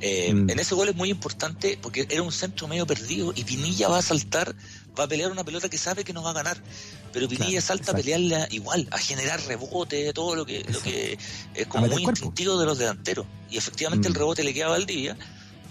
[0.01, 0.49] Eh, Mm.
[0.49, 3.99] En ese gol es muy importante porque era un centro medio perdido y Pinilla va
[3.99, 4.53] a saltar,
[4.97, 6.57] va a pelear una pelota que sabe que no va a ganar.
[7.13, 7.91] Pero Pinilla Claro, salta exacto.
[7.91, 11.17] a pelearla igual, a generar rebote, todo lo que, lo que
[11.53, 13.25] es como muy instintivo de los delanteros.
[13.49, 14.11] Y efectivamente Mm.
[14.11, 15.17] el rebote le queda a Valdivia.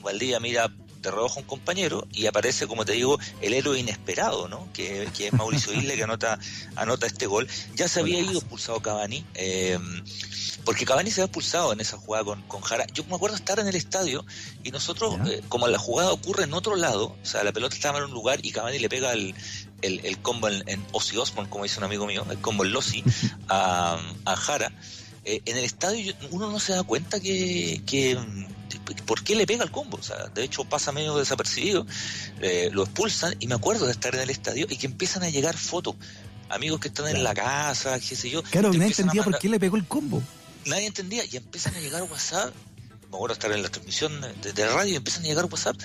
[0.03, 0.71] Valdivia mira
[1.05, 4.69] de reojo a un compañero y aparece, como te digo, el héroe inesperado, ¿no?
[4.73, 6.39] Que, que es Mauricio Isla, que anota,
[6.77, 7.47] anota este gol.
[7.75, 9.79] Ya se había ido expulsado Cavani, eh,
[10.65, 12.87] porque Cavani se había expulsado en esa jugada con, con Jara.
[12.93, 14.25] Yo me acuerdo estar en el estadio
[14.63, 17.99] y nosotros, eh, como la jugada ocurre en otro lado, o sea, la pelota estaba
[17.99, 19.35] en un lugar y Cavani le pega el,
[19.83, 22.73] el, el combo en, en Ozzy Osbourne, como dice un amigo mío, el combo en
[22.73, 23.05] Lossi,
[23.49, 24.73] a, a Jara.
[25.27, 28.19] Eh, en el estadio uno no se da cuenta que, que
[29.07, 29.99] por qué le pega el combo.
[29.99, 31.87] O sea, de hecho pasa medio desapercibido,
[32.41, 35.29] eh, lo expulsan y me acuerdo de estar en el estadio y que empiezan a
[35.29, 35.97] llegar fotos.
[36.49, 38.43] Amigos que están en la casa, qué sé yo.
[38.43, 40.23] Claro, nadie entendía por qué le pegó el combo.
[40.67, 42.55] nadie entendía y empiezan a llegar WhatsApp.
[43.11, 45.77] Me acuerdo estar en la transmisión de, de radio y empiezan a llegar WhatsApp.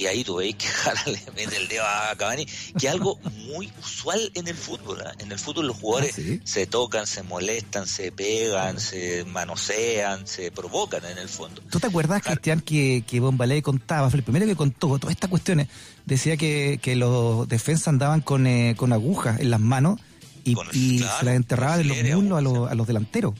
[0.00, 3.18] Y ahí tú veis que Jara le mete el dedo a Cavani, que es algo
[3.46, 5.02] muy usual en el fútbol.
[5.06, 5.12] ¿ah?
[5.18, 6.40] En el fútbol los jugadores Ah, ¿sí?
[6.44, 11.60] se tocan, se molestan, se pegan, se manosean, se provocan en el fondo.
[11.70, 12.36] ¿Tú te acuerdas, Claro.
[12.36, 15.68] Cristian, que, que Bombalé contaba, fue el primero que contó todas estas cuestiones?
[16.06, 20.00] Decía que, que los defensas andaban con, eh, con agujas en las manos
[20.44, 22.72] y, y claro, se las enterraban en los muslos a los, agujas.
[22.72, 23.34] a los delanteros.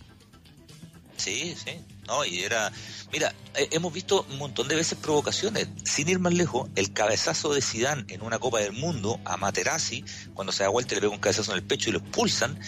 [1.16, 1.72] Sí, sí.
[2.10, 2.72] No, y era.
[3.12, 5.68] Mira, eh, hemos visto un montón de veces provocaciones.
[5.84, 10.04] Sin ir más lejos, el cabezazo de Sidán en una Copa del Mundo a Materazzi,
[10.34, 12.58] cuando se da vuelta y le pega un cabezazo en el pecho y lo expulsan,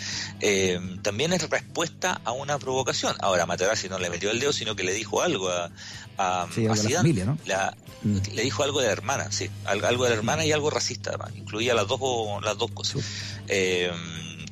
[0.41, 3.17] eh, también es respuesta a una provocación.
[3.21, 5.71] Ahora, Materazzi no le metió el dedo, sino que le dijo algo a,
[6.19, 6.95] a, Sí, Zidane.
[6.97, 7.39] familia, ¿no?
[7.47, 8.19] La- Mm.
[8.35, 9.49] Le dijo algo de la hermana, sí.
[9.65, 11.31] al- Algo de la hermana y algo racista, además.
[11.37, 12.01] Incluía las dos,
[12.43, 13.01] las dos cosas.
[13.47, 13.93] Eh,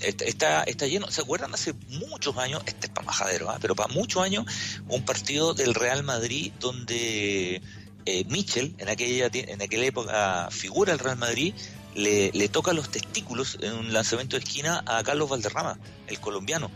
[0.00, 1.10] está, está, está lleno.
[1.10, 2.62] ¿Se acuerdan hace muchos años?
[2.66, 3.58] Este es para majadero, ¿ah?
[3.60, 4.44] pero para muchos años,
[4.88, 7.60] un partido del Real Madrid donde
[8.06, 11.54] eh, Michel, en aquella, en aquella época figura el Real Madrid,
[11.94, 16.70] le, le toca los testículos en un lanzamiento de esquina a Carlos Valderrama, el colombiano,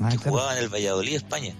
[0.00, 0.30] Ah, que claro.
[0.30, 1.54] jugaba en el Valladolid, España.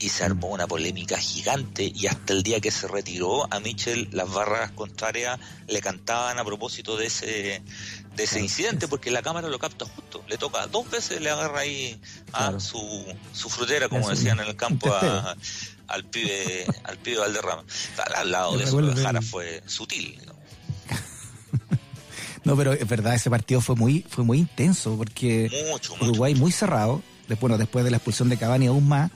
[0.00, 4.08] Y se armó una polémica gigante y hasta el día que se retiró a Michel
[4.12, 7.62] las barras contrarias le cantaban a propósito de ese
[8.14, 10.24] de ese incidente porque la cámara lo capta justo.
[10.28, 12.00] Le toca dos veces, le agarra ahí
[12.32, 12.60] a Claro.
[12.60, 15.36] su, su frutera, como Es decían en el campo, a-
[15.88, 17.64] al pibe al pibe Valderrama.
[18.14, 20.20] Al, lado de eso, Jara fue sutil.
[20.26, 20.34] ¿no?
[22.44, 26.04] No, pero es verdad, ese partido fue muy, fue muy intenso porque Mucho, mucho.
[26.04, 29.10] Uruguay muy cerrado, después, bueno, después de la expulsión de Cavani aún más.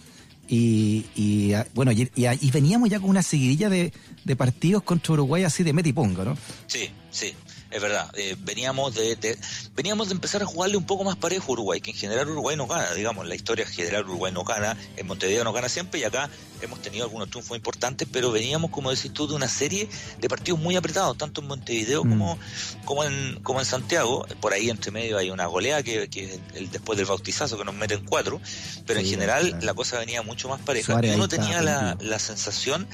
[0.55, 3.91] Y, y, bueno, y, y- y veníamos ya con una seguidilla de,
[4.23, 6.37] de partidos contra Uruguay así de meta y ponga, ¿no?
[6.67, 7.33] Sí, sí,
[7.73, 8.11] es verdad.
[8.17, 9.39] Eh, veníamos de, de-
[9.75, 12.57] veníamos de empezar a jugarle un poco más parejo a Uruguay, que en general Uruguay
[12.57, 16.05] no gana, digamos, la historia general Uruguay no gana, en Montevideo no gana siempre y
[16.05, 16.29] acá
[16.61, 19.89] hemos tenido algunos triunfos importantes, pero veníamos, como decís tú, de una serie
[20.21, 22.09] de partidos muy apretados, tanto en Montevideo Mm.
[22.11, 22.39] como,
[22.85, 24.27] como, en, como en Santiago.
[24.41, 27.65] Por ahí entre medio hay una golea que, que es el, después del bautizazo que
[27.65, 28.41] nos meten cuatro,
[28.87, 29.65] pero en general claro.
[29.67, 30.93] la cosa venía mucho más pareja.
[30.93, 32.87] Suárez y uno tenía la, la sensación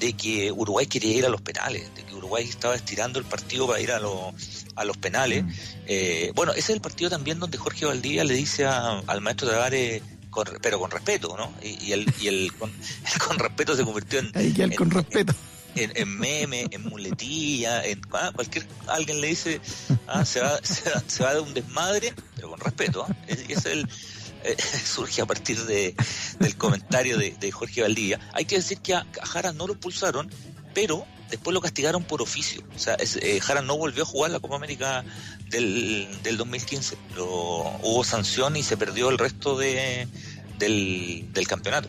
[0.00, 3.80] de que Uruguay quería ir a los penales, de Uruguay estaba estirando el partido para
[3.80, 4.34] ir a, los
[4.74, 5.44] a los penales.
[5.44, 5.50] Mm.
[5.86, 9.48] Eh, bueno, ese es el partido también donde Jorge Valdivia le dice a- al maestro
[9.48, 11.52] Tavares, con, pero con respeto, ¿no?
[11.62, 12.70] Y, y el, y el, con,
[13.14, 15.34] el con respeto se convirtió en, con respeto.
[15.76, 19.60] en, en meme, en muletilla, en ah, cualquier alguien le dice
[20.08, 23.06] ah, se, va, se, va, se va de un desmadre, pero con respeto.
[23.08, 23.16] ¿ah?
[23.28, 23.88] Es, es el
[24.44, 25.94] eh, surge a partir de,
[26.40, 28.20] del comentario de, de Jorge Valdivia.
[28.34, 30.30] Hay que decir que a, a Jara no lo expulsaron,
[30.74, 32.62] pero después lo castigaron por oficio.
[32.74, 35.04] O sea, es- eh, Jara no volvió a jugar la Copa América
[35.50, 36.96] del, del 2015.
[37.16, 37.24] Lo,
[37.82, 40.08] hubo sanción y se perdió el resto de,
[40.58, 41.88] del, del campeonato.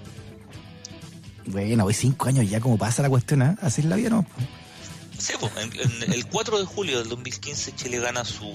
[1.45, 3.57] Bueno, hoy cinco años ya como pasa la cuestión, ¿ah?
[3.61, 4.25] Así es la vida, ¿no?
[5.17, 8.53] Sí, pues, en- en el 4 de julio del 2015 Chile gana su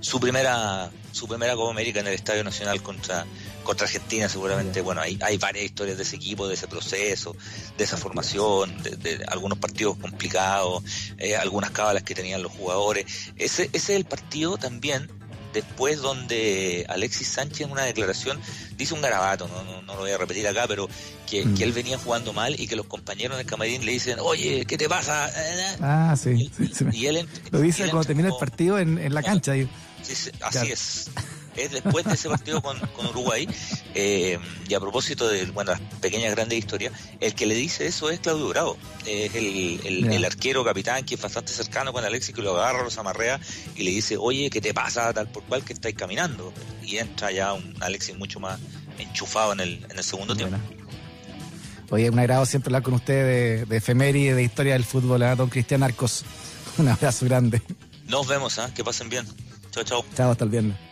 [0.00, 3.26] su primera su primera Copa América en el Estadio Nacional contra
[3.62, 7.36] contra Argentina seguramente bueno hay, hay varias historias de ese equipo de ese proceso
[7.76, 10.82] de esa formación de, de algunos partidos complicados
[11.18, 13.06] eh, algunas cábalas que tenían los jugadores
[13.36, 15.10] ese ese es el partido también
[15.52, 18.40] después donde Alexis Sánchez en una declaración
[18.76, 20.88] dice un garabato, no, no, no lo voy a repetir acá, pero
[21.28, 21.54] que, Mm.
[21.56, 24.64] que él venía jugando mal y que los compañeros en el camarín le dicen, oye,
[24.64, 25.28] ¿qué te pasa?
[25.80, 26.30] Ah, sí.
[26.30, 29.12] y, sí, sí y él Lo y dice él cuando termina el partido en, en
[29.12, 29.50] la cancha.
[29.52, 29.68] ahí.
[30.04, 30.68] Sí, sí, así Claro.
[30.72, 31.06] es.
[31.60, 33.48] Es después de ese partido con, con Uruguay.
[33.94, 34.38] eh,
[34.68, 38.20] y a propósito de bueno, las pequeñas grandes historias, el que le dice eso es
[38.20, 38.76] Claudio Bravo.
[39.06, 42.98] Es el, el, arquero capitán que es bastante cercano con Alexis, que lo agarra, los
[42.98, 43.40] amarrea
[43.76, 46.52] y le dice, oye, ¿qué te pasa tal por cual que estáis caminando?
[46.82, 48.58] Y entra ya un Alexis mucho más
[48.98, 50.58] enchufado en el, en el segundo tiempo.
[51.90, 55.34] Oye, un agrado siempre hablar con usted de, de efeméride, de historia del fútbol, ¿ah?
[55.34, 56.24] don Cristian Arcos.
[56.78, 57.60] Un abrazo grande.
[58.06, 58.72] Nos vemos, ¿ah?
[58.74, 59.26] que pasen bien.
[59.72, 60.04] Chao, chao.
[60.16, 60.89] Chao, hasta el viernes.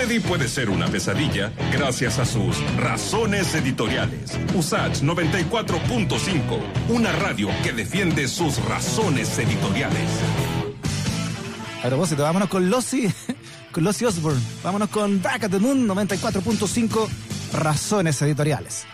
[0.00, 4.38] Freddy puede ser una pesadilla gracias a sus razones editoriales.
[4.54, 10.08] Usach 94.5, una radio que defiende sus razones editoriales.
[11.84, 13.12] A propósito, vámonos con Lossi,
[13.72, 14.40] con Lossi Osborne.
[14.64, 17.06] Vámonos con Back at the Moon 94.5,
[17.52, 18.86] razones editoriales.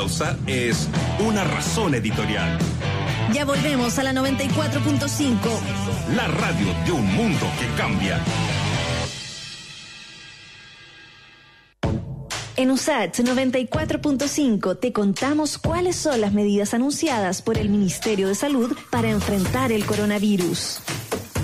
[0.00, 0.88] Pausa es
[1.18, 2.58] una razón editorial.
[3.34, 5.36] Ya volvemos a la 94.5.
[6.16, 8.18] La radio de un mundo que cambia.
[12.56, 18.74] En USAT 94.5 te contamos cuáles son las medidas anunciadas por el Ministerio de Salud
[18.90, 20.80] para enfrentar el coronavirus.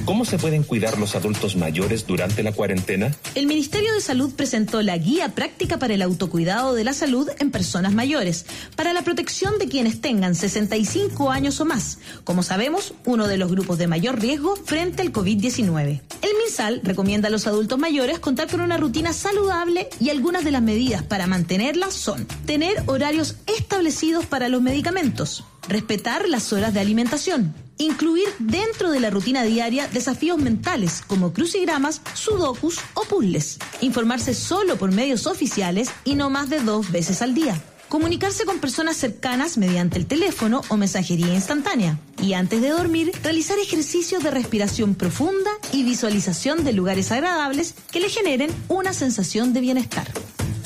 [0.07, 3.13] ¿Cómo se pueden cuidar los adultos mayores durante la cuarentena?
[3.35, 7.46] El Ministerio de Salud presentó la Guía Práctica para el Autocuidado de la Salud en
[7.57, 8.45] Personas Mayores,
[8.77, 13.51] para la protección de quienes tengan 65 años o más, como sabemos, uno de los
[13.51, 16.03] grupos de mayor riesgo frente al COVID-19.
[16.21, 20.51] El MinSal recomienda a los adultos mayores contar con una rutina saludable y algunas de
[20.51, 26.81] las medidas para mantenerla son tener horarios establecidos para los medicamentos, respetar las horas de
[26.81, 34.35] alimentación, incluir dentro de la rutina diaria desafíos mentales como crucigramas, sudokus o puzzles, informarse
[34.35, 37.61] solo por medios oficiales y no más de dos veces al día.
[37.89, 41.99] Comunicarse con personas cercanas mediante el teléfono o mensajería instantánea.
[42.21, 48.01] Y antes de dormir, realizar ejercicios de respiración profunda y visualización de lugares agradables que
[48.01, 50.11] le generen una sensación de bienestar.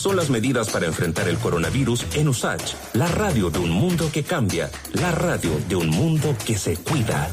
[0.01, 4.23] Son las medidas para enfrentar el coronavirus en USACH, la radio de un mundo que
[4.23, 7.29] cambia, la radio de un mundo que se cuida.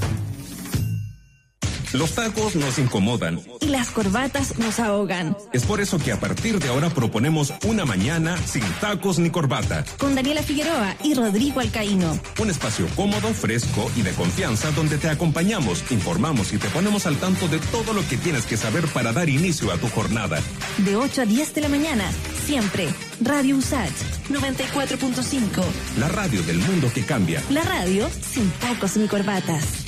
[1.94, 3.42] Los tacos nos incomodan.
[3.62, 5.38] Y las corbatas nos ahogan.
[5.54, 9.86] Es por eso que a partir de ahora proponemos una mañana sin tacos ni corbata.
[9.98, 12.20] Con Daniela Figueroa y Rodrigo Alcaíno.
[12.40, 17.16] Un espacio cómodo, fresco y de confianza donde te acompañamos, informamos y te ponemos al
[17.18, 20.42] tanto de todo lo que tienes que saber para dar inicio a tu jornada.
[20.80, 22.12] De 8 a 10 de la mañana,
[22.46, 22.90] siempre.
[23.22, 23.92] Radio USAT
[24.30, 25.64] 94.5.
[26.00, 27.42] La radio del mundo que cambia.
[27.50, 29.87] La radio sin tacos ni corbatas.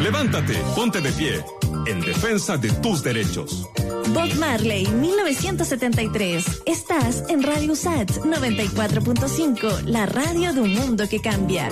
[0.00, 1.44] Levántate, ponte de pie,
[1.86, 3.68] en defensa de tus derechos.
[4.14, 6.62] Bob Marley, 1973.
[6.66, 11.68] Estás en Radio USAT 94.5, la radio de un mundo que cambia.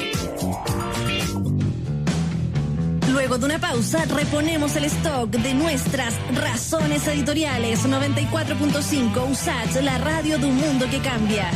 [3.11, 10.39] Luego de una pausa, reponemos el stock de nuestras razones editoriales 94.5 USAT, la radio
[10.39, 11.51] de un mundo que cambia.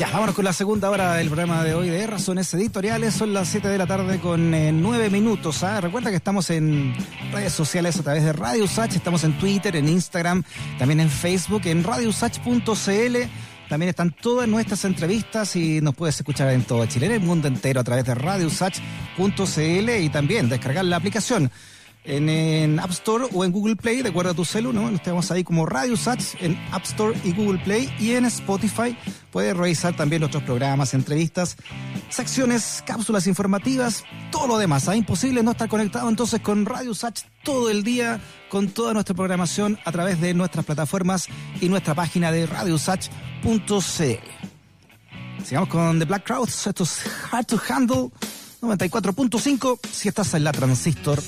[0.00, 3.12] Ya, vámonos con la segunda hora del programa de hoy de Razones Editoriales.
[3.12, 5.62] Son las 7 de la tarde con eh, 9 minutos.
[5.62, 5.78] ¿ah?
[5.82, 6.94] Recuerda que estamos en
[7.30, 10.42] redes sociales a través de Radio Usach, estamos en Twitter, en Instagram,
[10.78, 13.16] también en Facebook, en radiousach.cl.
[13.68, 17.46] También están todas nuestras entrevistas y nos puedes escuchar en todo Chile, en el mundo
[17.46, 21.50] entero a través de radiousach.cl y también descargar la aplicación
[22.04, 24.88] en, en, App Store o en Google Play, de acuerdo a tu celu, ¿no?
[24.88, 28.96] Estamos ahí como Radio Sats en App Store y Google Play y en Spotify.
[29.30, 31.56] Puedes revisar también nuestros programas, entrevistas,
[32.08, 34.88] secciones, cápsulas informativas, todo lo demás.
[34.88, 39.14] Es imposible no estar conectado entonces con Radio Sats todo el día, con toda nuestra
[39.14, 41.28] programación a través de nuestras plataformas
[41.60, 43.10] y nuestra página de radiosach.cl.
[45.44, 46.66] Sigamos con The Black Crowds.
[46.66, 48.10] Esto es Hard to Handle
[48.60, 49.78] 94.5.
[49.90, 51.20] Si estás en la Transistor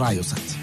[0.00, 0.59] Radio Sat.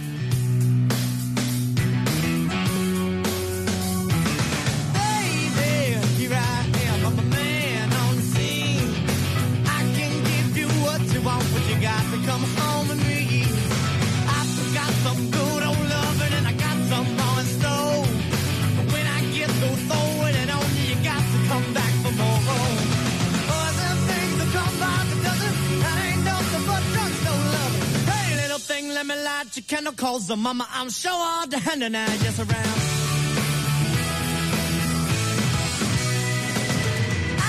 [28.97, 32.07] Let me light your candle calls the mama I'm sure all the hand and I
[32.25, 32.79] just around.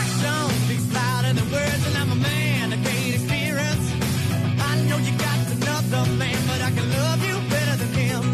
[0.00, 3.86] Action speaks louder than words and I'm a man of great experience.
[4.68, 8.24] I know you got another man but I can love you better than him.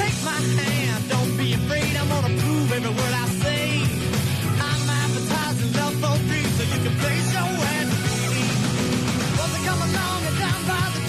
[0.00, 3.62] Take my hand, don't be afraid I'm gonna prove every word I say.
[4.68, 7.88] I'm advertising love for free so you can place your ad
[9.38, 11.00] Won't come along and down by the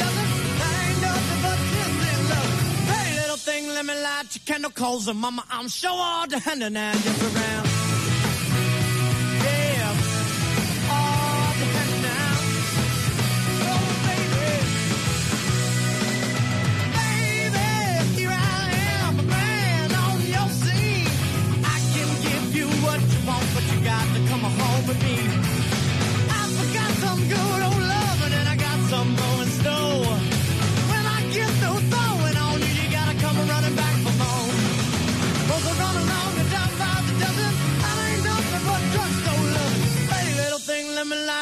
[3.55, 6.75] thing, let me light your candle calls and mama, I'm sure all the hand and
[6.75, 7.67] just around.
[9.45, 9.89] Yeah,
[10.95, 11.67] all the.
[13.71, 14.51] Oh, baby.
[16.97, 17.69] Baby,
[18.17, 18.65] here I
[18.99, 21.09] am, a man on your scene.
[21.75, 25.34] I can give you what you want, but you got to come home with me.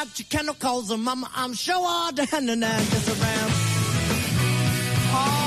[0.04, 3.52] about your chemicals, and mama, I'm sure all down and i just around.
[5.16, 5.43] Oh.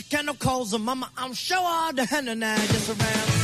[0.00, 3.37] Your coals, and mama, I'm sure all the henna now just around.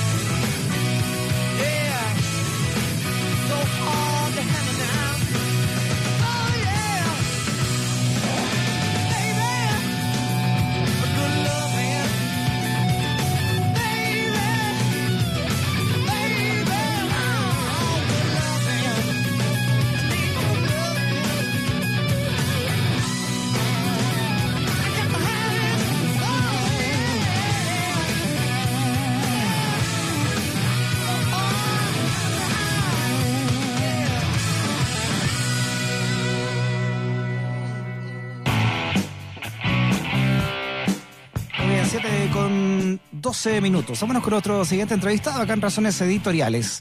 [43.45, 44.01] 12 minutos.
[44.01, 46.81] Vámonos con otro siguiente entrevistado acá en Razones Editoriales.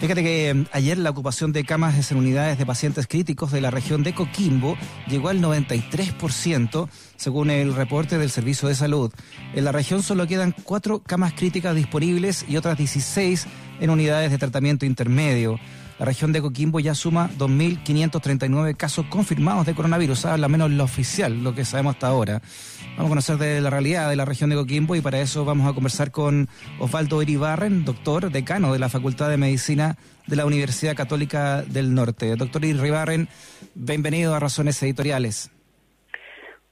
[0.00, 3.70] Fíjate que eh, ayer la ocupación de camas en unidades de pacientes críticos de la
[3.70, 4.76] región de Coquimbo
[5.06, 9.12] llegó al 93%, según el reporte del Servicio de Salud.
[9.54, 13.46] En la región solo quedan cuatro camas críticas disponibles y otras 16
[13.78, 15.60] en unidades de tratamiento intermedio.
[15.98, 21.42] La región de Coquimbo ya suma 2.539 casos confirmados de coronavirus, al menos lo oficial,
[21.42, 22.42] lo que sabemos hasta ahora.
[22.96, 25.66] Vamos a conocer de la realidad de la región de Coquimbo y para eso vamos
[25.70, 26.48] a conversar con
[26.80, 29.96] Osvaldo Iribarren, doctor, decano de la Facultad de Medicina
[30.26, 32.36] de la Universidad Católica del Norte.
[32.36, 33.28] Doctor Iribarren,
[33.74, 35.50] bienvenido a Razones Editoriales.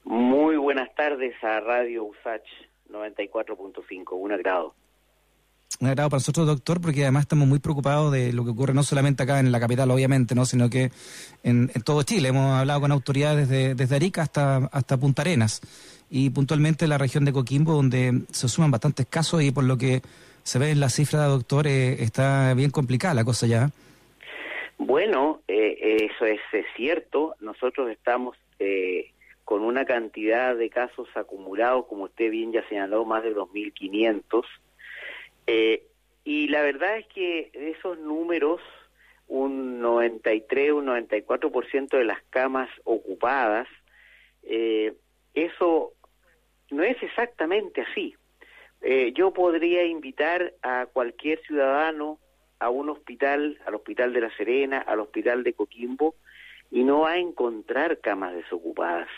[0.03, 2.45] Muy buenas tardes a Radio USACH
[2.91, 4.75] 94.5, un agrado.
[5.81, 8.83] Un agrado para nosotros, doctor, porque además estamos muy preocupados de lo que ocurre no
[8.83, 10.91] solamente acá en la capital, obviamente, no, sino que
[11.43, 12.29] en, todo Chile.
[12.29, 15.61] Hemos hablado con autoridades desde, desde Arica hasta, hasta Punta Arenas
[16.09, 20.01] y puntualmente la región de Coquimbo, donde se suman bastantes casos y por lo que
[20.43, 23.71] se ve en la cifra, doctor, eh, está bien complicada la cosa ya.
[24.77, 27.35] Bueno, eh, eso es, es cierto.
[27.39, 29.11] Nosotros estamos eh,
[29.43, 34.43] con una cantidad de casos acumulados, como usted bien ya señaló, más de 2.500.
[35.47, 35.83] Eh,
[36.23, 38.61] y la verdad es que esos números,
[39.27, 43.67] un 93, un 94% de las camas ocupadas,
[44.43, 44.93] eh,
[45.33, 45.93] eso
[46.71, 48.15] no es exactamente así.
[48.81, 52.19] Eh, yo podría invitar a cualquier ciudadano
[52.59, 56.15] a un hospital, al Hospital de La Serena, al Hospital de Coquimbo,
[56.71, 59.09] y no va a encontrar camas desocupadas.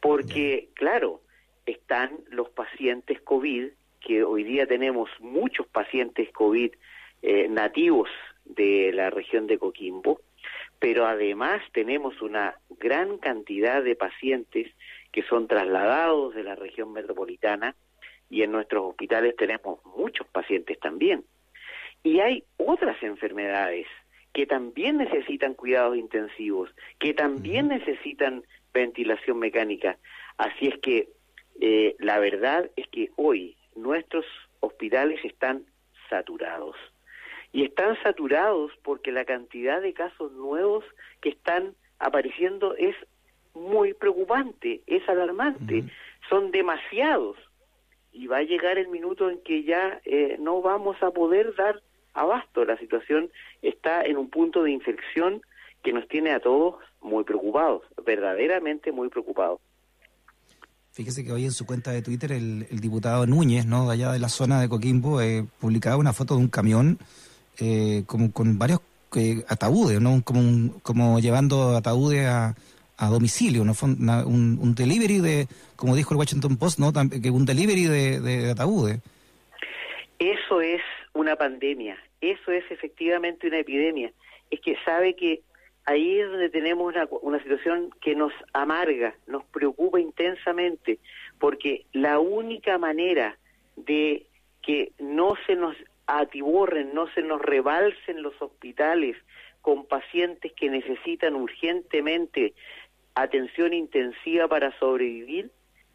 [0.00, 1.20] Porque, claro,
[1.66, 3.68] están los pacientes COVID,
[4.00, 6.72] que hoy día tenemos muchos pacientes COVID
[7.22, 8.08] eh, nativos
[8.44, 10.20] de la región de Coquimbo,
[10.78, 14.72] pero además tenemos una gran cantidad de pacientes
[15.12, 17.76] que son trasladados de la región metropolitana
[18.30, 21.24] y en nuestros hospitales tenemos muchos pacientes también.
[22.02, 23.86] Y hay otras enfermedades
[24.32, 29.98] que también necesitan cuidados intensivos, que también necesitan ventilación mecánica.
[30.38, 31.08] Así es que
[31.60, 34.24] eh, la verdad es que hoy nuestros
[34.60, 35.64] hospitales están
[36.08, 36.76] saturados.
[37.52, 40.84] Y están saturados porque la cantidad de casos nuevos
[41.20, 42.94] que están apareciendo es
[43.54, 45.84] muy preocupante, es alarmante.
[46.28, 47.36] Son demasiados.
[48.12, 51.80] Y va a llegar el minuto en que ya eh, no vamos a poder dar
[52.14, 52.64] abasto.
[52.64, 53.30] La situación
[53.62, 55.42] está en un punto de inflexión
[55.82, 59.60] que nos tiene a todos muy preocupados, verdaderamente muy preocupados.
[60.92, 63.86] Fíjese que hoy en su cuenta de Twitter el, diputado Núñez, ¿no?
[63.86, 66.98] de allá de la zona de Coquimbo, eh, publicaba una foto de un camión
[67.58, 68.80] eh, como con varios
[69.16, 70.22] eh, ataúdes, ¿no?
[70.24, 72.54] Como, un- como llevando ataúdes a,
[72.96, 73.72] a domicilio, ¿no?
[73.82, 76.92] Un, un delivery de, como dijo el Washington Post, ¿no?
[76.92, 79.00] Que un delivery de, de ataúdes.
[80.18, 80.80] Eso es
[81.14, 84.12] una pandemia, eso es efectivamente una epidemia.
[84.50, 85.40] Es que sabe que
[85.84, 90.98] ahí es donde tenemos una, una situación que nos amarga, nos preocupa intensamente,
[91.38, 93.38] porque la única manera
[93.76, 94.26] de
[94.62, 95.76] que no se nos
[96.06, 99.16] atiborren, no se nos rebalsen los hospitales
[99.62, 102.54] con pacientes que necesitan urgentemente
[103.14, 105.50] atención intensiva para sobrevivir,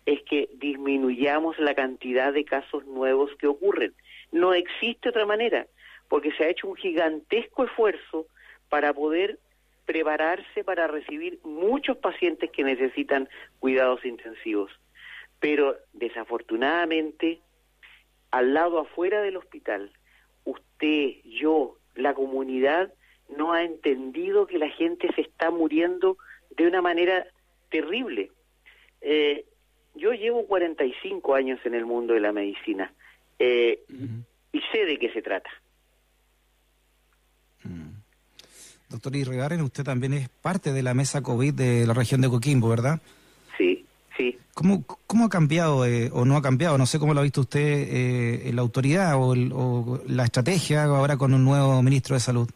[0.05, 3.93] es que disminuyamos la cantidad de casos nuevos que ocurren.
[4.31, 5.67] No existe otra manera,
[6.07, 8.27] porque se ha hecho un gigantesco esfuerzo
[8.69, 9.39] para poder
[9.85, 13.29] prepararse para recibir muchos pacientes que necesitan
[13.59, 14.71] cuidados intensivos.
[15.39, 17.41] Pero desafortunadamente,
[18.31, 19.91] al lado afuera del hospital,
[20.43, 22.91] usted, yo, la comunidad,
[23.29, 26.17] no ha entendido que la gente se está muriendo
[26.51, 27.25] de una manera
[27.69, 28.31] terrible.
[29.01, 29.45] Eh,
[29.95, 32.93] yo llevo 45 años en el mundo de la medicina
[33.39, 33.79] eh,
[34.51, 35.49] y sé de qué se trata.
[38.89, 42.69] Doctor Irregaren, usted también es parte de la mesa COVID de la región de Coquimbo,
[42.69, 42.99] ¿verdad?
[43.57, 43.85] Sí,
[44.15, 44.37] sí.
[44.53, 46.77] ¿Cómo, cómo ha cambiado eh, o no ha cambiado?
[46.77, 50.83] No sé cómo lo ha visto usted eh, la autoridad o, el- o la estrategia
[50.83, 52.49] ahora con un nuevo ministro de Salud.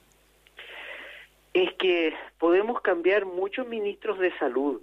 [1.54, 4.82] Es que podemos cambiar muchos ministros de salud,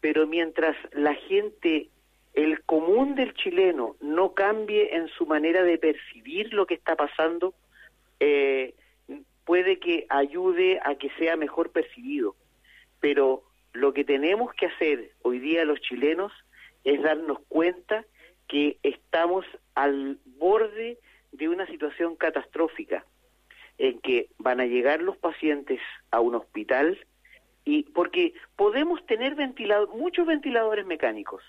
[0.00, 1.88] pero mientras la gente,
[2.34, 7.54] el común del chileno, no cambie en su manera de percibir lo que está pasando,
[8.18, 8.74] eh,
[9.46, 12.36] puede que ayude a que sea mejor percibido.
[13.00, 13.42] Pero
[13.72, 16.32] lo que tenemos que hacer hoy día los chilenos
[16.84, 18.04] es darnos cuenta
[18.48, 20.98] que estamos al borde
[21.32, 23.06] de una situación catastrófica
[23.78, 26.98] en que van a llegar los pacientes a un hospital
[27.64, 31.42] y porque podemos tener ventilado- muchos ventiladores mecánicos,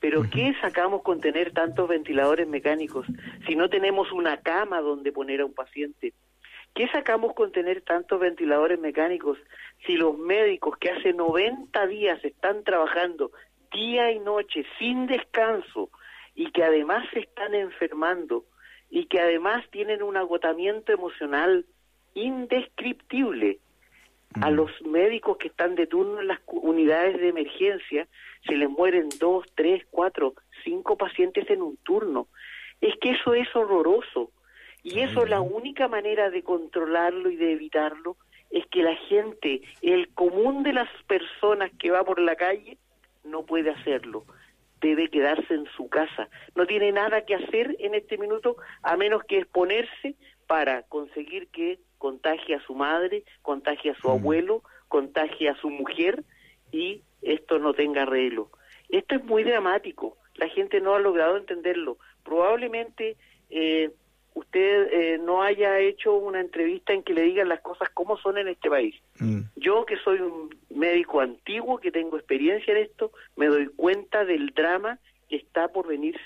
[0.00, 3.06] pero ¿qué sacamos con tener tantos ventiladores mecánicos
[3.46, 6.12] si no tenemos una cama donde poner a un paciente?
[6.76, 9.38] ¿Qué sacamos con tener tantos ventiladores mecánicos
[9.86, 13.30] si los médicos que hace 90 días están trabajando
[13.72, 15.88] día y noche sin descanso
[16.34, 18.44] y que además se están enfermando
[18.90, 21.64] y que además tienen un agotamiento emocional
[22.12, 23.58] indescriptible?
[24.42, 28.06] A los médicos que están de turno en las unidades de emergencia
[28.46, 32.28] se les mueren dos, tres, cuatro, cinco pacientes en un turno.
[32.82, 34.30] Es que eso es horroroso.
[34.86, 38.16] Y eso la única manera de controlarlo y de evitarlo
[38.52, 42.78] es que la gente, el común de las personas que va por la calle,
[43.24, 44.24] no puede hacerlo.
[44.80, 46.28] Debe quedarse en su casa.
[46.54, 50.14] No tiene nada que hacer en este minuto a menos que exponerse
[50.46, 56.22] para conseguir que contagie a su madre, contagie a su abuelo, contagie a su mujer
[56.70, 58.52] y esto no tenga arreglo.
[58.88, 60.16] Esto es muy dramático.
[60.36, 61.98] La gente no ha logrado entenderlo.
[62.22, 63.16] Probablemente
[63.50, 63.90] eh,
[64.36, 68.36] usted eh, no haya hecho una entrevista en que le digan las cosas como son
[68.36, 68.94] en este país.
[69.56, 74.50] Yo que soy un médico antiguo, que tengo experiencia en esto, me doy cuenta del
[74.50, 74.98] drama
[75.30, 76.20] que está por venir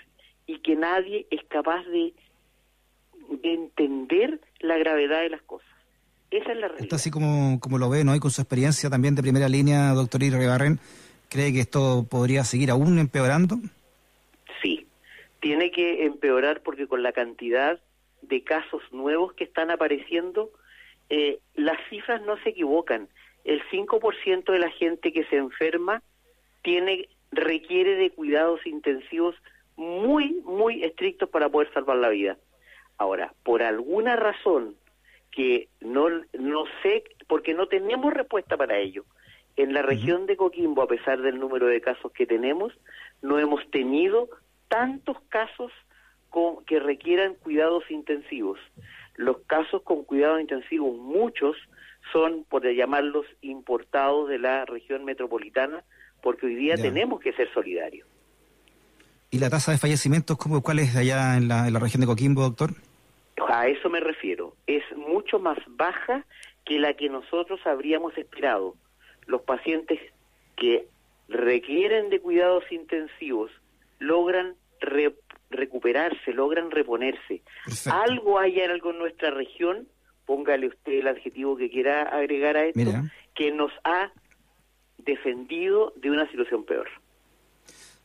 [0.46, 2.12] y que nadie es capaz de,
[3.42, 5.68] de entender la gravedad de las cosas.
[6.32, 6.82] Esa es la realidad.
[6.82, 8.16] Esto así como, como lo ve, ¿no?
[8.16, 10.80] Y con su experiencia también de primera línea, doctor Irrebarren,
[11.28, 13.56] ¿cree que esto podría seguir aún empeorando?
[14.62, 14.88] Sí,
[15.38, 17.80] tiene que empeorar porque con la cantidad
[18.30, 20.50] de casos nuevos que están apareciendo,
[21.10, 23.08] eh, las cifras no se equivocan.
[23.44, 26.02] El 5% de la gente que se enferma
[26.62, 29.34] tiene requiere de cuidados intensivos
[29.76, 32.36] muy, muy estrictos para poder salvar la vida.
[32.96, 34.76] Ahora, por alguna razón
[35.30, 39.04] que no, no sé, porque no tenemos respuesta para ello,
[39.56, 42.72] en la región de Coquimbo, a pesar del número de casos que tenemos,
[43.22, 44.28] no hemos tenido
[44.68, 45.72] tantos casos
[46.30, 48.58] con- que requieran cuidados intensivos.
[49.16, 51.56] Los casos con cuidados intensivos, muchos
[52.12, 55.84] son, por llamarlos, importados de la región metropolitana,
[56.22, 56.82] porque hoy día Ya.
[56.84, 58.06] tenemos que ser solidarios.
[59.30, 62.06] ¿Y la tasa de fallecimientos, cómo, cuál es allá en la, en la región de
[62.06, 62.70] Coquimbo, doctor?
[63.48, 64.54] A eso me refiero.
[64.66, 66.24] Es mucho más baja
[66.64, 68.74] que la que nosotros habríamos esperado.
[69.26, 69.98] Los pacientes
[70.56, 70.86] que
[71.28, 73.50] requieren de cuidados intensivos
[73.98, 75.14] logran re-
[75.50, 77.42] recuperarse, logran reponerse.
[77.86, 79.88] Algo hay en algo en nuestra región,
[80.26, 83.10] póngale usted el adjetivo que quiera agregar a esto, Mira.
[83.34, 84.10] que nos ha
[84.98, 86.88] defendido de una situación peor.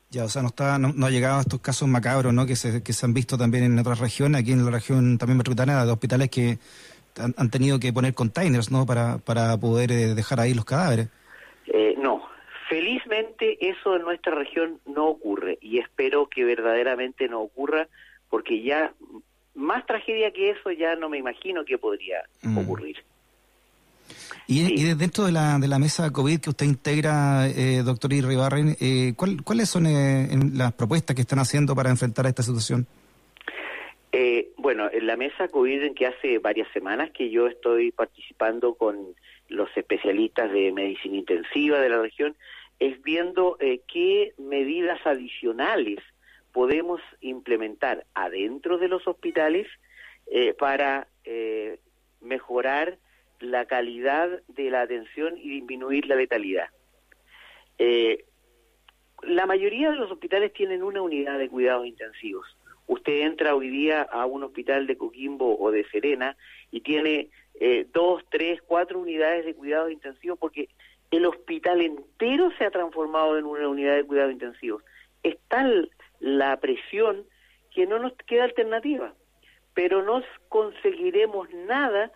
[0.09, 2.45] Ya, o sea, no, está, no, no ha llegado a estos casos macabros, ¿no?
[2.45, 5.37] Que se, que se han visto también en otras regiones, aquí en la región también
[5.37, 6.57] metropolitana, de hospitales que
[7.17, 8.85] han, han tenido que poner containers, ¿no?
[8.85, 11.09] Para, para poder eh, dejar ahí los cadáveres.
[11.67, 12.14] Eh, no,
[12.69, 17.87] felizmente eso en nuestra región no ocurre y espero que verdaderamente no ocurra
[18.29, 18.93] porque ya
[19.53, 22.57] más tragedia que eso ya no me imagino que podría Mm.
[22.57, 22.97] ocurrir.
[24.47, 28.13] Y, y de- dentro de la, de la mesa COVID que usted integra, eh, doctor
[28.13, 32.85] Irribarren, eh, ¿cuál- ¿cuáles son eh, las propuestas que están haciendo para enfrentar esta situación?
[34.11, 38.75] Eh, bueno, en la mesa COVID en que hace varias semanas que yo estoy participando
[38.75, 38.95] con
[39.47, 42.35] los especialistas de medicina intensiva de la región,
[42.79, 45.99] es viendo eh, qué medidas adicionales
[46.51, 49.67] podemos implementar adentro de los hospitales
[50.27, 51.79] eh, para eh,
[52.21, 52.97] mejorar
[53.39, 56.69] la calidad de la atención y disminuir la letalidad.
[57.77, 58.25] Eh,
[59.21, 62.45] la mayoría de los hospitales tienen una unidad de cuidados intensivos.
[62.87, 66.37] Usted entra hoy día a un hospital de Coquimbo o de Serena
[66.71, 67.29] y tiene
[67.59, 70.69] eh, dos, tres, cuatro unidades de cuidados intensivos porque
[71.11, 74.83] el hospital entero se ha transformado en una unidad de cuidados intensivos.
[75.23, 75.89] Es tal
[76.19, 77.25] la presión
[77.73, 79.13] que no nos queda alternativa,
[79.73, 82.11] pero no conseguiremos nada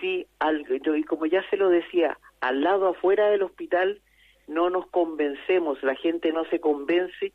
[0.00, 4.00] si, al, y como ya se lo decía, al lado afuera del hospital
[4.46, 7.32] no nos convencemos, la gente no se convence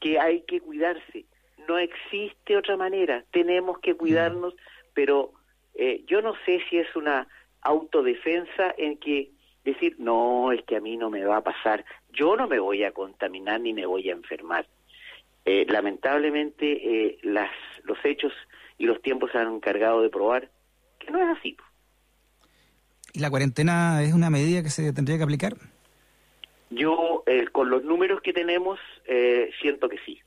[0.00, 1.26] que hay que cuidarse.
[1.70, 4.56] No existe otra manera, tenemos que cuidarnos,
[4.92, 5.32] pero
[5.76, 7.28] eh, yo no sé si es una
[7.62, 9.30] autodefensa en que
[9.64, 12.82] decir, no, es que a mí no me va a pasar, yo no me voy
[12.82, 14.66] a contaminar ni me voy a enfermar.
[15.44, 17.52] Eh, lamentablemente eh, las,
[17.84, 18.32] los hechos
[18.76, 20.50] y los tiempos se han encargado de probar
[20.98, 21.56] que no es así.
[23.12, 25.54] ¿Y la cuarentena es una medida que se tendría que aplicar?
[26.70, 30.20] Yo, eh, con los números que tenemos, eh, siento que sí.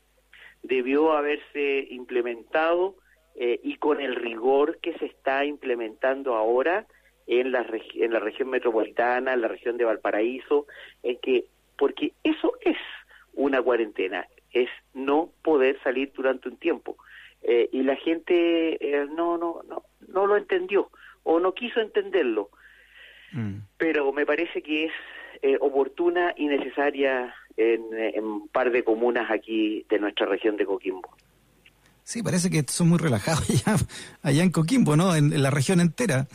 [0.63, 2.95] Debió haberse implementado
[3.35, 6.87] eh, y con el rigor que se está implementando ahora
[7.27, 7.65] en la,
[7.95, 10.67] en la región metropolitana, en la región de Valparaíso,
[11.03, 11.45] en que,
[11.77, 12.77] porque eso es
[13.33, 16.97] una cuarentena, es no poder salir durante un tiempo.
[17.41, 20.89] Eh, y la gente eh, no, no, no, no lo entendió
[21.23, 22.49] o no quiso entenderlo
[23.77, 24.91] pero me parece que es
[25.41, 30.65] eh, oportuna y necesaria en, en un par de comunas aquí de nuestra región de
[30.65, 31.09] Coquimbo.
[32.03, 33.77] Sí, parece que son muy relajados allá,
[34.21, 35.15] allá en Coquimbo, ¿no?
[35.15, 36.27] En, en la región entera.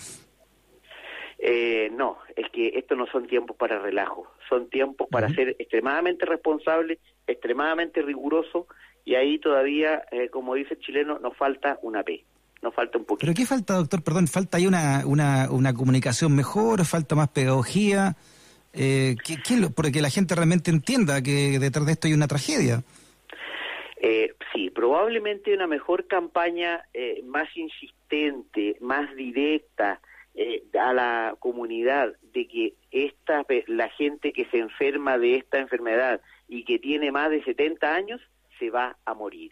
[1.39, 6.27] Eh, no, es que estos no son tiempos para relajo, son tiempos para ser extremadamente
[6.27, 8.67] responsable, extremadamente riguroso
[9.05, 12.25] y ahí todavía, eh, como dice el chileno, nos falta una P,
[12.61, 13.27] nos falta un poquito.
[13.27, 14.03] ¿Pero qué falta, doctor?
[14.03, 16.85] Perdón, ¿falta ahí una, una, una comunicación mejor?
[16.85, 18.17] ¿Falta más pedagogía?
[18.73, 22.15] Eh, ¿qué, qué es lo- porque la gente realmente entienda que detrás de esto hay
[22.15, 22.83] una tragedia.
[24.01, 30.01] Eh, sí, probablemente una mejor campaña eh, más insistente, más directa
[30.35, 36.21] eh, a la comunidad de que esta la gente que se enferma de esta enfermedad
[36.47, 38.21] y que tiene más de 70 años
[38.59, 39.51] se va a morir.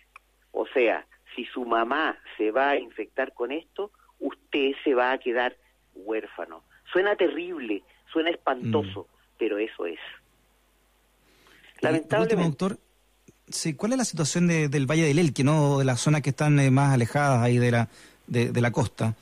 [0.52, 3.90] O sea, si su mamá se va a infectar con esto,
[4.20, 5.56] usted se va a quedar
[5.94, 6.62] huérfano.
[6.92, 7.82] Suena terrible,
[8.16, 9.06] suena espantoso,
[9.38, 9.98] pero eso es.
[12.08, 12.78] Por último, doctor,
[13.48, 15.78] sí, ¿cuál es la situación de- del Valle del Elqui, no?
[15.78, 17.88] De las zonas que están eh, más alejadas ahí de la,
[18.26, 19.14] de, de la costa.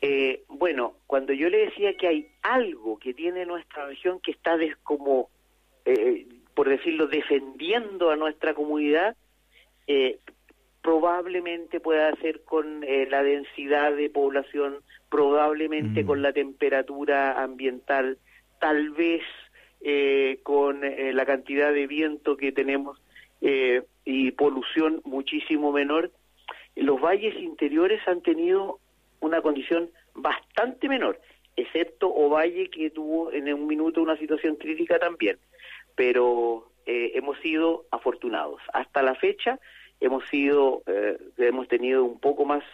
[0.00, 4.56] Eh, bueno, cuando yo le decía que hay algo que tiene nuestra región que está
[4.56, 5.28] des- como,
[5.84, 9.14] eh, por decirlo, defendiendo a nuestra comunidad,
[9.86, 10.18] eh,
[10.80, 14.76] probablemente pueda ser con eh, la densidad de población,
[15.10, 18.18] probablemente con la temperatura ambiental,
[18.60, 19.22] tal vez
[19.80, 23.02] eh, con eh, la cantidad de viento que tenemos
[23.40, 26.10] eh, y polución muchísimo menor.
[26.76, 28.78] Los valles interiores han tenido
[29.20, 31.20] una condición bastante menor,
[31.56, 35.38] excepto Ovalle que tuvo en un minuto una situación crítica también,
[35.94, 38.60] pero eh, hemos sido afortunados.
[38.72, 39.58] Hasta la fecha
[40.00, 42.64] hemos sido, eh, hemos tenido un poco más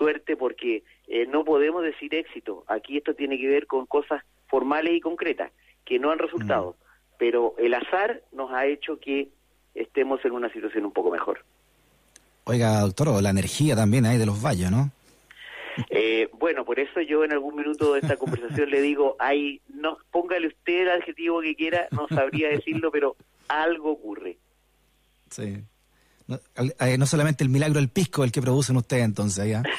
[0.00, 2.64] suerte porque eh, no podemos decir éxito.
[2.68, 5.52] Aquí esto tiene que ver con cosas formales y concretas
[5.84, 6.74] que no han resultado,
[7.18, 9.28] pero el azar nos ha hecho que
[9.74, 11.44] estemos en una situación un poco mejor.
[12.44, 14.90] Oiga, doctor, la energía también ahí de los valles, ¿no?
[15.90, 19.98] Eh, bueno, por eso yo en algún minuto de esta conversación le digo, ay, no,
[20.10, 23.16] póngale usted el adjetivo que quiera, no sabría decirlo, pero
[23.48, 24.38] algo ocurre.
[25.30, 25.62] Sí.
[26.30, 26.38] No,
[26.86, 29.62] eh, no solamente el milagro del pisco el que producen ustedes entonces allá.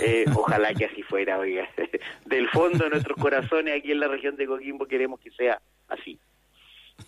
[0.00, 1.68] Eh, ojalá que así fuera, oiga.
[2.26, 6.20] Del fondo de nuestros corazones aquí en la región de Coquimbo queremos que sea así.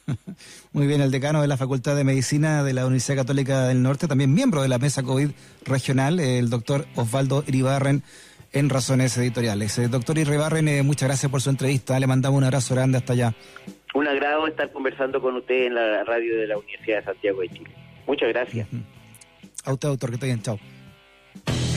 [0.72, 4.08] Muy bien, el decano de la Facultad de Medicina de la Universidad Católica del Norte,
[4.08, 5.30] también miembro de la mesa COVID
[5.64, 8.02] regional, el doctor Osvaldo Iribarren,
[8.52, 9.78] en Razones Editoriales.
[9.78, 11.98] Eh, doctor Iribarren, eh, muchas gracias por su entrevista.
[11.98, 13.34] Le mandamos un abrazo grande hasta allá.
[13.94, 17.48] Un agrado estar conversando con usted en la radio de la Universidad de Santiago de
[17.48, 17.83] Chile.
[18.06, 18.68] Muchas gracias.
[19.64, 20.42] A usted, doctor, que esté bien.
[20.42, 20.58] Chao.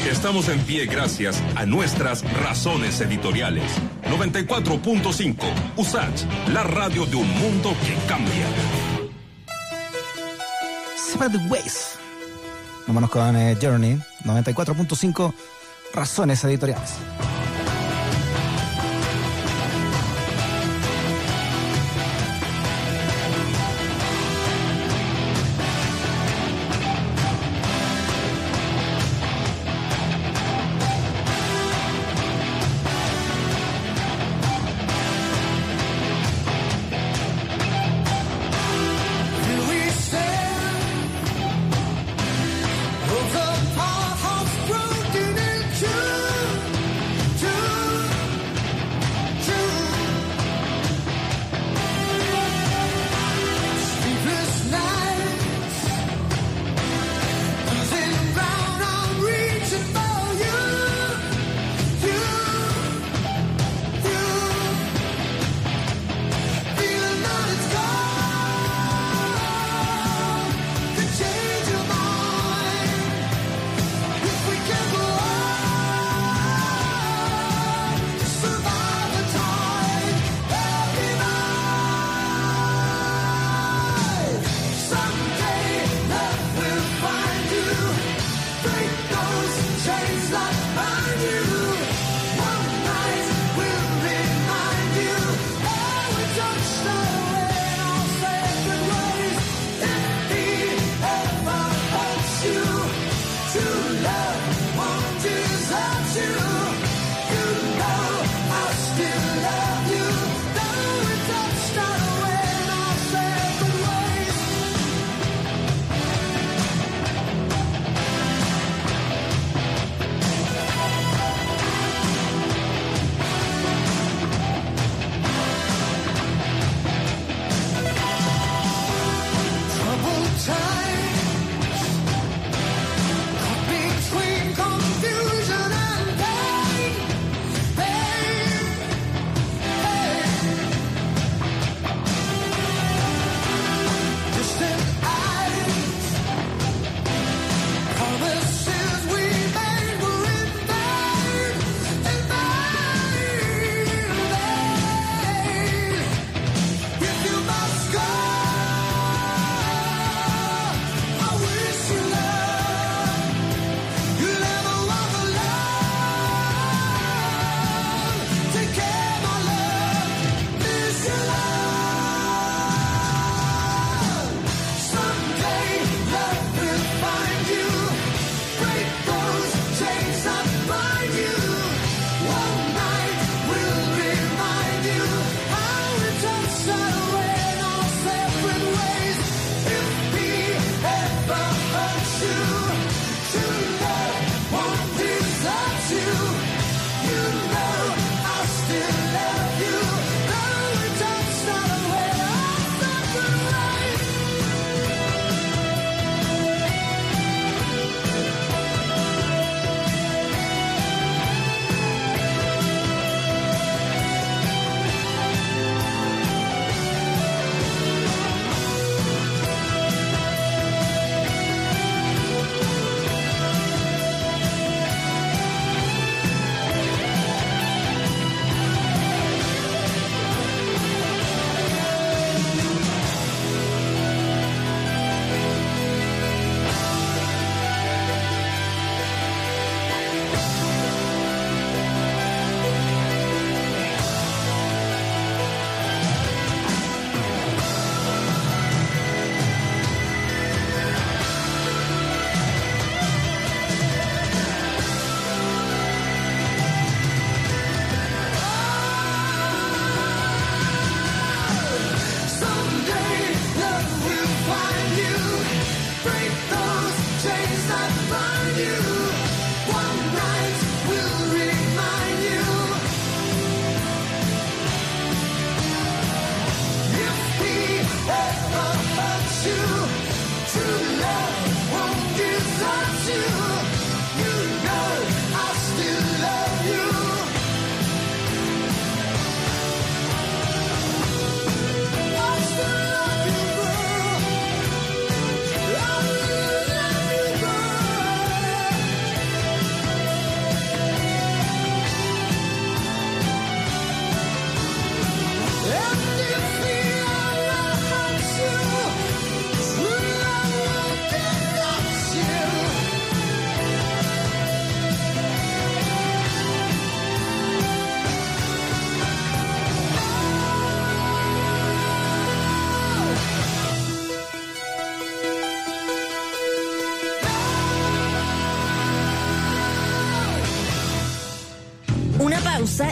[0.10, 3.64] Estamos en pie gracias a nuestras razones editoriales.
[4.04, 5.36] 94.5
[5.76, 6.24] USACH,
[6.54, 8.48] la radio de un mundo que cambia.
[10.96, 11.98] Separate Ways.
[12.88, 15.34] Vámonos con eh, Journey, 94.5
[15.94, 16.96] Razones Editoriales.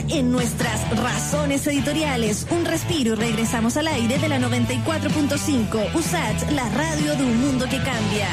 [0.09, 2.47] En nuestras razones editoriales.
[2.49, 5.95] Un respiro y regresamos al aire de la 94.5.
[5.95, 8.27] USAT, la radio de un mundo que cambia.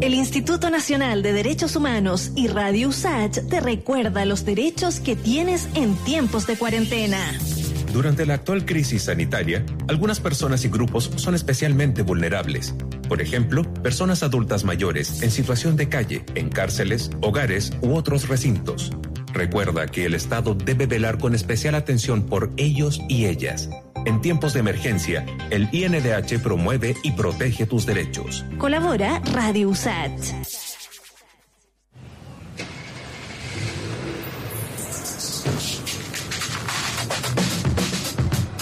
[0.00, 5.68] El Instituto Nacional de Derechos Humanos y Radio USACH te recuerda los derechos que tienes
[5.74, 7.18] en tiempos de cuarentena.
[7.92, 12.74] Durante la actual crisis sanitaria, algunas personas y grupos son especialmente vulnerables.
[13.08, 18.92] Por ejemplo, personas adultas mayores en situación de calle, en cárceles, hogares u otros recintos.
[19.32, 23.68] Recuerda que el Estado debe velar con especial atención por ellos y ellas.
[24.04, 28.44] En tiempos de emergencia, el INDH promueve y protege tus derechos.
[28.58, 30.32] Colabora Radio USACH.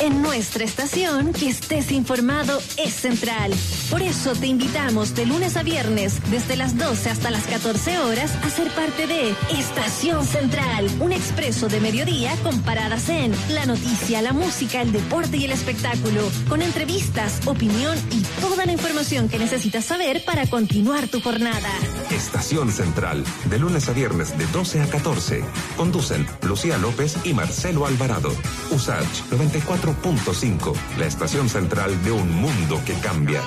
[0.00, 3.52] En nuestra estación, que estés informado es central.
[3.90, 8.34] Por eso te invitamos de lunes a viernes, desde las 12 hasta las 14 horas,
[8.42, 14.22] a ser parte de Estación Central, un expreso de mediodía con paradas en la noticia,
[14.22, 19.38] la música, el deporte y el espectáculo, con entrevistas, opinión y toda la información que
[19.38, 21.70] necesitas saber para continuar tu jornada.
[22.10, 25.44] Estación Central, de lunes a viernes de 12 a 14.
[25.76, 28.32] Conducen Lucía López y Marcelo Alvarado.
[28.72, 33.42] USACH 94.5, la estación central de un mundo que cambia.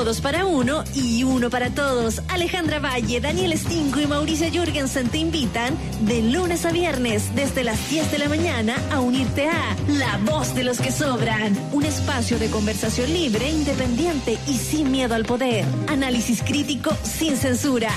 [0.00, 2.22] Todos para uno y uno para todos.
[2.28, 7.90] Alejandra Valle, Daniel Stingo y Mauricio Jürgensen te invitan de lunes a viernes desde las
[7.90, 11.54] 10 de la mañana a unirte a La Voz de los que Sobran.
[11.72, 15.66] Un espacio de conversación libre, independiente y sin miedo al poder.
[15.88, 17.90] Análisis crítico sin censura.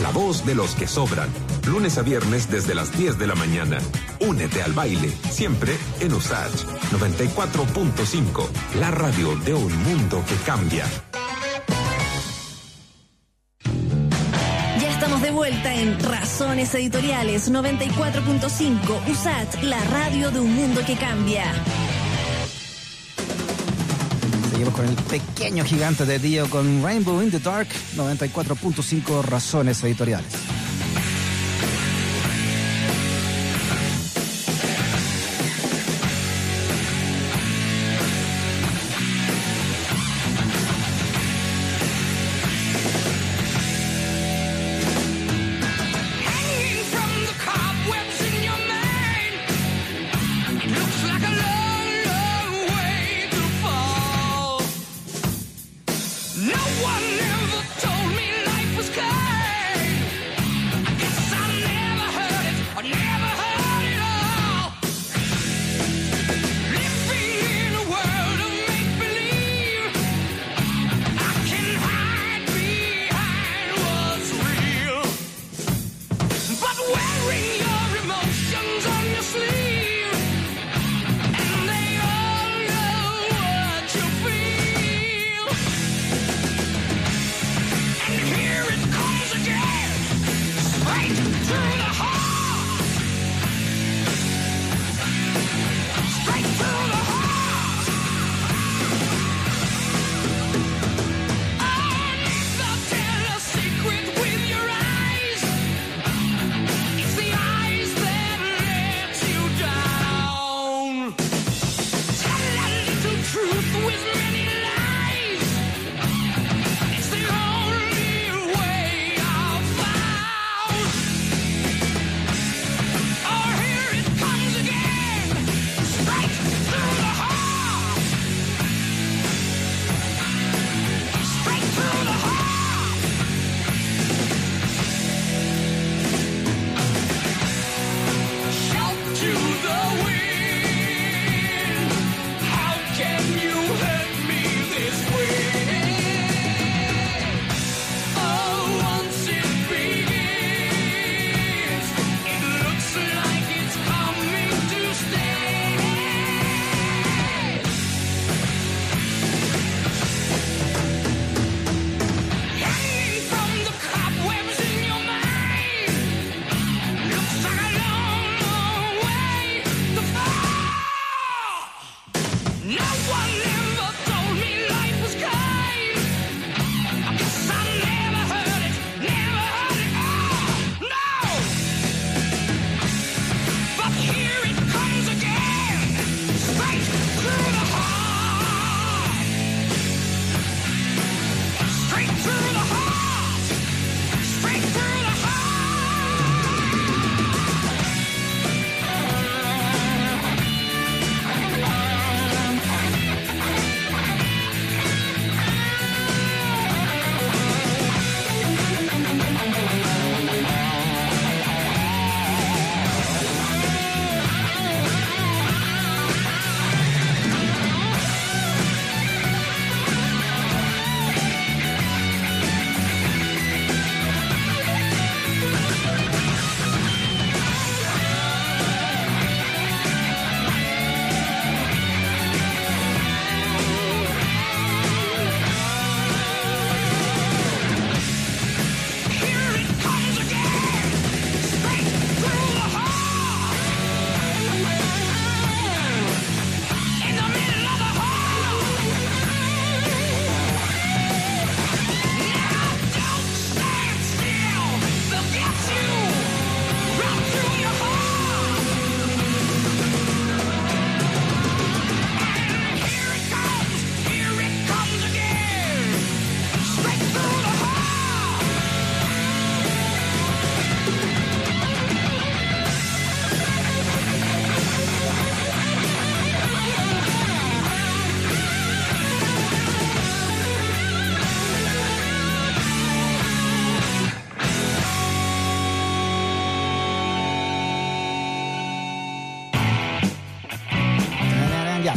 [0.00, 1.28] La voz de los que sobran.
[1.66, 3.78] Lunes a viernes desde las 10 de la mañana.
[4.18, 8.48] Únete al baile, siempre en USACH 94.5,
[8.80, 10.86] la radio de un mundo que cambia.
[15.34, 21.52] Vuelta en Razones Editoriales 94.5 USAT, la radio de un mundo que cambia.
[24.52, 27.66] Seguimos con el pequeño gigante de Dio con Rainbow in the Dark
[27.96, 30.63] 94.5 Razones Editoriales.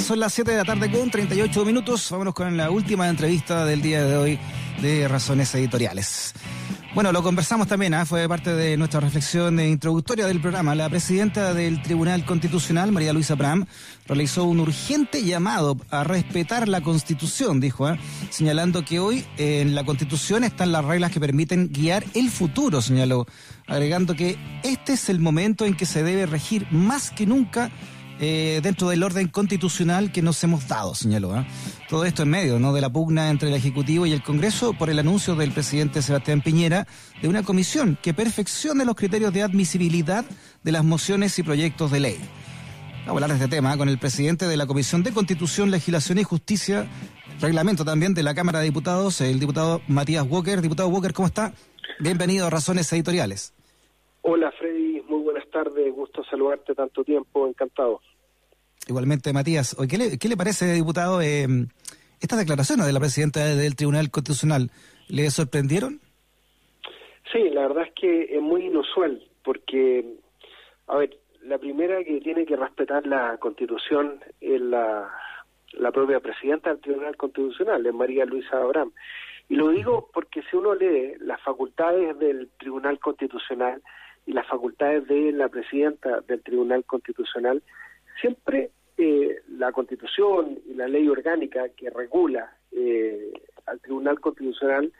[0.07, 2.09] Son las 7 de la tarde con 38 minutos.
[2.11, 4.39] Vámonos con la última entrevista del día de hoy
[4.81, 6.34] de Razones Editoriales.
[6.95, 8.05] Bueno, lo conversamos también, ¿ah?
[8.05, 10.75] fue parte de nuestra reflexión introductoria del programa.
[10.75, 13.65] La presidenta del Tribunal Constitucional, María Luisa Bram,
[14.07, 17.97] realizó un urgente llamado a respetar la Constitución, dijo, ¿ah?
[18.29, 23.27] señalando que hoy en la Constitución están las reglas que permiten guiar el futuro, señaló,
[23.67, 27.71] agregando que este es el momento en que se debe regir más que nunca
[28.19, 31.34] eh, dentro del orden constitucional que nos hemos dado, señaló.
[31.34, 31.45] ¿ah?
[31.89, 32.73] Todo esto en medio ¿no?
[32.73, 36.41] de la pugna entre el Ejecutivo y el Congreso por el anuncio del presidente Sebastián
[36.41, 36.88] Piñera
[37.22, 40.26] de una comisión que perfeccione los criterios de admisibilidad
[40.64, 42.18] de las mociones y proyectos de ley.
[43.06, 46.18] Vamos a hablar de este tema con el presidente de la Comisión de Constitución, Legislación
[46.18, 46.88] y Justicia,
[47.39, 50.61] reglamento también de la Cámara de Diputados, el diputado Matías Walker.
[50.61, 51.53] Diputado Walker, ¿cómo está?
[51.99, 53.53] Bienvenido a Razones Editoriales.
[54.23, 54.97] Hola Freddy,
[55.57, 58.01] tardes, gusto saludarte tanto tiempo, encantado.
[58.88, 61.47] Igualmente, Matías, ¿qué, le, ¿qué le parece, diputado, eh,
[62.21, 64.69] estas declaraciones de la presidenta del Tribunal Constitucional?
[65.09, 65.99] ¿Le sorprendieron?
[67.31, 70.05] Sí, la verdad es que es muy inusual, porque,
[70.88, 75.09] a ver, la primera que tiene que respetar la Constitución es la,
[75.73, 78.91] la propia presidenta del Tribunal Constitucional, es María Luisa Abraham.
[79.49, 83.81] Y lo digo porque si uno lee las facultades del Tribunal Constitucional
[84.28, 87.64] y las facultades de la presidenta del Tribunal Constitucional,
[88.22, 93.32] siempre eh, la Constitución y la ley orgánica que regula eh,
[93.66, 94.91] al Tribunal Constitucional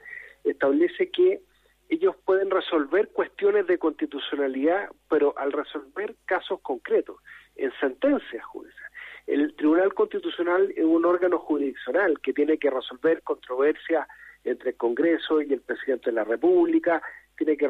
[0.44, 1.42] establece que
[1.90, 7.16] ellos pueden resolver cuestiones de constitucionalidad, pero al resolver casos concretos,
[7.56, 8.92] en sentencias judiciales.
[9.26, 14.08] El Tribunal Constitucional es un órgano jurisdiccional que tiene que resolver controversias
[14.44, 17.02] entre el Congreso y el presidente de la República,
[17.38, 17.68] tiene que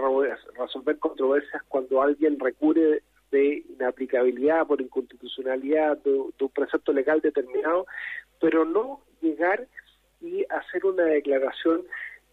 [0.59, 7.87] resolver controversias cuando alguien recurre de inaplicabilidad por inconstitucionalidad de, de, un precepto legal determinado,
[8.41, 9.69] pero no llegar
[10.21, 11.83] y hacer una declaración,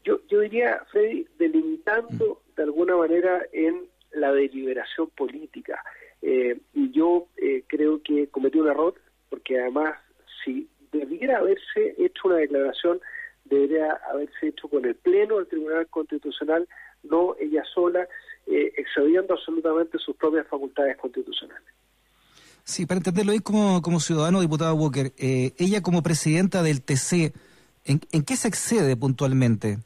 [0.03, 5.83] yo, yo diría, Freddy, delimitando de alguna manera en la deliberación política.
[6.21, 8.95] Eh, y yo eh, creo que cometió un error,
[9.29, 9.99] porque además,
[10.43, 13.01] si debiera haberse hecho una declaración,
[13.43, 16.67] debería haberse hecho con el Pleno del Tribunal Constitucional,
[17.09, 18.07] no ella sola,
[18.47, 21.65] eh, excediendo absolutamente sus propias facultades constitucionales.
[22.63, 27.33] Sí, para entenderlo ahí como, como ciudadano, diputado Walker, eh, ella como presidenta del TC,
[27.85, 29.77] ¿en, ¿en, qué se excede puntualmente?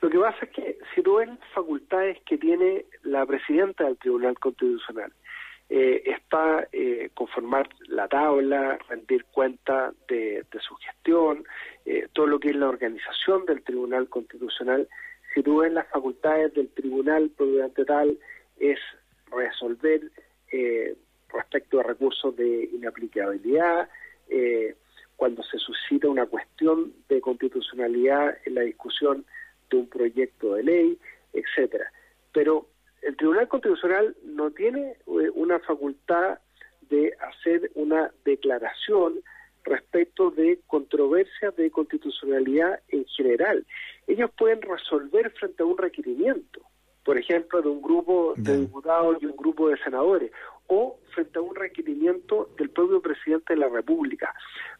[0.00, 3.98] Lo que pasa es que si tú ves las facultades que tiene la presidenta del
[3.98, 5.12] Tribunal Constitucional,
[5.68, 11.44] eh, está eh, conformar la tabla, rendir cuenta de, de su gestión,
[12.12, 14.88] todo lo que es la organización del Tribunal Constitucional,
[15.34, 17.30] si tú ves las facultades del tribunal
[17.86, 18.18] tal,
[18.58, 18.78] es
[19.30, 20.00] resolver
[20.52, 20.96] eh,
[21.32, 23.88] respecto a recursos de inaplicabilidad,
[24.28, 24.76] eh,
[25.16, 29.24] cuando se suscita una cuestión de constitucionalidad en la discusión
[29.70, 30.98] de un proyecto de ley,
[31.32, 31.92] etcétera.
[32.32, 32.68] Pero
[33.02, 36.38] el Tribunal Constitucional no tiene eh, una facultad
[36.88, 39.20] de hacer una declaración
[39.64, 43.66] respecto de controversias de constitucionalidad en general.
[44.06, 46.60] Ellos pueden resolver frente a un requerimiento,
[47.04, 50.30] por ejemplo, de un grupo de diputados y un grupo de senadores,
[50.66, 54.34] o frente a un requerimiento del propio presidente de la República,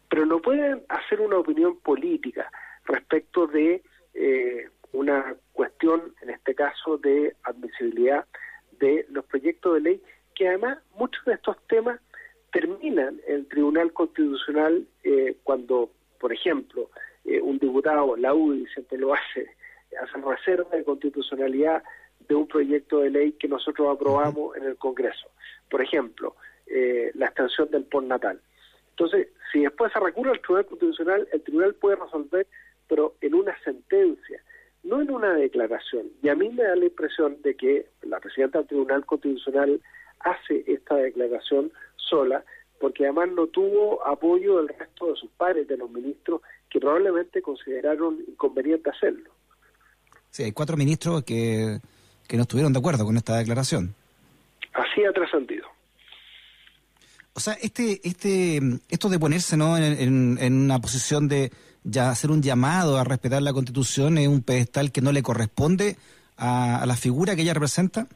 [0.09, 2.51] pero no pueden hacer una opinión política
[2.87, 3.83] respecto de
[4.15, 8.27] eh, una cuestión, en este caso, de admisibilidad
[8.79, 10.03] de los proyectos de ley,
[10.35, 12.01] que además muchos de estos temas
[12.55, 15.91] terminan el Tribunal Constitucional eh, cuando,
[16.21, 16.89] por ejemplo,
[17.25, 19.51] eh, un diputado, la UDI siempre lo hace,
[20.01, 21.83] hacen reserva de constitucionalidad
[22.29, 25.27] de un proyecto de ley que nosotros aprobamos en el Congreso.
[25.69, 26.37] Por ejemplo,
[26.69, 28.41] eh, la extensión del natal.
[28.91, 32.47] Entonces, si después se recurre al Tribunal Constitucional, el Tribunal puede resolver,
[32.87, 34.41] pero en una sentencia,
[34.85, 36.07] no en una declaración.
[36.23, 39.81] Y a mí me da la impresión de que la presidenta del Tribunal Constitucional
[40.21, 42.45] hace esta declaración sola,
[42.81, 47.41] porque además no tuvo apoyo del resto de sus pares, de los ministros, que probablemente
[47.41, 49.31] consideraron inconveniente hacerlo.
[50.31, 51.79] Sí, hay cuatro ministros que,
[52.27, 53.95] que no estuvieron de acuerdo con esta declaración.
[54.73, 55.67] Así ha trascendido.
[57.35, 59.77] O sea, este, este, esto de ponerse ¿no?
[59.77, 61.51] en, en, en, una posición de
[61.83, 65.97] ya hacer un llamado a respetar la Constitución es un pedestal que no le corresponde
[66.37, 68.07] a, a la figura que ella representa.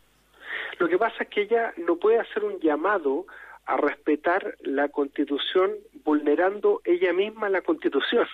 [0.79, 3.27] Lo que pasa es que ella no puede hacer un llamado
[3.69, 5.73] a respetar la Constitución
[6.03, 8.27] vulnerando ella misma la Constitución.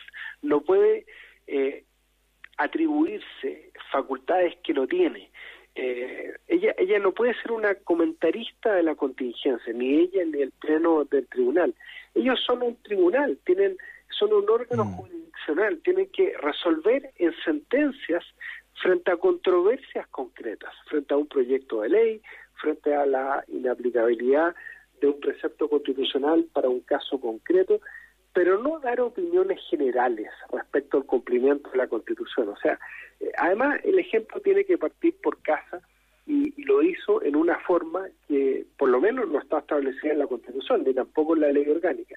[0.42, 1.06] No puede
[1.48, 1.84] eh,
[2.56, 5.30] atribuirse facultades que no tiene.
[5.74, 10.52] eh, ella, ella no puede ser una comentarista de la contingencia, ni ella ni el
[10.52, 11.74] pleno del tribunal.
[12.14, 13.76] Ellos son un tribunal, tienen,
[14.16, 18.24] son un órgano jurisdiccional, tienen que resolver en sentencias
[18.80, 22.22] frente a controversias concretas, frente a un proyecto de ley,
[22.54, 24.54] frente a la inaplicabilidad
[25.04, 27.80] de un precepto constitucional para un caso concreto,
[28.32, 32.48] pero no dar opiniones generales respecto al cumplimiento de la Constitución.
[32.48, 32.78] O sea,
[33.20, 35.80] eh, además el ejemplo tiene que partir por casa
[36.26, 40.26] y, lo hizo en una forma que por lo menos no está establecida en la
[40.26, 42.16] Constitución, ni tampoco en la ley orgánica.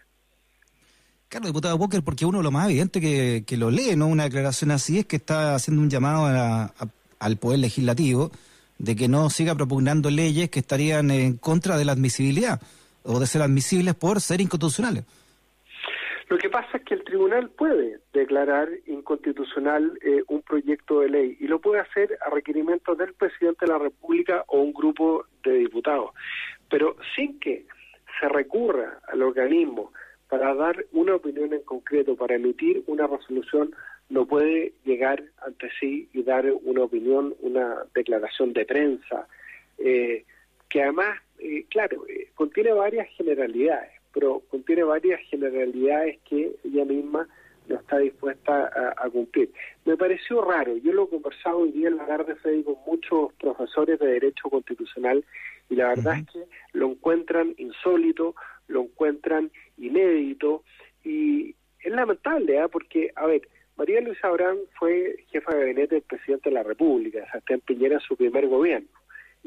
[1.27, 4.07] Claro, diputado Walker, porque uno lo más evidente que, lo lee, ¿no?
[4.07, 6.73] Una declaración así es que está haciendo un llamado a-
[7.19, 8.31] al Poder Legislativo
[8.79, 12.61] de que no siga propugnando leyes que estarían en contra de la admisibilidad
[13.07, 15.05] o de ser admisibles por ser inconstitucionales.
[16.29, 21.37] Lo que pasa es que el tribunal puede declarar inconstitucional eh, un proyecto de ley
[21.39, 25.53] y lo puede hacer a requerimiento del presidente de la República o un grupo de
[25.53, 26.11] diputados,
[26.69, 27.65] pero sin que
[28.19, 29.93] se recurra al organismo
[30.27, 33.73] para dar una opinión en concreto, para emitir una resolución,
[34.09, 39.27] no puede llegar ante sí y dar una opinión, una declaración de prensa,
[39.77, 40.25] eh,
[40.69, 47.27] que además, eh, claro, eh, contiene varias generalidades, pero contiene varias generalidades que ella misma
[47.67, 49.51] no está dispuesta a, a cumplir.
[49.85, 53.33] Me pareció raro, yo lo he conversado hoy día en la tarde, Freddy, con muchos
[53.33, 55.23] profesores de Derecho Constitucional
[55.69, 56.43] y la verdad es que
[56.73, 58.35] lo encuentran insólito,
[58.67, 60.63] lo encuentran inédito
[61.03, 62.67] y es lamentable, ¿ah?
[62.67, 63.47] porque, a ver,
[63.77, 68.01] María Luisa Abrán fue jefa de gabinete del presidente de la República, Sebastián Piñera en
[68.01, 68.87] su primer gobierno.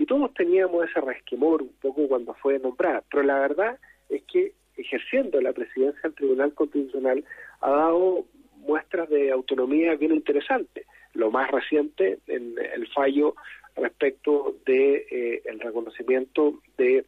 [0.00, 3.78] Y todos teníamos ese resquemor un poco cuando fue nombrada, pero la verdad
[4.08, 7.22] es que ejerciendo la presidencia del Tribunal Constitucional
[7.60, 8.24] ha dado
[8.60, 10.86] muestras de autonomía bien interesantes.
[11.12, 13.34] Lo más reciente en el fallo
[13.76, 17.04] respecto de eh, el reconocimiento de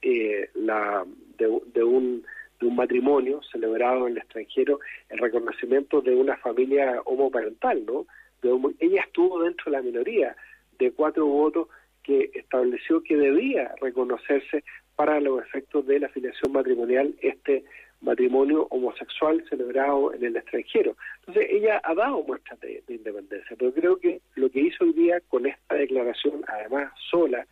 [0.00, 1.04] eh, la
[1.36, 1.48] de,
[1.84, 2.24] un
[2.60, 8.06] de un matrimonio celebrado en el extranjero, el reconocimiento de una familia homoparental, ¿no?
[8.40, 8.48] De
[8.78, 10.34] ella estuvo dentro de la minoría
[10.78, 11.68] de cuatro votos
[12.02, 14.64] que estableció que debía reconocerse
[14.96, 17.64] para los efectos de la afiliación matrimonial este
[18.00, 20.96] matrimonio homosexual celebrado en el extranjero.
[21.20, 24.92] Entonces ella ha dado muestras de, de independencia, pero creo que lo que hizo hoy
[24.94, 27.46] día con esta declaración, además sola,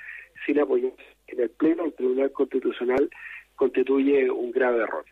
[0.47, 0.93] sin apoyo
[1.27, 3.11] en el Pleno del Tribunal Constitucional,
[3.57, 5.05] constituye un grave error.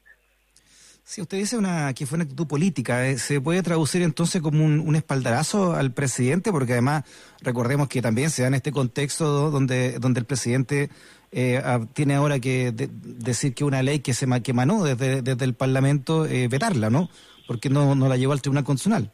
[1.08, 4.64] Si usted dice una, que fue una actitud política, eh, ¿se puede traducir entonces como
[4.64, 6.50] un, un espaldarazo al presidente?
[6.50, 7.04] Porque además
[7.42, 10.90] recordemos que también se da en este contexto donde, donde el presidente
[11.30, 11.62] eh,
[11.92, 15.54] tiene ahora que de- decir que una ley que se que emanó desde, desde el
[15.54, 17.08] Parlamento, eh, vetarla, ¿no?
[17.46, 19.12] Porque no, no la llevó al Tribunal Constitucional.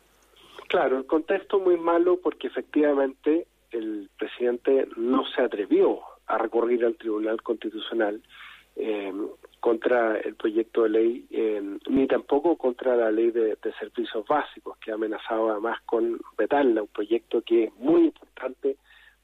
[0.71, 6.97] Claro, el contexto muy malo porque efectivamente el presidente no se atrevió a recurrir al
[6.97, 8.23] Tribunal Constitucional
[8.77, 9.13] eh,
[9.63, 11.25] contra el proyecto de ley,
[11.89, 16.83] ni tampoco contra la ley de, de servicios básicos, que ha amenazado además con vetarla,
[16.83, 18.77] un proyecto que es muy importante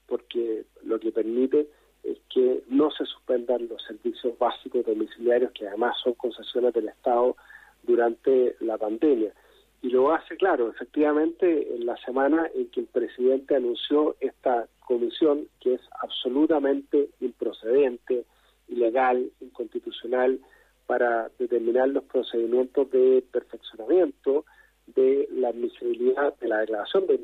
[0.07, 1.67] porque lo que permite
[2.05, 7.35] es que no se suspendan los servicios básicos domiciliarios, que además son concesiones del Estado
[7.83, 9.33] durante la pandemia.
[9.81, 15.49] Y lo hace, claro, efectivamente, en la semana en que el presidente anunció esta comisión,
[15.59, 18.23] que es absolutamente improcedente,
[18.69, 20.39] ilegal, inconstitucional,
[20.85, 24.45] para determinar los procedimientos de perfeccionamiento
[24.87, 27.19] de la admisibilidad, de la declaración de,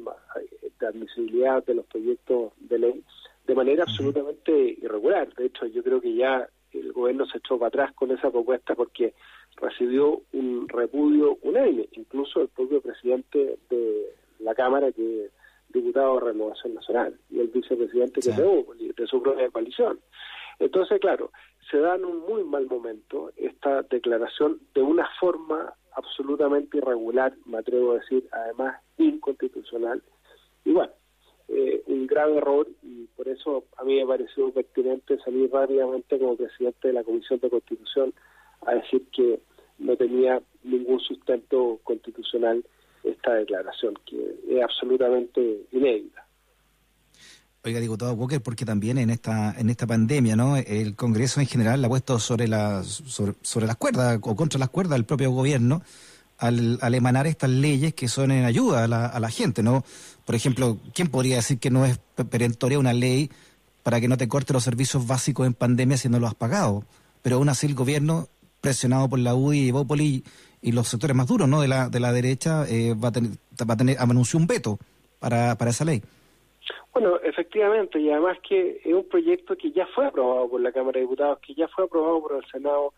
[0.80, 3.04] de admisibilidad de los proyectos de ley
[3.48, 4.52] de manera absolutamente
[4.82, 5.34] irregular.
[5.36, 8.76] De hecho, yo creo que ya el gobierno se echó para atrás con esa propuesta
[8.76, 9.14] porque
[9.58, 15.30] recibió un repudio unánime, incluso el propio presidente de la Cámara, que
[15.70, 18.94] diputado de Renovación Nacional, y el vicepresidente que Sí.
[18.98, 20.00] de su propia coalición.
[20.60, 21.32] Entonces, claro,
[21.70, 27.58] se da en un muy mal momento esta declaración de una forma absolutamente irregular, me
[27.58, 30.04] atrevo a decir, además inconstitucional.
[30.64, 30.92] Y bueno,
[31.48, 36.36] eh, un grave error y por eso a mí me pareció pertinente salir rápidamente como
[36.36, 38.14] presidente de la Comisión de Constitución
[38.66, 39.40] a decir que
[39.78, 42.66] no tenía ningún sustento constitucional
[43.04, 46.25] esta declaración, que es absolutamente inédita.
[47.66, 50.56] Oiga, diputado Walker, porque también en esta en esta pandemia, ¿no?
[50.56, 54.70] El Congreso en general la ha puesto sobre las sobre, las cuerdas o contra las
[54.70, 55.82] cuerdas del propio gobierno
[56.38, 59.84] al, emanar estas leyes que son en ayuda a la, a la gente, ¿no?
[60.26, 63.32] Por ejemplo, ¿quién podría decir que no es pe- perentoria una ley
[63.82, 66.84] para que no te corte los servicios básicos en pandemia si no lo has pagado?
[67.24, 68.28] Pero aún así el gobierno,
[68.62, 70.24] presionado por la UDI y Bópoli
[70.62, 71.62] y los sectores más duros, ¿no?
[71.62, 73.32] De la de la derecha, eh, va a tener
[73.68, 74.78] va a tener anunció un veto
[75.20, 76.04] para, para esa ley.
[76.96, 80.94] Bueno, efectivamente, y además que es un proyecto que ya fue aprobado por la Cámara
[80.94, 82.94] de Diputados, que ya fue aprobado por el Senado,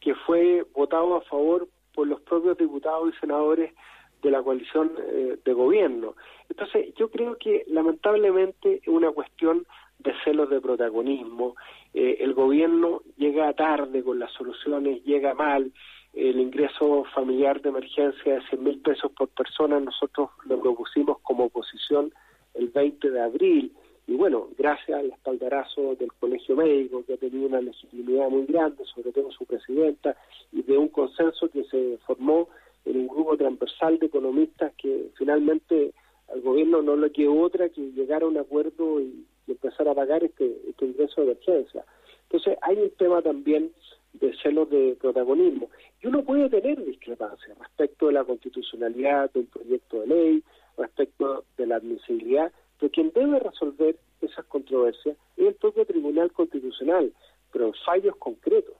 [0.00, 3.74] que fue votado a favor por los propios diputados y senadores
[4.22, 6.14] de la coalición eh, de gobierno.
[6.48, 9.66] Entonces, yo creo que lamentablemente es una cuestión
[9.98, 11.54] de celos de protagonismo.
[11.92, 15.70] Eh, el gobierno llega tarde con las soluciones, llega mal.
[16.14, 21.44] El ingreso familiar de emergencia de 100 mil pesos por persona, nosotros lo propusimos como
[21.44, 22.14] oposición
[22.54, 23.72] el 20 de abril.
[24.06, 28.84] Y bueno, gracias al espaldarazo del Colegio Médico, que ha tenido una legitimidad muy grande,
[28.84, 30.16] sobre todo su presidenta,
[30.52, 32.48] y de un consenso que se formó
[32.84, 35.92] en un grupo transversal de economistas que finalmente
[36.32, 40.24] al gobierno no le quedó otra que llegar a un acuerdo y, empezar a pagar
[40.24, 41.84] este, este ingreso de emergencia.
[42.22, 43.70] Entonces hay un tema también
[44.14, 45.68] de celos de protagonismo.
[46.02, 50.42] Y uno puede tener discrepancias respecto de la constitucionalidad de un proyecto de ley,
[50.76, 57.12] respecto de la admisibilidad, pero quien debe resolver esas controversias es el propio Tribunal Constitucional,
[57.52, 58.74] pero en fallos concretos.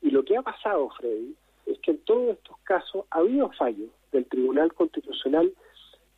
[0.00, 1.34] Y lo que ha pasado, Freddy,
[1.66, 5.52] es que en todos estos casos ha habido fallos del Tribunal Constitucional,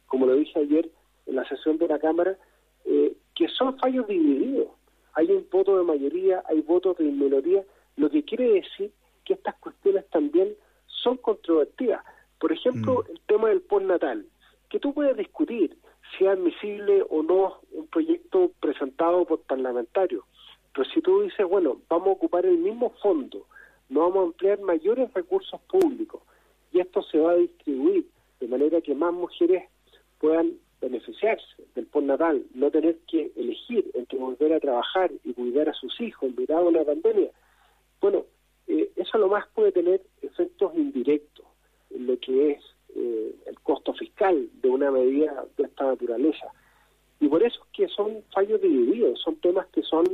[0.06, 0.90] como lo dije ayer
[1.26, 2.36] en la sesión de la Cámara,
[2.84, 4.68] eh, que son fallos divididos.
[5.14, 7.64] Hay un voto de mayoría, hay votos de minoría,
[7.96, 8.92] lo que quiere decir
[9.24, 10.54] que estas cuestiones también
[10.86, 12.04] son controvertidas.
[12.38, 14.26] Por ejemplo, el tema del postnatal,
[14.68, 15.76] que tú puedes discutir
[16.16, 20.24] si es admisible o no un proyecto presentado por parlamentarios.
[20.72, 23.46] Pero si tú dices, bueno, vamos a ocupar el mismo fondo,
[23.88, 26.22] no vamos a ampliar mayores recursos públicos
[26.72, 28.06] y esto se va a distribuir
[28.40, 29.64] de manera que más mujeres
[30.18, 35.74] puedan beneficiarse del postnatal, no tener que elegir entre volver a trabajar y cuidar a
[35.74, 37.30] sus hijos en mitad de una pandemia.
[38.00, 38.26] Bueno,
[38.66, 41.46] eh, eso a lo más puede tener efectos indirectos
[41.90, 46.46] en lo que es eh, el costo fiscal de una medida de esta naturaleza.
[47.20, 50.04] Y por eso es que son fallos divididos, son temas que son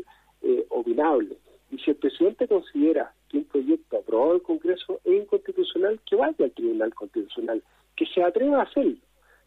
[0.42, 1.38] eh, opinables.
[1.70, 6.44] Y si el presidente considera que un proyecto aprobado del Congreso es inconstitucional, que vaya
[6.44, 7.62] al Tribunal Constitucional,
[7.96, 8.98] que se atreva a hacerlo,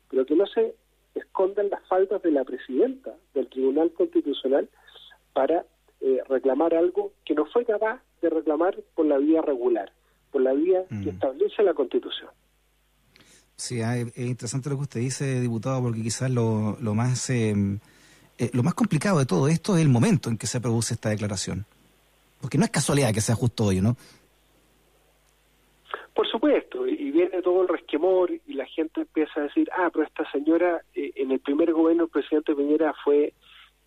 [0.10, 0.74] pero que no se
[1.14, 4.70] escondan las faltas de la presidenta del Tribunal Constitucional
[5.34, 5.66] para
[6.00, 9.92] eh, reclamar algo que no fue capaz de reclamar por la vía regular,
[10.32, 12.30] por la vía que establece la Constitución.
[13.58, 17.30] Sí, ah, es es interesante lo que usted dice, diputado, porque quizás lo, lo más
[17.30, 17.54] eh,
[18.38, 21.10] eh, lo más complicado de todo esto es el momento en que se produce esta
[21.10, 21.66] declaración.
[22.42, 23.96] Porque no es casualidad que sea justo hoy, ¿no?
[26.14, 30.06] Por supuesto, y viene todo el resquemor y la gente empieza a decir, ah, pero
[30.06, 33.34] esta señora eh, en el primer gobierno del presidente Piñera fue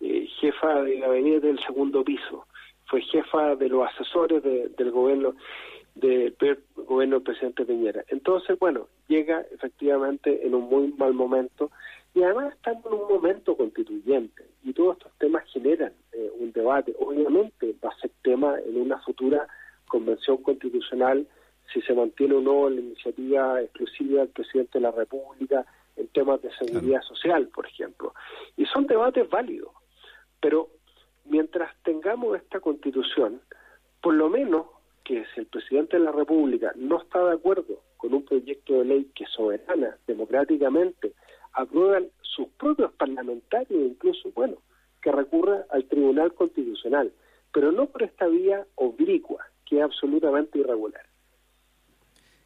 [0.01, 2.45] eh, jefa de gabinete del segundo piso,
[2.85, 5.33] fue jefa de los asesores de- del gobierno
[5.99, 8.03] del primer gobierno del presidente Piñera.
[8.07, 11.71] Entonces, bueno, llega efectivamente en un muy mal momento
[12.13, 16.95] y además estamos en un momento constituyente y todos estos temas generan eh, un debate.
[16.99, 19.47] Obviamente va a ser tema en una futura
[19.87, 21.27] convención constitucional
[21.73, 25.65] si se mantiene o no la iniciativa exclusiva del presidente de la República
[25.97, 28.13] en temas de seguridad social, por ejemplo.
[28.57, 29.71] Y son debates válidos,
[30.39, 30.69] pero
[31.25, 33.41] mientras tengamos esta constitución,
[34.01, 34.65] por lo menos
[35.09, 38.85] que si el presidente de la República no está de acuerdo con un proyecto de
[38.85, 41.13] ley que soberana, democráticamente,
[41.51, 44.57] aprueban sus propios parlamentarios, incluso, bueno,
[45.01, 47.11] que recurra al Tribunal Constitucional,
[47.51, 51.01] pero no por esta vía oblicua, que es absolutamente irregular.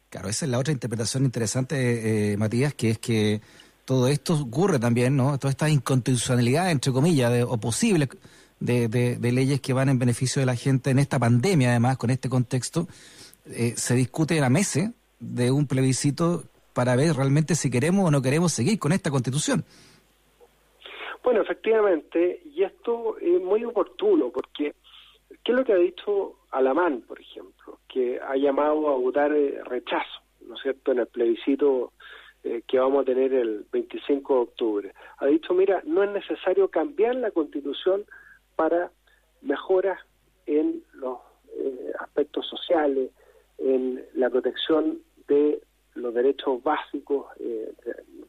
[0.08, 3.42] Claro, esa es la otra interpretación interesante, eh, Matías, que es que
[3.84, 5.38] todo esto ocurre también, ¿no?
[5.38, 8.08] Toda esta inconstitucionalidad, entre comillas, de, o posible
[8.60, 12.10] de, de- leyes que van en beneficio de la gente en esta pandemia, además, con
[12.10, 12.86] este contexto,
[13.46, 14.90] eh, se discute a meses
[15.20, 19.64] de un plebiscito para ver realmente si queremos o no queremos seguir con esta constitución.
[21.22, 24.74] Bueno, efectivamente, y esto es muy oportuno porque,
[25.42, 27.78] ¿qué es lo que ha dicho Alamán, por ejemplo?
[27.88, 31.92] Que ha llamado a votar eh, rechazo, ¿no es cierto?, en el plebiscito
[32.42, 34.94] eh, que vamos a tener el 25 de octubre.
[35.18, 38.04] Ha dicho, mira, no es necesario cambiar la constitución
[38.56, 38.90] para
[39.42, 39.98] mejoras
[40.46, 41.18] en los
[41.56, 43.10] eh, aspectos sociales,
[43.58, 45.62] en la protección de
[45.94, 47.72] los derechos básicos eh,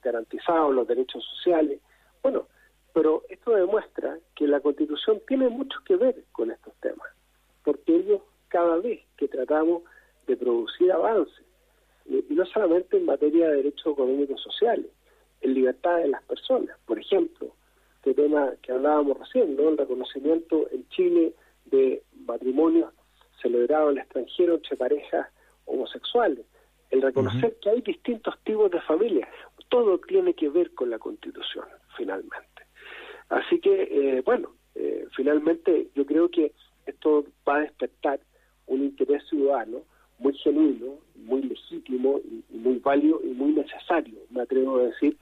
[0.03, 1.79] garantizados, los derechos sociales.
[2.21, 2.47] Bueno,
[2.93, 7.09] pero esto demuestra que la Constitución tiene mucho que ver con estos temas,
[7.63, 9.83] porque ellos cada vez que tratamos
[10.27, 11.45] de producir avances,
[12.05, 14.87] y y no solamente en materia de derechos económicos sociales,
[15.41, 17.53] en libertad de las personas, por ejemplo,
[18.05, 19.69] este tema que hablábamos recién, ¿no?
[19.69, 21.33] el reconocimiento en Chile
[21.65, 22.93] de matrimonios
[23.41, 25.27] celebrados en el extranjero entre parejas
[25.65, 26.45] homosexuales,
[26.91, 29.27] el reconocer que hay distintos tipos de familias,
[29.69, 31.65] todo tiene que ver con la Constitución,
[31.97, 32.61] finalmente.
[33.29, 36.53] Así que, eh, bueno, eh, finalmente yo creo que
[36.85, 38.19] esto va a despertar
[38.67, 39.81] un interés ciudadano
[40.19, 45.17] muy genuino, muy legítimo y, y muy válido y muy necesario, me atrevo a decir,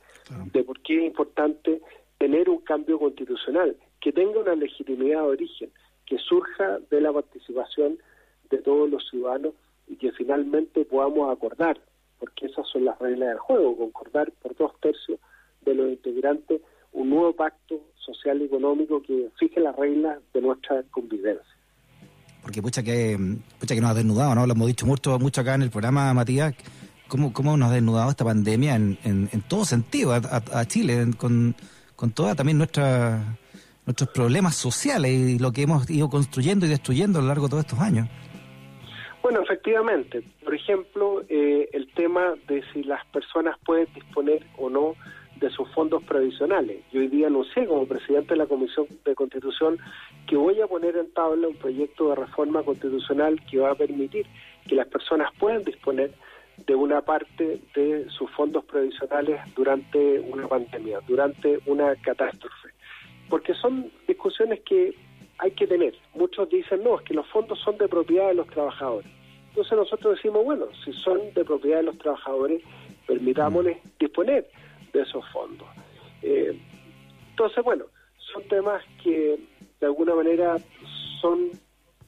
[0.51, 1.81] de por qué es importante
[2.23, 5.69] tener un cambio constitucional que tenga una legitimidad de origen,
[6.05, 7.97] que surja de la participación
[8.49, 9.53] de todos los ciudadanos
[9.89, 11.77] y que finalmente podamos acordar,
[12.19, 15.19] porque esas son las reglas del juego, concordar por dos tercios
[15.65, 16.61] de los integrantes
[16.93, 21.57] un nuevo pacto social y económico que fije las reglas de nuestra convivencia.
[22.41, 23.17] Porque pucha que,
[23.59, 24.47] pucha que nos ha desnudado, ¿no?
[24.47, 26.55] Lo hemos dicho mucho, mucho acá en el programa, Matías,
[27.09, 31.53] cómo, cómo nos ha desnudado esta pandemia en, en, en todo sentido a, Chile, con,
[32.03, 33.37] con toda también nuestra
[33.85, 37.51] nuestros problemas sociales y lo que hemos ido construyendo y destruyendo a lo largo de
[37.51, 38.09] todos estos años.
[39.21, 40.21] Bueno, efectivamente.
[40.43, 44.95] Por ejemplo, eh, el tema de si las personas pueden disponer o no
[45.37, 46.81] de sus fondos previsionales.
[46.91, 49.77] Yo hoy día anuncié como presidente de la Comisión de Constitución
[50.27, 54.25] que voy a poner en tabla un proyecto de reforma constitucional que va a permitir
[54.67, 56.11] que las personas puedan disponer
[56.57, 62.69] de una parte de sus fondos previsionales durante una pandemia, durante una catástrofe.
[63.29, 64.93] Porque son discusiones que
[65.39, 65.95] hay que tener.
[66.13, 69.09] Muchos dicen, no, es que los fondos son de propiedad de los trabajadores.
[69.49, 72.61] Entonces nosotros decimos, bueno, si son de propiedad de los trabajadores,
[73.07, 74.49] permitámosles disponer
[74.93, 75.67] de esos fondos.
[76.21, 76.57] Eh,
[77.31, 77.85] entonces, bueno,
[78.17, 79.39] son temas que
[79.79, 80.57] de alguna manera
[81.21, 81.49] son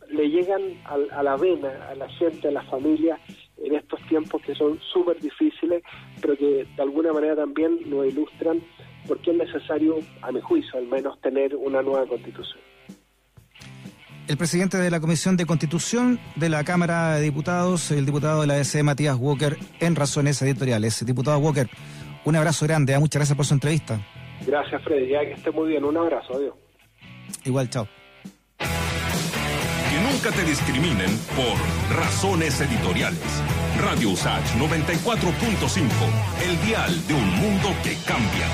[0.10, 3.20] le llegan al- a, la vena a la gente, a las familias
[3.64, 5.84] en estos tiempos que son súper difíciles,
[6.22, 8.62] pero que de alguna manera también nos ilustran
[9.08, 12.60] por qué es necesario, a mi juicio al menos, tener una nueva constitución.
[14.28, 18.48] El presidente de la Comisión de Constitución de la Cámara de Diputados, el diputado de
[18.48, 21.06] la DC, Matías Walker, en Razones Editoriales.
[21.06, 21.70] Diputado Walker,
[22.26, 23.00] un abrazo grande, ¿eh?
[23.00, 24.00] muchas gracias por su entrevista.
[24.46, 25.10] Gracias, Freddy.
[25.10, 25.84] Ya que esté muy bien.
[25.84, 26.36] Un abrazo.
[26.36, 26.56] Adiós.
[27.44, 27.88] Igual, chao.
[30.26, 33.20] Nunca te discriminen por razones editoriales.
[33.80, 35.84] Radio Usach 94.5,
[36.44, 38.48] el dial de un mundo que cambia.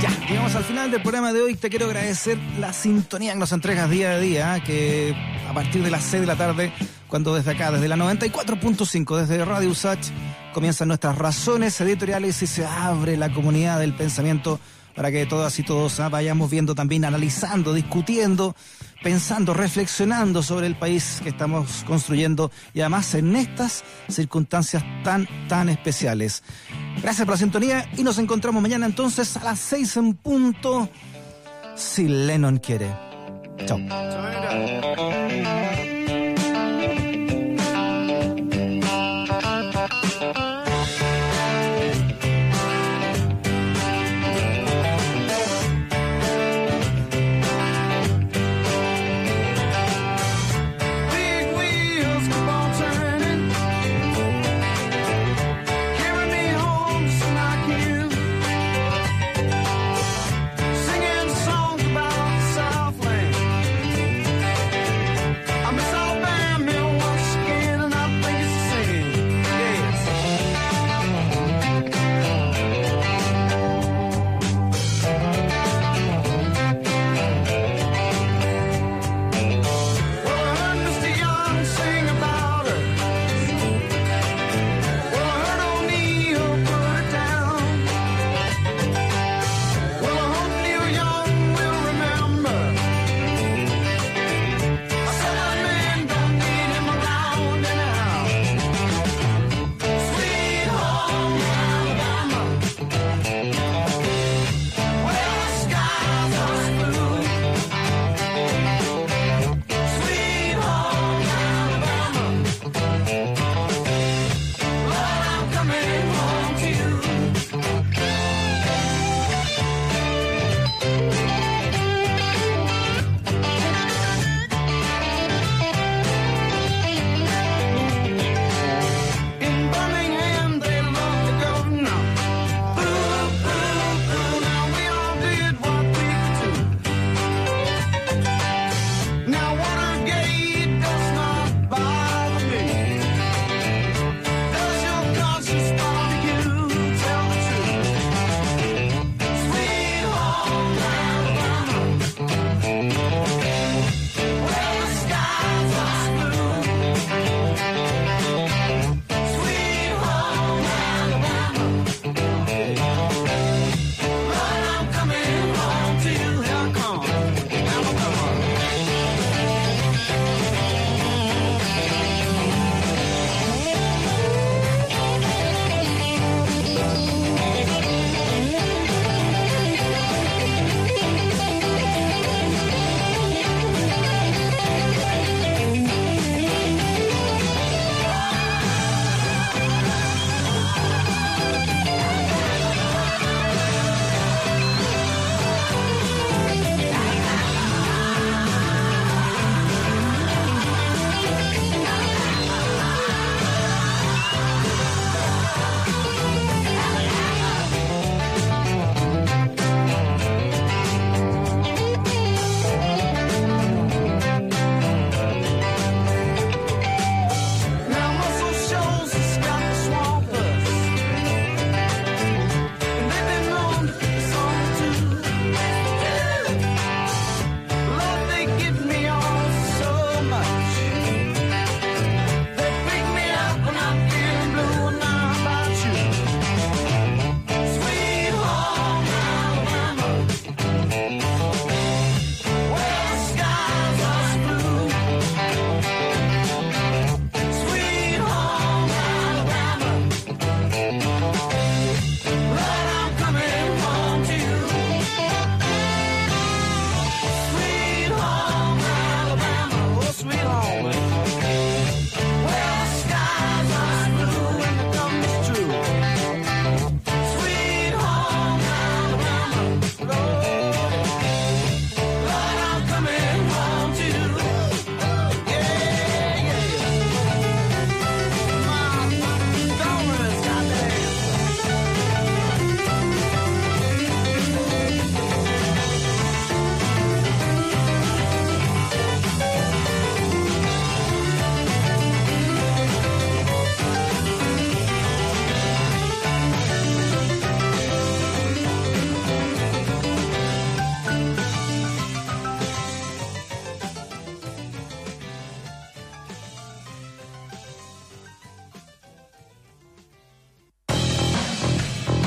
[0.00, 1.56] Ya, llegamos al final del programa de hoy.
[1.56, 4.62] Te quiero agradecer la sintonía que nos entregas día a día, ¿eh?
[4.64, 5.14] que
[5.46, 6.72] a partir de las 6 de la tarde,
[7.06, 10.08] cuando desde acá, desde la 94.5, desde Radio Usach,
[10.54, 14.58] comienzan nuestras razones editoriales y se abre la comunidad del pensamiento
[14.96, 16.08] para que todas y todos ¿ah?
[16.08, 18.56] vayamos viendo también, analizando, discutiendo,
[19.02, 25.68] pensando, reflexionando sobre el país que estamos construyendo y además en estas circunstancias tan, tan
[25.68, 26.42] especiales.
[27.02, 30.88] Gracias por la sintonía y nos encontramos mañana entonces a las 6 en punto,
[31.76, 32.90] si Lennon quiere.
[33.66, 33.78] Chao.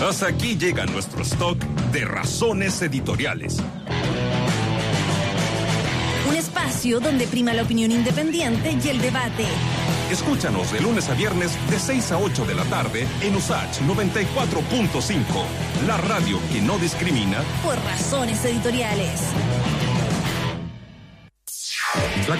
[0.10, 3.58] Hasta aquí llega nuestro stock de razones editoriales.
[6.28, 9.46] Un espacio donde prima la opinión independiente y el debate.
[10.12, 15.24] Escúchanos de lunes a viernes de 6 a 8 de la tarde en USACH 94.5,
[15.86, 19.22] la radio que no discrimina Por razones editoriales.